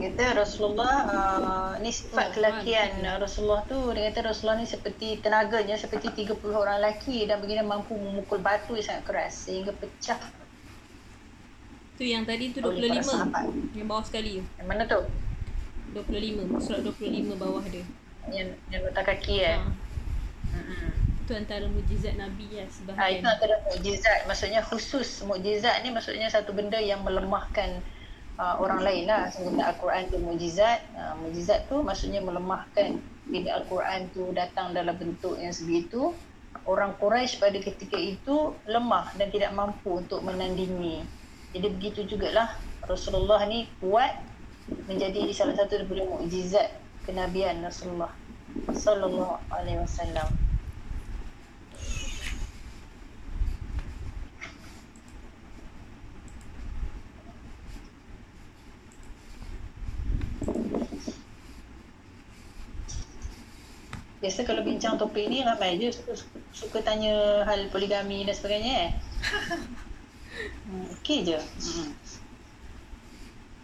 Kata 0.00 0.24
Rasulullah 0.34 0.94
uh, 1.04 1.72
ni 1.78 1.92
sifat 1.92 2.32
Oh, 2.32 2.34
kelakian. 2.34 3.04
Rasulullah 3.16 3.60
tu 3.62 3.76
dia 3.92 4.08
kata 4.08 4.20
Rasulullah 4.26 4.56
ni 4.56 4.66
seperti 4.66 5.20
tenaganya 5.20 5.76
seperti 5.76 6.08
30 6.16 6.40
orang 6.50 6.80
lelaki 6.80 7.24
dan 7.24 7.36
begini 7.38 7.60
mampu 7.62 7.92
memukul 7.92 8.40
batu 8.40 8.72
yang 8.72 8.86
sangat 8.86 9.04
keras 9.04 9.44
sehingga 9.44 9.72
pecah 9.72 10.16
Tu 11.94 12.08
yang 12.08 12.24
tadi 12.24 12.48
tu 12.48 12.64
oleh 12.64 12.88
para 12.88 12.96
25. 12.96 13.04
sahabat. 13.04 13.44
Yang 13.70 13.86
bawah 13.86 14.04
sekali 14.04 14.30
tu. 14.34 14.44
Yang 14.56 14.66
mana 14.66 14.82
tu? 14.88 15.00
25. 15.92 16.64
Surat 16.64 16.80
25 16.82 17.36
bawah 17.36 17.64
dia. 17.66 17.84
Yang 18.26 18.48
yang 18.68 18.82
letak 18.88 19.04
kaki 19.06 19.36
eh. 19.44 19.60
Ha. 19.60 20.58
Tu 21.22 21.32
antara 21.36 21.68
mujizat 21.68 22.16
Nabi 22.16 22.56
Ha, 22.56 22.64
sebahagian. 22.66 23.20
itu 23.20 23.28
antara 23.28 23.54
mukjizat 23.62 24.18
maksudnya 24.24 24.64
khusus 24.64 25.20
mukjizat 25.22 25.84
ni 25.84 25.92
maksudnya 25.92 26.26
satu 26.26 26.50
benda 26.50 26.80
yang 26.80 27.04
melemahkan 27.04 27.84
uh, 28.40 28.56
orang 28.56 28.80
lain 28.80 29.04
lah. 29.04 29.28
Sehingga 29.28 29.76
Al-Quran 29.76 30.08
tu 30.08 30.16
mukjizat 30.16 30.80
uh, 30.96 31.14
mukjizat 31.20 31.68
tu 31.68 31.84
maksudnya 31.84 32.24
melemahkan. 32.24 32.96
Bila 33.28 33.60
Al-Quran 33.60 34.08
tu 34.16 34.32
datang 34.32 34.72
dalam 34.72 34.96
bentuk 34.96 35.36
yang 35.36 35.52
sebegitu 35.52 36.16
orang 36.64 36.96
Quraisy 36.98 37.38
pada 37.38 37.60
ketika 37.60 37.94
itu 38.00 38.56
lemah 38.64 39.12
dan 39.20 39.28
tidak 39.28 39.52
mampu 39.52 40.00
untuk 40.00 40.24
menandingi. 40.24 41.04
Jadi 41.52 41.66
begitu 41.76 42.00
jugalah 42.16 42.56
Rasulullah 42.88 43.44
ni 43.46 43.68
kuat 43.78 44.18
menjadi 44.86 45.30
salah 45.30 45.54
satu 45.54 45.82
daripada 45.82 46.06
mukjizat 46.08 46.74
kenabian 47.06 47.62
Rasulullah 47.62 48.10
sallallahu 48.74 49.38
alaihi 49.50 49.78
wasallam 49.78 50.26
Biasa 64.20 64.44
kalau 64.44 64.60
bincang 64.60 65.00
topik 65.00 65.32
ni 65.32 65.40
ramai 65.40 65.80
je 65.80 65.88
suka, 65.96 66.12
suka 66.52 66.78
tanya 66.84 67.40
hal 67.48 67.72
poligami 67.72 68.28
dan 68.28 68.36
sebagainya 68.36 68.74
eh. 68.88 68.92
Hmm, 70.70 70.86
Okey 70.94 71.26
je. 71.26 71.36
Hmm. 71.36 71.90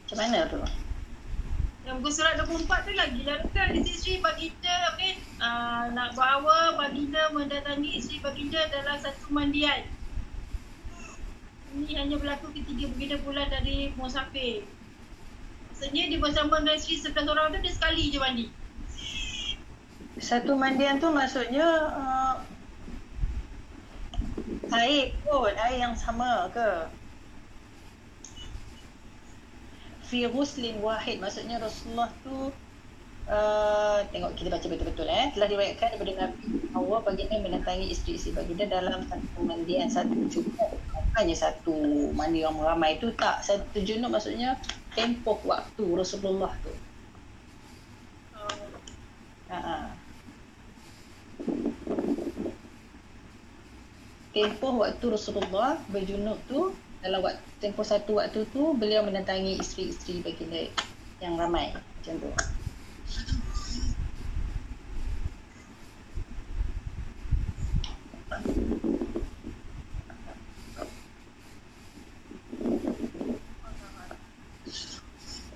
Macam 0.03 0.17
mana 0.19 0.51
tu? 0.51 0.59
Yang 1.87 1.97
muka 2.03 2.11
surat 2.11 2.35
24 2.35 2.67
tu 2.83 2.93
lagi 2.99 3.21
lah 3.23 3.39
kan 3.55 3.71
isteri 3.79 4.19
baginda 4.19 4.75
okay? 4.91 5.15
uh, 5.39 5.87
nak 5.95 6.19
bawa 6.19 6.75
baginda 6.75 7.31
mendatangi 7.31 8.03
isteri 8.03 8.19
baginda 8.19 8.59
dalam 8.75 8.99
satu 8.99 9.31
mandian. 9.31 9.87
Ini 11.79 11.95
hanya 11.95 12.19
berlaku 12.19 12.51
ketika 12.51 12.91
baginda 12.91 13.17
pulang 13.23 13.47
dari 13.47 13.95
musafir. 13.95 14.67
Maksudnya 15.71 16.11
dia 16.11 16.19
bersama 16.19 16.59
dengan 16.59 16.75
isteri 16.75 16.97
11 17.07 17.33
orang 17.33 17.47
tu 17.55 17.59
dia 17.63 17.73
sekali 17.73 18.03
je 18.11 18.19
mandi. 18.19 18.47
Satu 20.17 20.57
mandian 20.57 20.97
tu 20.97 21.13
maksudnya 21.13 21.69
uh, 21.93 22.35
air 24.73 25.13
kot, 25.29 25.53
air 25.53 25.77
yang 25.77 25.93
sama 25.93 26.49
ke? 26.57 26.89
Fi 30.09 30.25
ghuslin 30.25 30.81
wahid 30.81 31.21
maksudnya 31.21 31.61
Rasulullah 31.61 32.09
tu 32.25 32.49
uh, 33.29 33.99
tengok 34.09 34.33
kita 34.41 34.49
baca 34.49 34.65
betul-betul 34.65 35.05
eh. 35.05 35.37
Telah 35.37 35.47
diriwayatkan 35.53 35.89
daripada 35.93 36.13
Nabi 36.25 36.45
Hawa 36.73 36.97
baginda 37.05 37.37
mendatangi 37.37 37.93
isteri-isteri 37.93 38.41
baginda 38.41 38.65
dalam 38.73 39.05
satu 39.05 39.39
mandian 39.45 39.93
satu 39.93 40.17
junub. 40.33 40.73
Hanya 41.21 41.37
satu 41.37 41.77
mandi 42.17 42.41
yang 42.41 42.57
ramai 42.57 42.97
tu 42.97 43.13
tak. 43.21 43.45
Satu 43.45 43.85
junub 43.85 44.17
maksudnya 44.17 44.57
tempoh 44.97 45.37
waktu 45.45 45.85
Rasulullah 45.93 46.57
tu. 46.65 46.73
Uh, 48.33 48.77
Ha. 49.47 50.06
Tempoh 54.37 54.85
waktu 54.85 55.05
Rasulullah 55.09 55.81
berjunub 55.89 56.37
tu 56.45 56.77
dalam 57.01 57.25
waktu 57.25 57.41
tempoh 57.63 57.87
satu 57.87 58.21
waktu 58.21 58.45
tu 58.53 58.77
beliau 58.77 59.01
mendatangi 59.01 59.57
isteri-isteri 59.57 60.21
baginda 60.21 60.69
yang 61.25 61.41
ramai 61.41 61.73
macam 61.73 62.15
tu. 62.21 62.31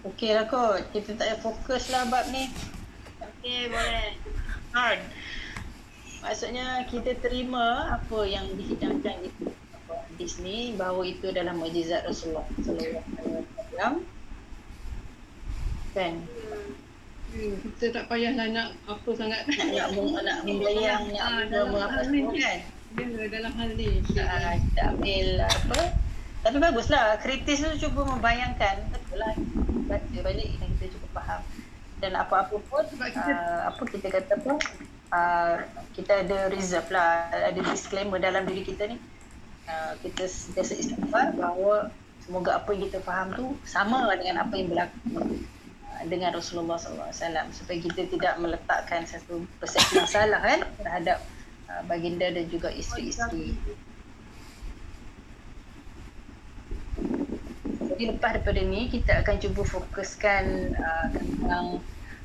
Okey 0.09 0.33
lah 0.33 0.49
kot. 0.49 0.89
Kita 0.97 1.13
tak 1.17 1.29
payah 1.29 1.39
fokus 1.41 1.93
lah 1.93 2.09
bab 2.09 2.25
ni. 2.33 2.49
okay 3.21 3.69
boleh. 3.69 4.17
hard. 4.73 5.01
Maksudnya 6.31 6.87
kita 6.87 7.19
terima 7.19 7.91
apa 7.91 8.23
yang 8.23 8.47
dihidangkan 8.55 9.19
di 9.27 9.31
hadis 9.91 10.39
ni 10.39 10.79
bahawa 10.79 11.03
itu 11.03 11.27
adalah 11.27 11.51
mukjizat 11.59 12.07
Rasulullah 12.07 12.47
sallallahu 12.63 13.03
alaihi 13.19 13.43
wasallam. 13.51 13.95
Kan? 15.91 16.13
Hmm, 17.35 17.55
kita 17.75 17.87
tak 17.91 18.05
payahlah 18.07 18.47
nak 18.55 18.69
apa 18.87 19.11
sangat. 19.19 19.43
Nak 19.51 19.91
nak 19.91 20.39
membayang 20.47 21.03
nak 21.11 21.19
Ah, 21.19 21.43
apa 21.51 21.79
apa 21.83 22.01
semua 22.07 22.31
kan. 22.31 22.59
Ya, 22.95 23.27
dalam 23.27 23.53
hal 23.59 23.71
ni. 23.75 23.91
Ah, 24.23 24.55
kita 24.55 24.81
ambil 24.95 25.27
apa 25.43 25.81
tapi 26.41 26.57
baguslah 26.57 27.21
kritis 27.21 27.61
tu 27.61 27.69
cuba 27.85 28.17
membayangkan 28.17 28.81
betul 28.89 29.21
lah 29.21 29.37
baca 29.85 30.19
balik 30.25 30.49
dan 30.57 30.69
kita 30.81 30.97
cuba 30.97 31.21
faham 31.21 31.41
dan 32.01 32.17
apa-apa 32.17 32.57
pun 32.65 32.81
Sebab 32.97 33.09
kita- 33.13 33.37
uh, 33.37 33.61
apa 33.69 33.83
kita 33.85 34.07
kata 34.09 34.35
pun 34.41 34.57
uh, 35.13 35.55
kita 35.95 36.23
ada 36.27 36.47
reserve 36.53 36.89
lah 36.95 37.31
ada 37.31 37.61
disclaimer 37.61 38.23
dalam 38.23 38.47
diri 38.47 38.63
kita 38.63 38.87
ni. 38.91 38.97
Uh, 39.71 39.95
kita 40.03 40.27
sentiasa 40.27 40.75
istighfar 40.75 41.31
bahawa 41.39 41.95
semoga 42.27 42.59
apa 42.59 42.75
yang 42.75 42.91
kita 42.91 42.99
faham 43.03 43.29
tu 43.35 43.47
sama 43.63 44.07
dengan 44.19 44.43
apa 44.43 44.55
yang 44.59 44.69
berlaku 44.71 45.39
uh, 45.87 46.03
dengan 46.11 46.35
Rasulullah 46.35 46.79
SAW 46.79 47.55
supaya 47.55 47.79
kita 47.79 48.07
tidak 48.11 48.35
meletakkan 48.43 49.07
satu 49.07 49.47
persepsi 49.63 50.03
yang 50.03 50.11
salah 50.11 50.41
kan 50.43 50.61
terhadap 50.83 51.19
uh, 51.71 51.83
baginda 51.87 52.31
dan 52.35 52.47
juga 52.51 52.71
isteri-isteri. 52.75 53.55
Jadi 58.01 58.03
lepas 58.17 58.33
daripada 58.33 58.61
ni 58.65 58.89
kita 58.89 59.23
akan 59.23 59.37
cuba 59.39 59.63
fokuskan 59.67 60.45
uh, 60.79 61.07
tentang 61.15 61.65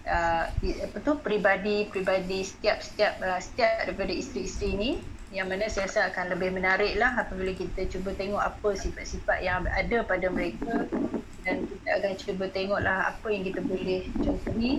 uh, 0.05 0.45
apa 0.49 0.97
tu 1.01 1.17
peribadi-peribadi 1.19 2.45
setiap-setiap 2.45 3.13
uh, 3.21 3.41
setiap 3.41 3.85
daripada 3.85 4.13
isteri-isteri 4.13 4.71
ni 4.77 4.91
yang 5.35 5.51
mana 5.51 5.67
saya 5.67 5.91
rasa 5.91 5.99
akan 6.13 6.31
lebih 6.37 6.55
menarik 6.55 6.95
lah 6.95 7.11
apabila 7.19 7.51
kita 7.51 7.91
cuba 7.91 8.15
tengok 8.15 8.39
apa 8.39 8.69
sifat-sifat 8.71 9.43
yang 9.43 9.67
ada 9.67 10.05
pada 10.07 10.31
mereka. 10.31 10.87
Dan 11.43 11.67
kita 11.67 12.01
akan 12.01 12.13
cuba 12.17 12.45
tengoklah 12.49 13.11
apa 13.11 13.27
yang 13.29 13.43
kita 13.43 13.59
boleh 13.61 14.07
contohi. 14.23 14.73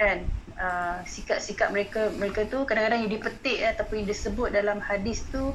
Kan? 0.00 0.24
Uh, 0.56 1.02
sikap-sikap 1.04 1.74
mereka 1.74 2.08
mereka 2.16 2.46
tu 2.46 2.62
kadang-kadang 2.62 3.04
yang 3.04 3.12
dipetik 3.18 3.58
eh, 3.60 3.74
ataupun 3.74 4.04
yang 4.04 4.08
disebut 4.14 4.48
dalam 4.54 4.78
hadis 4.78 5.26
tu 5.28 5.50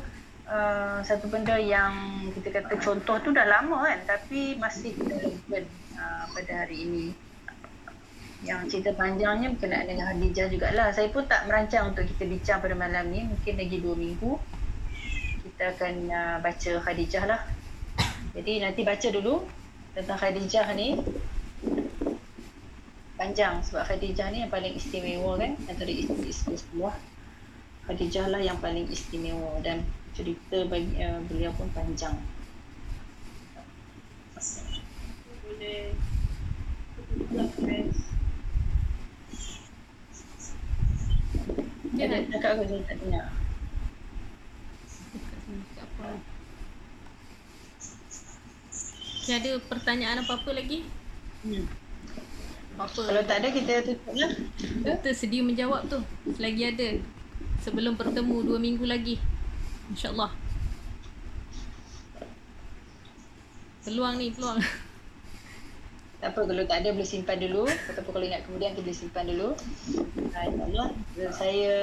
uh, 0.52 1.00
satu 1.00 1.32
benda 1.32 1.56
yang 1.56 1.96
kita 2.36 2.60
kata 2.60 2.76
contoh 2.82 3.16
tu 3.24 3.32
dah 3.32 3.48
lama 3.48 3.88
kan 3.88 4.04
tapi 4.04 4.60
masih 4.60 4.98
relevan 5.00 5.64
uh, 5.96 6.28
pada 6.34 6.66
hari 6.66 6.84
ini 6.84 7.06
yang 8.46 8.70
cerita 8.70 8.94
panjangnya 8.94 9.50
berkenaan 9.58 9.90
dengan 9.90 10.14
Khadijah 10.14 10.48
jugalah. 10.54 10.94
Saya 10.94 11.10
pun 11.10 11.26
tak 11.26 11.50
merancang 11.50 11.90
untuk 11.90 12.06
kita 12.06 12.24
bincang 12.30 12.58
pada 12.62 12.76
malam 12.78 13.10
ni. 13.10 13.26
Mungkin 13.26 13.54
lagi 13.58 13.78
dua 13.82 13.96
minggu 13.98 14.38
kita 15.42 15.74
akan 15.74 15.94
uh, 16.14 16.38
baca 16.38 16.72
Khadijah 16.86 17.26
lah. 17.26 17.42
Jadi 18.38 18.62
nanti 18.62 18.86
baca 18.86 19.08
dulu 19.10 19.42
tentang 19.98 20.18
Khadijah 20.22 20.70
ni. 20.78 21.02
Panjang 23.18 23.66
sebab 23.66 23.82
Khadijah 23.90 24.30
ni 24.30 24.46
yang 24.46 24.54
paling 24.54 24.78
istimewa 24.78 25.34
kan 25.42 25.58
antara 25.66 25.90
isteri-isteri 25.90 26.62
semua. 26.62 26.94
Khadijah 27.90 28.30
lah 28.30 28.38
yang 28.38 28.62
paling 28.62 28.86
istimewa 28.94 29.58
dan 29.66 29.82
cerita 30.14 30.62
bagi 30.70 31.02
uh, 31.02 31.18
beliau 31.26 31.50
pun 31.58 31.74
panjang. 31.74 32.14
Boleh. 35.42 35.98
Boleh. 37.34 38.17
Ada 41.98 42.30
cakap 42.30 42.50
aku 42.54 42.64
saya 42.70 42.82
tak 42.86 42.98
dengar. 43.02 43.26
Okay, 49.18 49.34
ada 49.34 49.52
pertanyaan 49.66 50.22
apa-apa 50.22 50.54
lagi? 50.54 50.86
Hmm. 51.42 51.66
Apa? 52.78 53.02
Kalau 53.10 53.24
tak 53.26 53.38
ada 53.42 53.50
kita 53.50 53.82
tutup 53.82 54.14
lah. 54.14 54.32
Doktor 54.86 55.14
sedia 55.18 55.42
menjawab 55.42 55.90
tu 55.90 55.98
Selagi 56.30 56.64
ada 56.70 57.02
Sebelum 57.66 57.98
bertemu 57.98 58.46
dua 58.46 58.62
minggu 58.62 58.86
lagi 58.86 59.18
InsyaAllah 59.90 60.30
Peluang 63.82 64.16
ni 64.22 64.30
peluang 64.30 64.62
Tak 66.18 66.34
apa 66.34 66.50
kalau 66.50 66.64
tak 66.66 66.82
ada 66.82 66.90
boleh 66.98 67.06
simpan 67.06 67.38
dulu 67.38 67.70
ataupun 67.70 68.12
kalau 68.18 68.26
ingat 68.26 68.42
kemudian 68.50 68.74
kita 68.74 68.82
boleh 68.90 68.98
simpan 68.98 69.26
dulu. 69.30 69.50
Uh, 70.34 70.44
InsyaAllah 70.50 70.88
saya 71.30 71.78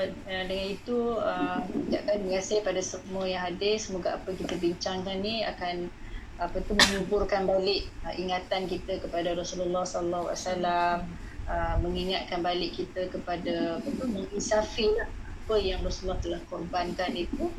dengan 0.24 0.72
itu 0.72 1.20
uh, 1.20 1.60
ucapkan 1.68 2.16
terima 2.16 2.40
kasih 2.40 2.64
pada 2.64 2.80
semua 2.80 3.28
yang 3.28 3.44
hadir. 3.44 3.76
Semoga 3.76 4.16
apa 4.16 4.32
kita 4.32 4.56
bincangkan 4.56 5.20
ni 5.20 5.44
akan 5.44 5.92
apa 6.40 6.56
tu 6.64 6.72
menguburkan 6.72 7.44
balik 7.44 7.84
ingatan 8.16 8.66
kita 8.72 9.04
kepada 9.04 9.36
Rasulullah 9.36 9.84
uh, 9.84 11.76
mengingatkan 11.84 12.40
balik 12.40 12.80
kita 12.80 13.12
kepada 13.12 13.84
apa 13.84 13.88
tu 14.00 14.04
menginsafi 14.08 14.96
lah 14.96 15.08
apa 15.44 15.54
yang 15.60 15.84
Rasulullah 15.84 16.18
telah 16.24 16.40
korbankan 16.48 17.12
itu 17.12 17.52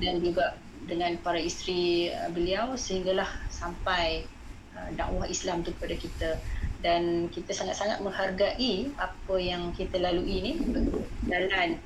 dan 0.00 0.24
juga 0.24 0.56
dengan 0.88 1.14
para 1.20 1.36
isteri 1.36 2.08
beliau 2.32 2.74
sehinggalah 2.74 3.28
sampai 3.52 4.24
dakwah 4.96 5.26
Islam 5.28 5.62
tu 5.66 5.74
kepada 5.76 5.94
kita. 5.96 6.30
Dan 6.80 7.28
kita 7.28 7.52
sangat-sangat 7.52 8.00
menghargai 8.00 8.88
apa 8.96 9.34
yang 9.36 9.72
kita 9.76 10.00
lalui 10.00 10.40
ni. 10.40 10.52
Jalan 11.28 11.76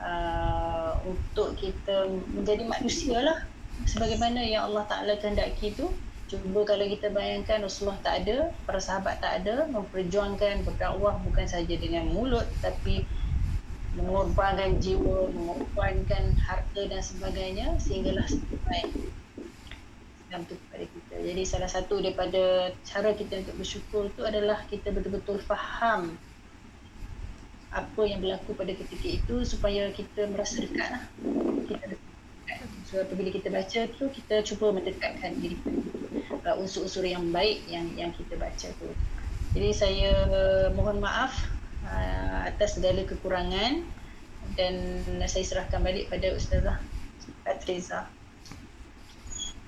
uh, 0.00 0.96
untuk 1.04 1.56
kita 1.60 2.08
menjadi 2.32 2.64
manusia 2.64 3.20
lah. 3.20 3.38
Sebagaimana 3.84 4.40
yang 4.44 4.72
Allah 4.72 4.84
Ta'ala 4.88 5.12
kehendaki 5.20 5.76
tu. 5.76 5.92
Cuba 6.30 6.62
kalau 6.62 6.86
kita 6.86 7.10
bayangkan 7.10 7.66
Rasulullah 7.66 7.98
tak 8.06 8.22
ada 8.22 8.54
para 8.62 8.78
sahabat 8.78 9.18
tak 9.18 9.42
ada 9.42 9.66
memperjuangkan 9.66 10.62
berdakwah 10.62 11.18
bukan 11.26 11.42
saja 11.42 11.74
dengan 11.74 12.06
mulut 12.06 12.46
tapi 12.62 13.02
mengorbankan 13.98 14.78
jiwa, 14.78 15.26
mengorbankan 15.34 16.38
harta 16.38 16.82
dan 16.86 17.02
sebagainya 17.02 17.74
sehinggalah 17.82 18.22
sampai 18.30 18.94
Islam 20.30 20.46
tu 20.46 20.54
kepada 20.54 20.86
kita. 20.86 21.14
Jadi 21.26 21.42
salah 21.42 21.66
satu 21.66 21.98
daripada 21.98 22.70
cara 22.86 23.10
kita 23.18 23.42
untuk 23.42 23.66
bersyukur 23.66 24.14
tu 24.14 24.22
adalah 24.22 24.62
kita 24.70 24.94
betul-betul 24.94 25.42
faham 25.42 26.14
apa 27.74 28.02
yang 28.06 28.22
berlaku 28.22 28.54
pada 28.54 28.70
ketika 28.70 29.10
itu 29.10 29.42
supaya 29.42 29.90
kita 29.90 30.30
merasa 30.30 30.62
dekat 30.62 30.86
lah. 30.86 31.02
Kita 31.66 31.82
dekat. 31.82 32.62
So 32.86 33.02
apabila 33.02 33.34
kita 33.34 33.50
baca 33.50 33.80
tu 33.90 34.06
kita 34.06 34.46
cuba 34.46 34.70
mendekatkan 34.70 35.34
diri 35.42 35.58
kita 35.66 36.54
unsur-unsur 36.62 37.02
yang 37.02 37.26
baik 37.34 37.66
yang 37.66 37.90
yang 37.98 38.14
kita 38.14 38.38
baca 38.38 38.70
tu. 38.70 38.86
Jadi 39.58 39.74
saya 39.74 40.10
mohon 40.78 41.02
maaf 41.02 41.34
uh, 41.90 42.46
atas 42.46 42.78
segala 42.78 43.02
kekurangan 43.02 43.82
dan 44.54 45.02
saya 45.26 45.42
serahkan 45.42 45.82
balik 45.82 46.06
pada 46.06 46.30
Ustazah 46.38 46.78
Patriza. 47.42 48.19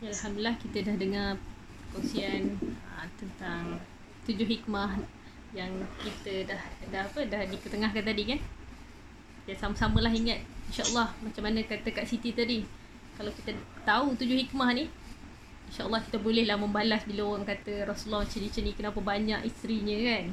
Ya, 0.03 0.11
Alhamdulillah 0.11 0.59
kita 0.59 0.83
dah 0.83 0.97
dengar 0.99 1.29
kongsian 1.95 2.59
uh, 2.91 3.07
tentang 3.15 3.79
tujuh 4.27 4.51
hikmah 4.51 4.99
yang 5.55 5.71
kita 6.03 6.43
dah 6.43 6.63
dah 6.91 7.07
apa 7.07 7.23
dah 7.31 7.47
diketengahkan 7.47 8.03
tadi 8.03 8.35
kan. 8.35 8.41
Ya 9.47 9.55
sama-samalah 9.55 10.11
ingat 10.11 10.43
insya-Allah 10.67 11.15
macam 11.23 11.43
mana 11.47 11.63
kata 11.63 11.87
Kak 11.95 12.03
Siti 12.03 12.35
tadi. 12.35 12.67
Kalau 13.15 13.31
kita 13.31 13.55
tahu 13.87 14.19
tujuh 14.19 14.43
hikmah 14.43 14.75
ni 14.75 14.91
insya-Allah 15.71 16.03
kita 16.03 16.19
bolehlah 16.19 16.59
membalas 16.59 17.07
bila 17.07 17.39
orang 17.39 17.47
kata 17.47 17.87
Rasulullah 17.87 18.27
ni 18.27 18.75
kenapa 18.75 18.99
banyak 18.99 19.47
isterinya 19.47 19.95
kan. 20.03 20.25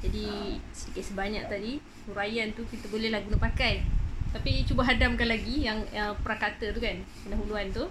Jadi 0.00 0.56
sedikit 0.72 1.04
sebanyak 1.04 1.52
tadi 1.52 1.84
huraian 2.08 2.48
tu 2.56 2.64
kita 2.64 2.88
bolehlah 2.88 3.20
guna 3.28 3.36
pakai. 3.44 3.84
Tapi 4.32 4.64
cuba 4.64 4.88
hadamkan 4.88 5.28
lagi 5.28 5.68
yang, 5.68 5.84
yang 5.92 6.16
prakata 6.24 6.72
tu 6.72 6.80
kan 6.80 6.96
pendahuluan 7.28 7.68
tu. 7.68 7.84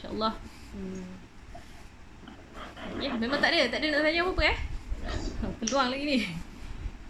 InsyaAllah. 0.00 0.32
Hmm. 0.72 1.04
Ya 3.04 3.12
memang 3.20 3.36
tak 3.36 3.52
ada 3.52 3.68
Tak 3.68 3.84
ada 3.84 3.86
nak 3.92 4.00
tanya 4.00 4.20
apa-apa 4.24 4.42
eh? 4.48 4.58
Peluang 5.60 5.88
lagi 5.92 6.04
ni. 6.08 6.18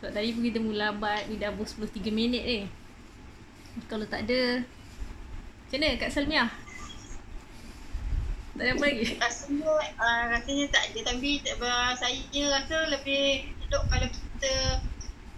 Sebab 0.03 0.11
tadi 0.11 0.35
pun 0.35 0.43
kita 0.43 0.59
mula 0.59 0.91
lambat 0.91 1.31
Ni 1.31 1.39
dah 1.39 1.55
10-3 1.55 1.87
minit 2.11 2.43
ni. 2.43 2.61
Kalau 3.87 4.03
tak 4.11 4.27
ada 4.27 4.67
Macam 4.67 5.79
mana 5.79 6.03
Kak 6.03 6.11
Salmiah? 6.11 6.51
Tak 8.59 8.65
ada 8.67 8.73
apa 8.75 8.85
lagi? 8.91 9.07
Rasanya, 9.23 9.73
uh, 9.95 10.23
rasanya 10.35 10.67
tak 10.75 10.83
ada. 10.91 10.99
Tapi 11.15 11.31
uh, 11.47 11.93
saya 11.95 12.43
rasa 12.51 12.77
lebih 12.91 13.55
elok 13.71 13.87
kalau 13.87 14.09
kita 14.11 14.55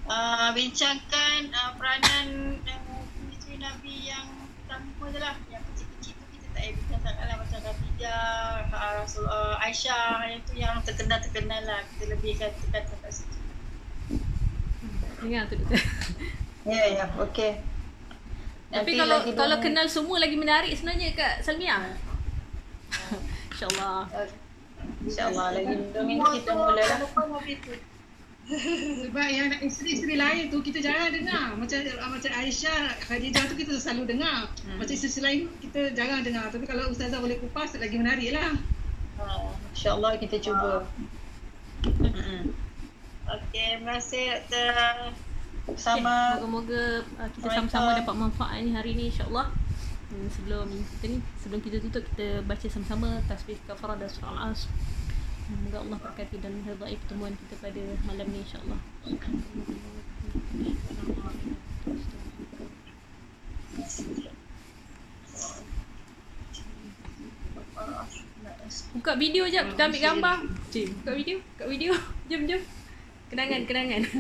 uh, 0.09 0.49
bincangkan 0.57 1.53
uh, 1.53 1.77
peranan 1.77 2.57
uh, 2.65 3.05
Nabi 3.61 4.09
yang 4.09 4.27
pertama 4.65 5.05
je 5.13 5.21
lah 5.21 5.37
yang 5.53 5.63
kita 6.71 6.95
tak 7.03 7.13
payah 7.19 7.27
lah 7.27 7.37
macam 7.43 7.59
Khadijah, 7.67 8.71
uh, 8.71 8.93
Rasul, 9.03 9.25
uh, 9.27 9.59
Aisyah 9.59 10.31
yang 10.31 10.41
tu 10.47 10.53
yang 10.55 10.75
terkenal-terkenal 10.87 11.63
lah. 11.67 11.81
Kita 11.91 12.05
lebih 12.15 12.39
kan 12.39 12.51
tekan 12.55 12.83
sampai 12.87 13.11
situ. 13.11 13.37
Dengar 15.23 15.43
tu 15.51 15.55
doktor. 15.59 15.83
Ya 16.63 16.83
ya 16.95 17.05
okey. 17.19 17.59
Tapi 18.71 18.91
kalau 18.95 19.19
lagi 19.19 19.31
dua 19.35 19.39
kalau 19.43 19.57
minit. 19.59 19.67
kenal 19.67 19.87
semua 19.91 20.17
lagi 20.23 20.37
menarik 20.39 20.73
sebenarnya 20.79 21.09
Kak 21.19 21.35
Salmiah. 21.43 21.83
InsyaAllah. 23.53 23.99
Uh, 24.11 24.29
InsyaAllah 25.07 25.47
lagi 25.55 25.75
2 25.95 26.03
minit 26.03 26.29
kita 26.43 26.51
mula 26.55 26.83
lah. 26.83 26.99
Sebab 28.43 29.29
yang 29.31 29.55
isteri-isteri 29.63 30.19
lain 30.19 30.51
tu 30.51 30.59
kita 30.67 30.83
jarang 30.83 31.15
dengar. 31.15 31.55
Macam 31.55 31.79
ah, 32.03 32.11
macam 32.11 32.31
Aisyah, 32.35 32.99
Khadijah 33.07 33.47
tu 33.47 33.55
kita 33.55 33.79
selalu 33.79 34.19
dengar. 34.19 34.51
Hmm. 34.67 34.83
Macam 34.83 34.93
isteri 34.93 35.23
lain 35.23 35.41
kita 35.63 35.95
jarang 35.95 36.27
dengar. 36.27 36.51
Tapi 36.51 36.67
kalau 36.67 36.91
Ustazah 36.91 37.23
boleh 37.23 37.39
kupas 37.39 37.79
lagi 37.79 37.97
menarik 37.97 38.35
lah. 38.35 38.51
Uh, 39.23 39.55
InsyaAllah 39.71 40.19
kita 40.19 40.43
cuba. 40.43 40.83
Mm-mm. 41.87 42.55
Okey, 43.23 43.79
terima 43.79 43.99
kasih 43.99 44.39
Doktor 44.51 45.15
Sama 45.79 45.99
Okay, 45.99 46.43
moga-moga 46.43 46.83
uh, 47.23 47.29
kita 47.39 47.47
sama-sama 47.55 47.95
dapat 47.95 48.15
manfaat 48.19 48.59
ni 48.67 48.75
hari 48.75 48.99
ni 48.99 49.15
insya-Allah. 49.15 49.55
Hmm, 50.11 50.29
sebelum 50.29 50.67
kita 50.69 51.05
ni 51.09 51.19
sebelum 51.41 51.61
kita 51.63 51.77
tutup 51.81 52.05
kita 52.13 52.43
baca 52.45 52.67
sama-sama 52.67 53.23
tasbih 53.31 53.57
kafarah 53.65 53.97
dan 53.97 54.11
surah 54.11 54.31
al-as. 54.35 54.67
Semoga 55.43 55.79
Allah 55.83 55.99
berkati 56.01 56.37
dan 56.39 56.55
redai 56.65 56.95
pertemuan 57.03 57.35
kita 57.37 57.55
pada 57.61 57.83
malam 58.07 58.27
ni 58.31 58.39
insya-Allah. 58.47 58.81
Buka 68.95 69.13
video 69.19 69.45
jap, 69.51 69.75
kita 69.75 69.83
ambil 69.91 70.01
gambar. 70.01 70.37
Buka 70.73 71.13
video, 71.13 71.37
buka 71.43 71.65
video. 71.69 71.93
Jom, 72.31 72.43
jom. 72.49 72.63
Kenangan, 73.29 73.63
kenangan. 73.69 74.03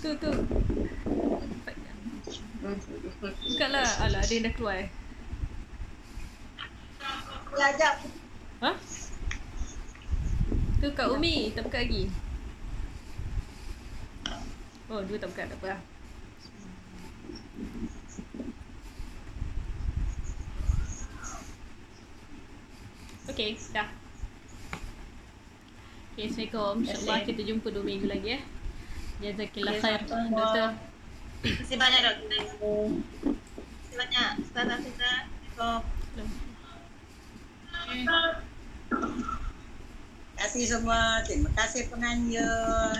Tu, 0.00 0.08
tu. 0.16 0.32
Buka 3.20 3.66
lah. 3.68 3.84
Alah, 4.00 4.24
ada 4.24 4.32
yang 4.32 4.48
dah 4.48 4.54
keluar. 4.56 4.80
eh. 4.80 4.88
Belajar. 7.50 7.94
Ha? 8.62 8.72
Tu 10.80 10.88
Kak 10.96 11.08
Umi 11.12 11.52
tak 11.52 11.68
buka 11.68 11.78
lagi. 11.82 12.08
Oh, 14.90 15.02
dua 15.06 15.18
tak 15.22 15.28
buka, 15.30 15.46
tak 15.46 15.58
apa 15.58 15.66
lah. 15.76 15.80
Okay, 23.30 23.54
dah. 23.70 23.86
Okay, 26.18 26.26
Assalamualaikum. 26.26 26.74
InsyaAllah 26.82 27.18
kita 27.22 27.40
jumpa 27.46 27.70
dua 27.70 27.84
minggu 27.86 28.10
lagi 28.10 28.28
eh. 28.36 28.42
Jazakillah 29.22 29.78
khair. 29.78 30.00
Doktor. 30.08 30.74
Terima 31.40 31.56
kasih 31.62 31.76
banyak 31.78 32.00
doktor. 32.02 32.26
Terima 32.26 32.50
kasih 33.78 33.96
banyak. 33.96 34.30
Ustaz 34.42 34.66
Hafizah. 34.66 35.18
Assalamualaikum. 35.30 35.99
Terima 37.90 38.38
kasih 40.38 40.64
semua. 40.66 41.20
Terima 41.26 41.50
kasih 41.58 41.82
penganjur. 41.90 42.94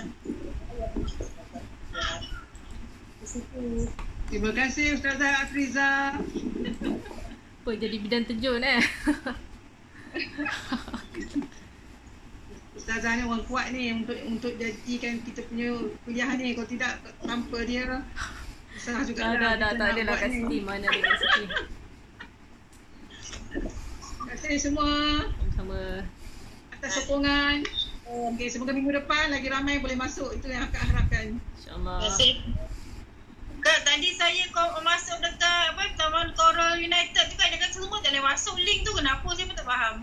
Terima 4.27 4.51
kasih 4.51 4.85
Ustazah 4.99 5.47
Afriza. 5.47 6.19
Apa 7.61 7.69
jadi 7.77 7.95
bidan 8.01 8.27
terjun 8.27 8.59
eh? 8.59 8.81
Ustazah 12.75 13.11
ni 13.15 13.23
orang 13.23 13.45
kuat 13.47 13.71
ni 13.71 13.93
untuk 13.95 14.17
untuk 14.27 14.51
jadikan 14.59 15.23
kita 15.23 15.41
punya 15.47 15.71
kuliah 16.03 16.29
ni. 16.35 16.51
Kalau 16.57 16.67
tidak 16.67 16.99
tanpa 17.23 17.57
dia 17.63 18.03
salah 18.75 19.03
juga 19.05 19.37
dah, 19.37 19.55
dah, 19.55 19.55
dah. 19.55 19.71
kita 19.71 19.79
Tak 19.79 19.89
adalah 19.95 20.15
kat 20.19 20.29
ni. 20.31 20.35
sini. 20.41 20.57
Mana 20.65 20.87
ada 20.89 20.99
kat 20.99 21.19
sini. 21.21 21.47
Terima 24.41 24.57
kasih 24.57 24.73
semua 24.73 24.89
Sama-sama. 25.53 25.81
atas 26.73 26.91
sokongan. 26.97 27.61
Okey, 28.09 28.49
semoga 28.49 28.73
minggu 28.73 28.89
depan 28.89 29.29
lagi 29.29 29.45
ramai 29.53 29.77
boleh 29.77 29.93
masuk. 29.93 30.33
Itu 30.33 30.49
yang 30.49 30.65
akak 30.65 30.81
harapkan. 30.81 31.37
InsyaAllah. 31.37 32.01
Terima 32.01 32.09
kasih. 32.09 32.31
Kak, 33.61 33.79
tadi 33.85 34.09
saya 34.17 34.41
kau 34.49 34.81
masuk 34.81 35.21
dekat 35.21 35.77
apa 35.77 35.93
Taman 35.93 36.33
Coral 36.33 36.81
United 36.81 37.29
tu 37.29 37.37
kan 37.37 37.53
dia 37.53 37.61
kata 37.61 37.77
semua 37.77 38.01
tak 38.01 38.17
boleh 38.17 38.25
masuk 38.25 38.57
link 38.57 38.81
tu 38.81 38.91
kenapa 38.97 39.29
saya 39.29 39.45
pun 39.45 39.55
tak 39.61 39.67
faham. 39.69 39.95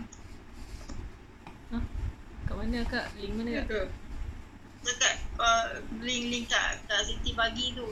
Ha? 1.75 1.77
Kat 2.47 2.55
mana 2.55 2.79
kak? 2.87 3.05
Link 3.19 3.33
mana 3.35 3.67
kak? 3.67 3.91
Dekat 4.79 5.13
uh, 5.35 5.83
link-link 5.99 6.47
kat, 6.47 6.79
kat 6.87 7.03
Siti 7.03 7.35
Pagi 7.35 7.75
tu 7.75 7.83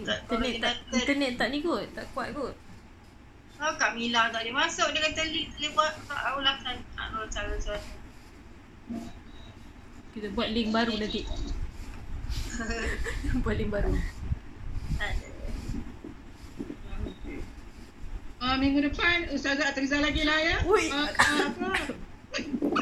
dekat 0.00 0.24
Internet 0.32 0.56
tak, 0.64 0.76
internet 0.96 1.32
tak 1.36 1.48
ni 1.52 1.60
kot. 1.60 1.84
Tak 1.92 2.08
kuat 2.16 2.32
kot. 2.32 2.56
Oh, 3.60 3.76
Kak 3.76 3.92
Mila 3.92 4.32
tak 4.32 4.40
boleh 4.40 4.56
masuk 4.56 4.88
dia 4.96 5.04
kata 5.04 5.20
link 5.28 5.52
boleh 5.52 5.70
buat 5.76 5.92
tak 6.08 6.16
tahulah 6.16 6.56
kan 6.64 6.76
cara 7.28 7.52
cara. 7.60 7.80
Kita 10.16 10.32
buat 10.32 10.48
link 10.48 10.72
baru 10.72 10.96
nanti. 10.96 11.28
buat 13.44 13.56
link 13.60 13.68
baru. 13.68 13.92
Ada. 14.96 15.28
Uh, 18.40 18.56
minggu 18.56 18.80
depan 18.80 19.28
Ustazah 19.28 19.68
Atriza 19.68 20.00
lagi 20.00 20.24
lah 20.24 20.40
ya. 20.40 20.56
Ui. 20.64 20.88
Uh, 20.88 21.04
uh, 21.04 21.40
apa? 21.52 21.70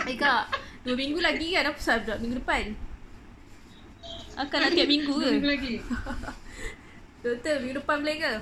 Eh 0.06 0.14
kak, 0.14 0.54
dua 0.86 0.94
minggu 0.94 1.18
lagi 1.18 1.58
kan? 1.58 1.74
Apa 1.74 1.78
pula 1.82 2.14
minggu 2.22 2.38
depan? 2.38 2.78
Akan 4.38 4.58
nak 4.62 4.70
tiap 4.78 4.86
minggu 4.86 5.10
ke? 5.10 5.30
Minggu 5.42 5.50
lagi. 5.50 5.74
Doktor, 7.26 7.66
minggu 7.66 7.82
depan 7.82 7.96
boleh 7.98 8.16
ke? 8.22 8.32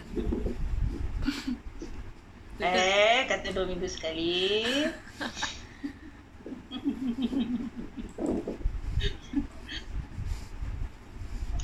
Eh, 2.57 3.29
kata 3.29 3.53
dua 3.53 3.69
minggu 3.69 3.85
sekali. 3.85 4.65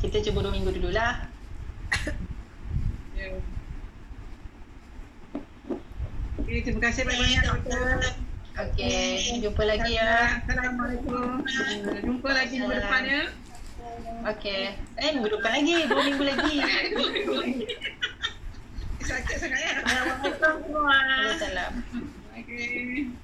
Kita 0.04 0.16
cuba 0.28 0.44
dua 0.44 0.52
minggu 0.52 0.70
dululah. 0.76 1.24
Ya. 3.16 3.40
Okay, 6.44 6.60
terima 6.60 6.80
kasih 6.84 7.08
banyak-banyak 7.08 7.44
doktor. 7.48 7.96
Okey, 8.52 9.40
jumpa 9.40 9.62
lagi 9.64 9.96
ya. 9.96 10.44
Assalamualaikum. 10.44 11.40
Jumpa 12.04 12.28
lagi 12.36 12.54
minggu 12.60 12.76
depan 12.76 13.02
ya. 13.08 13.22
Okey. 14.28 14.62
Eh, 15.00 15.08
minggu 15.16 15.28
depan 15.40 15.50
lagi. 15.56 15.74
Dua 15.88 16.02
minggu 16.04 16.24
lagi. 16.28 16.56
Sangat 16.60 16.84
ya. 16.92 17.00
Assalamualaikum 17.00 17.88
semua. 20.72 20.88
Waalaikumsalam. 20.88 21.72
Okay. 22.32 23.21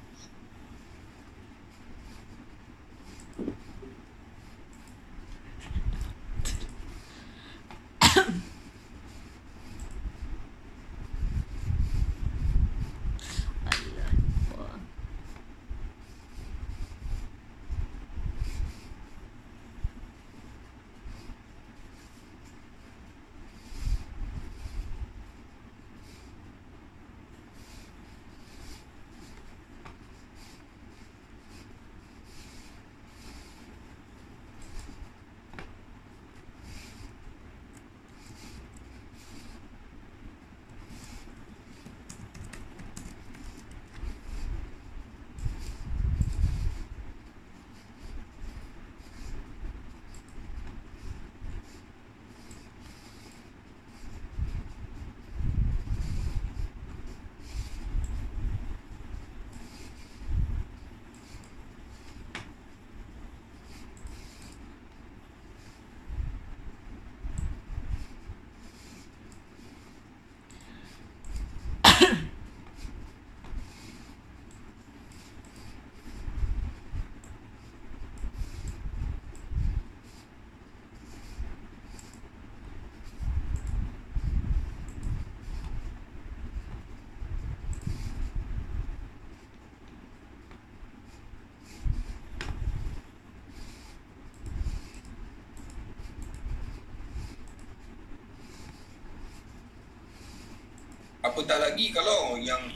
Apatah 101.28 101.58
lagi 101.60 101.92
kalau 101.92 102.40
yang 102.40 102.72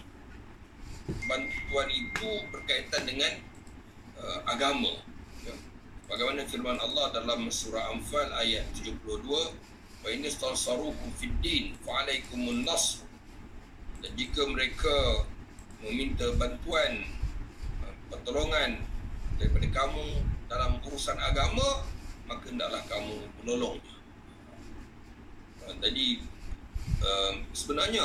bantuan 1.24 1.88
itu 1.88 2.28
berkaitan 2.52 3.08
dengan 3.08 3.32
uh, 4.20 4.40
agama. 4.44 5.00
Ya. 5.42 5.56
bagaimana 6.06 6.44
firman 6.44 6.78
Allah 6.78 7.10
dalam 7.16 7.48
surah 7.48 7.96
Anfal 7.96 8.28
ayat 8.36 8.68
72 8.76 9.24
wa 10.02 10.08
in 10.10 10.20
istansarukum 10.26 11.08
fid 11.16 11.32
din 11.40 11.72
fa 11.80 12.04
nasr. 12.38 13.08
Dan 14.02 14.12
jika 14.18 14.42
mereka 14.50 15.26
meminta 15.80 16.28
bantuan 16.36 17.08
uh, 17.82 17.94
pertolongan 18.12 18.84
daripada 19.40 19.66
kamu 19.72 20.06
dalam 20.46 20.78
urusan 20.84 21.16
agama 21.16 21.88
maka 22.28 22.44
hendaklah 22.52 22.82
kamu 22.86 23.18
menolong 23.42 23.80
uh, 25.66 25.74
jadi 25.82 26.22
uh, 27.02 27.32
sebenarnya 27.50 28.04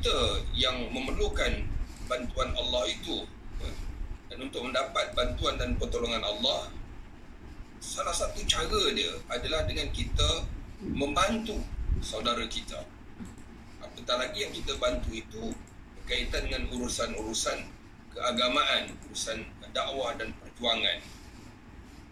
kita 0.00 0.40
yang 0.56 0.88
memerlukan 0.96 1.60
bantuan 2.08 2.48
Allah 2.56 2.88
itu 2.88 3.20
dan 4.32 4.40
untuk 4.40 4.64
mendapat 4.64 5.12
bantuan 5.12 5.60
dan 5.60 5.76
pertolongan 5.76 6.24
Allah 6.24 6.72
salah 7.84 8.16
satu 8.16 8.40
cara 8.48 8.80
dia 8.96 9.12
adalah 9.28 9.68
dengan 9.68 9.92
kita 9.92 10.48
membantu 10.80 11.60
saudara 12.00 12.48
kita 12.48 12.80
apatah 13.84 14.24
lagi 14.24 14.48
yang 14.48 14.56
kita 14.56 14.72
bantu 14.80 15.12
itu 15.12 15.52
berkaitan 16.00 16.48
dengan 16.48 16.64
urusan-urusan 16.80 17.60
keagamaan, 18.16 18.96
urusan 19.04 19.44
dakwah 19.76 20.16
dan 20.16 20.32
perjuangan. 20.40 20.96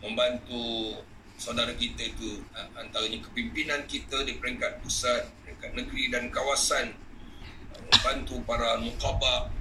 Membantu 0.04 1.00
saudara 1.40 1.72
kita 1.72 2.04
itu 2.04 2.44
uh, 2.52 2.68
antaranya 2.76 3.24
kepimpinan 3.24 3.88
kita 3.88 4.28
di 4.28 4.36
peringkat 4.36 4.84
pusat, 4.84 5.24
peringkat 5.42 5.72
negeri 5.72 6.04
dan 6.12 6.28
kawasan 6.28 7.07
membantu 7.88 8.40
para 8.44 8.80
nukabah 8.80 9.52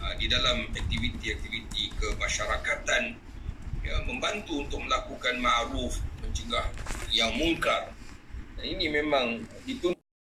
uh, 0.00 0.14
di 0.16 0.26
dalam 0.28 0.68
aktiviti-aktiviti 0.72 1.92
kemasyarakatan. 2.00 3.16
Ya, 3.80 3.96
membantu 4.04 4.60
untuk 4.60 4.84
melakukan 4.84 5.40
ma'ruf 5.40 5.96
mencegah 6.20 6.68
yang 7.08 7.32
mungkar. 7.32 7.88
Dan 8.60 8.76
ini 8.76 8.92
memang 8.92 9.40
dituntut 9.64 9.99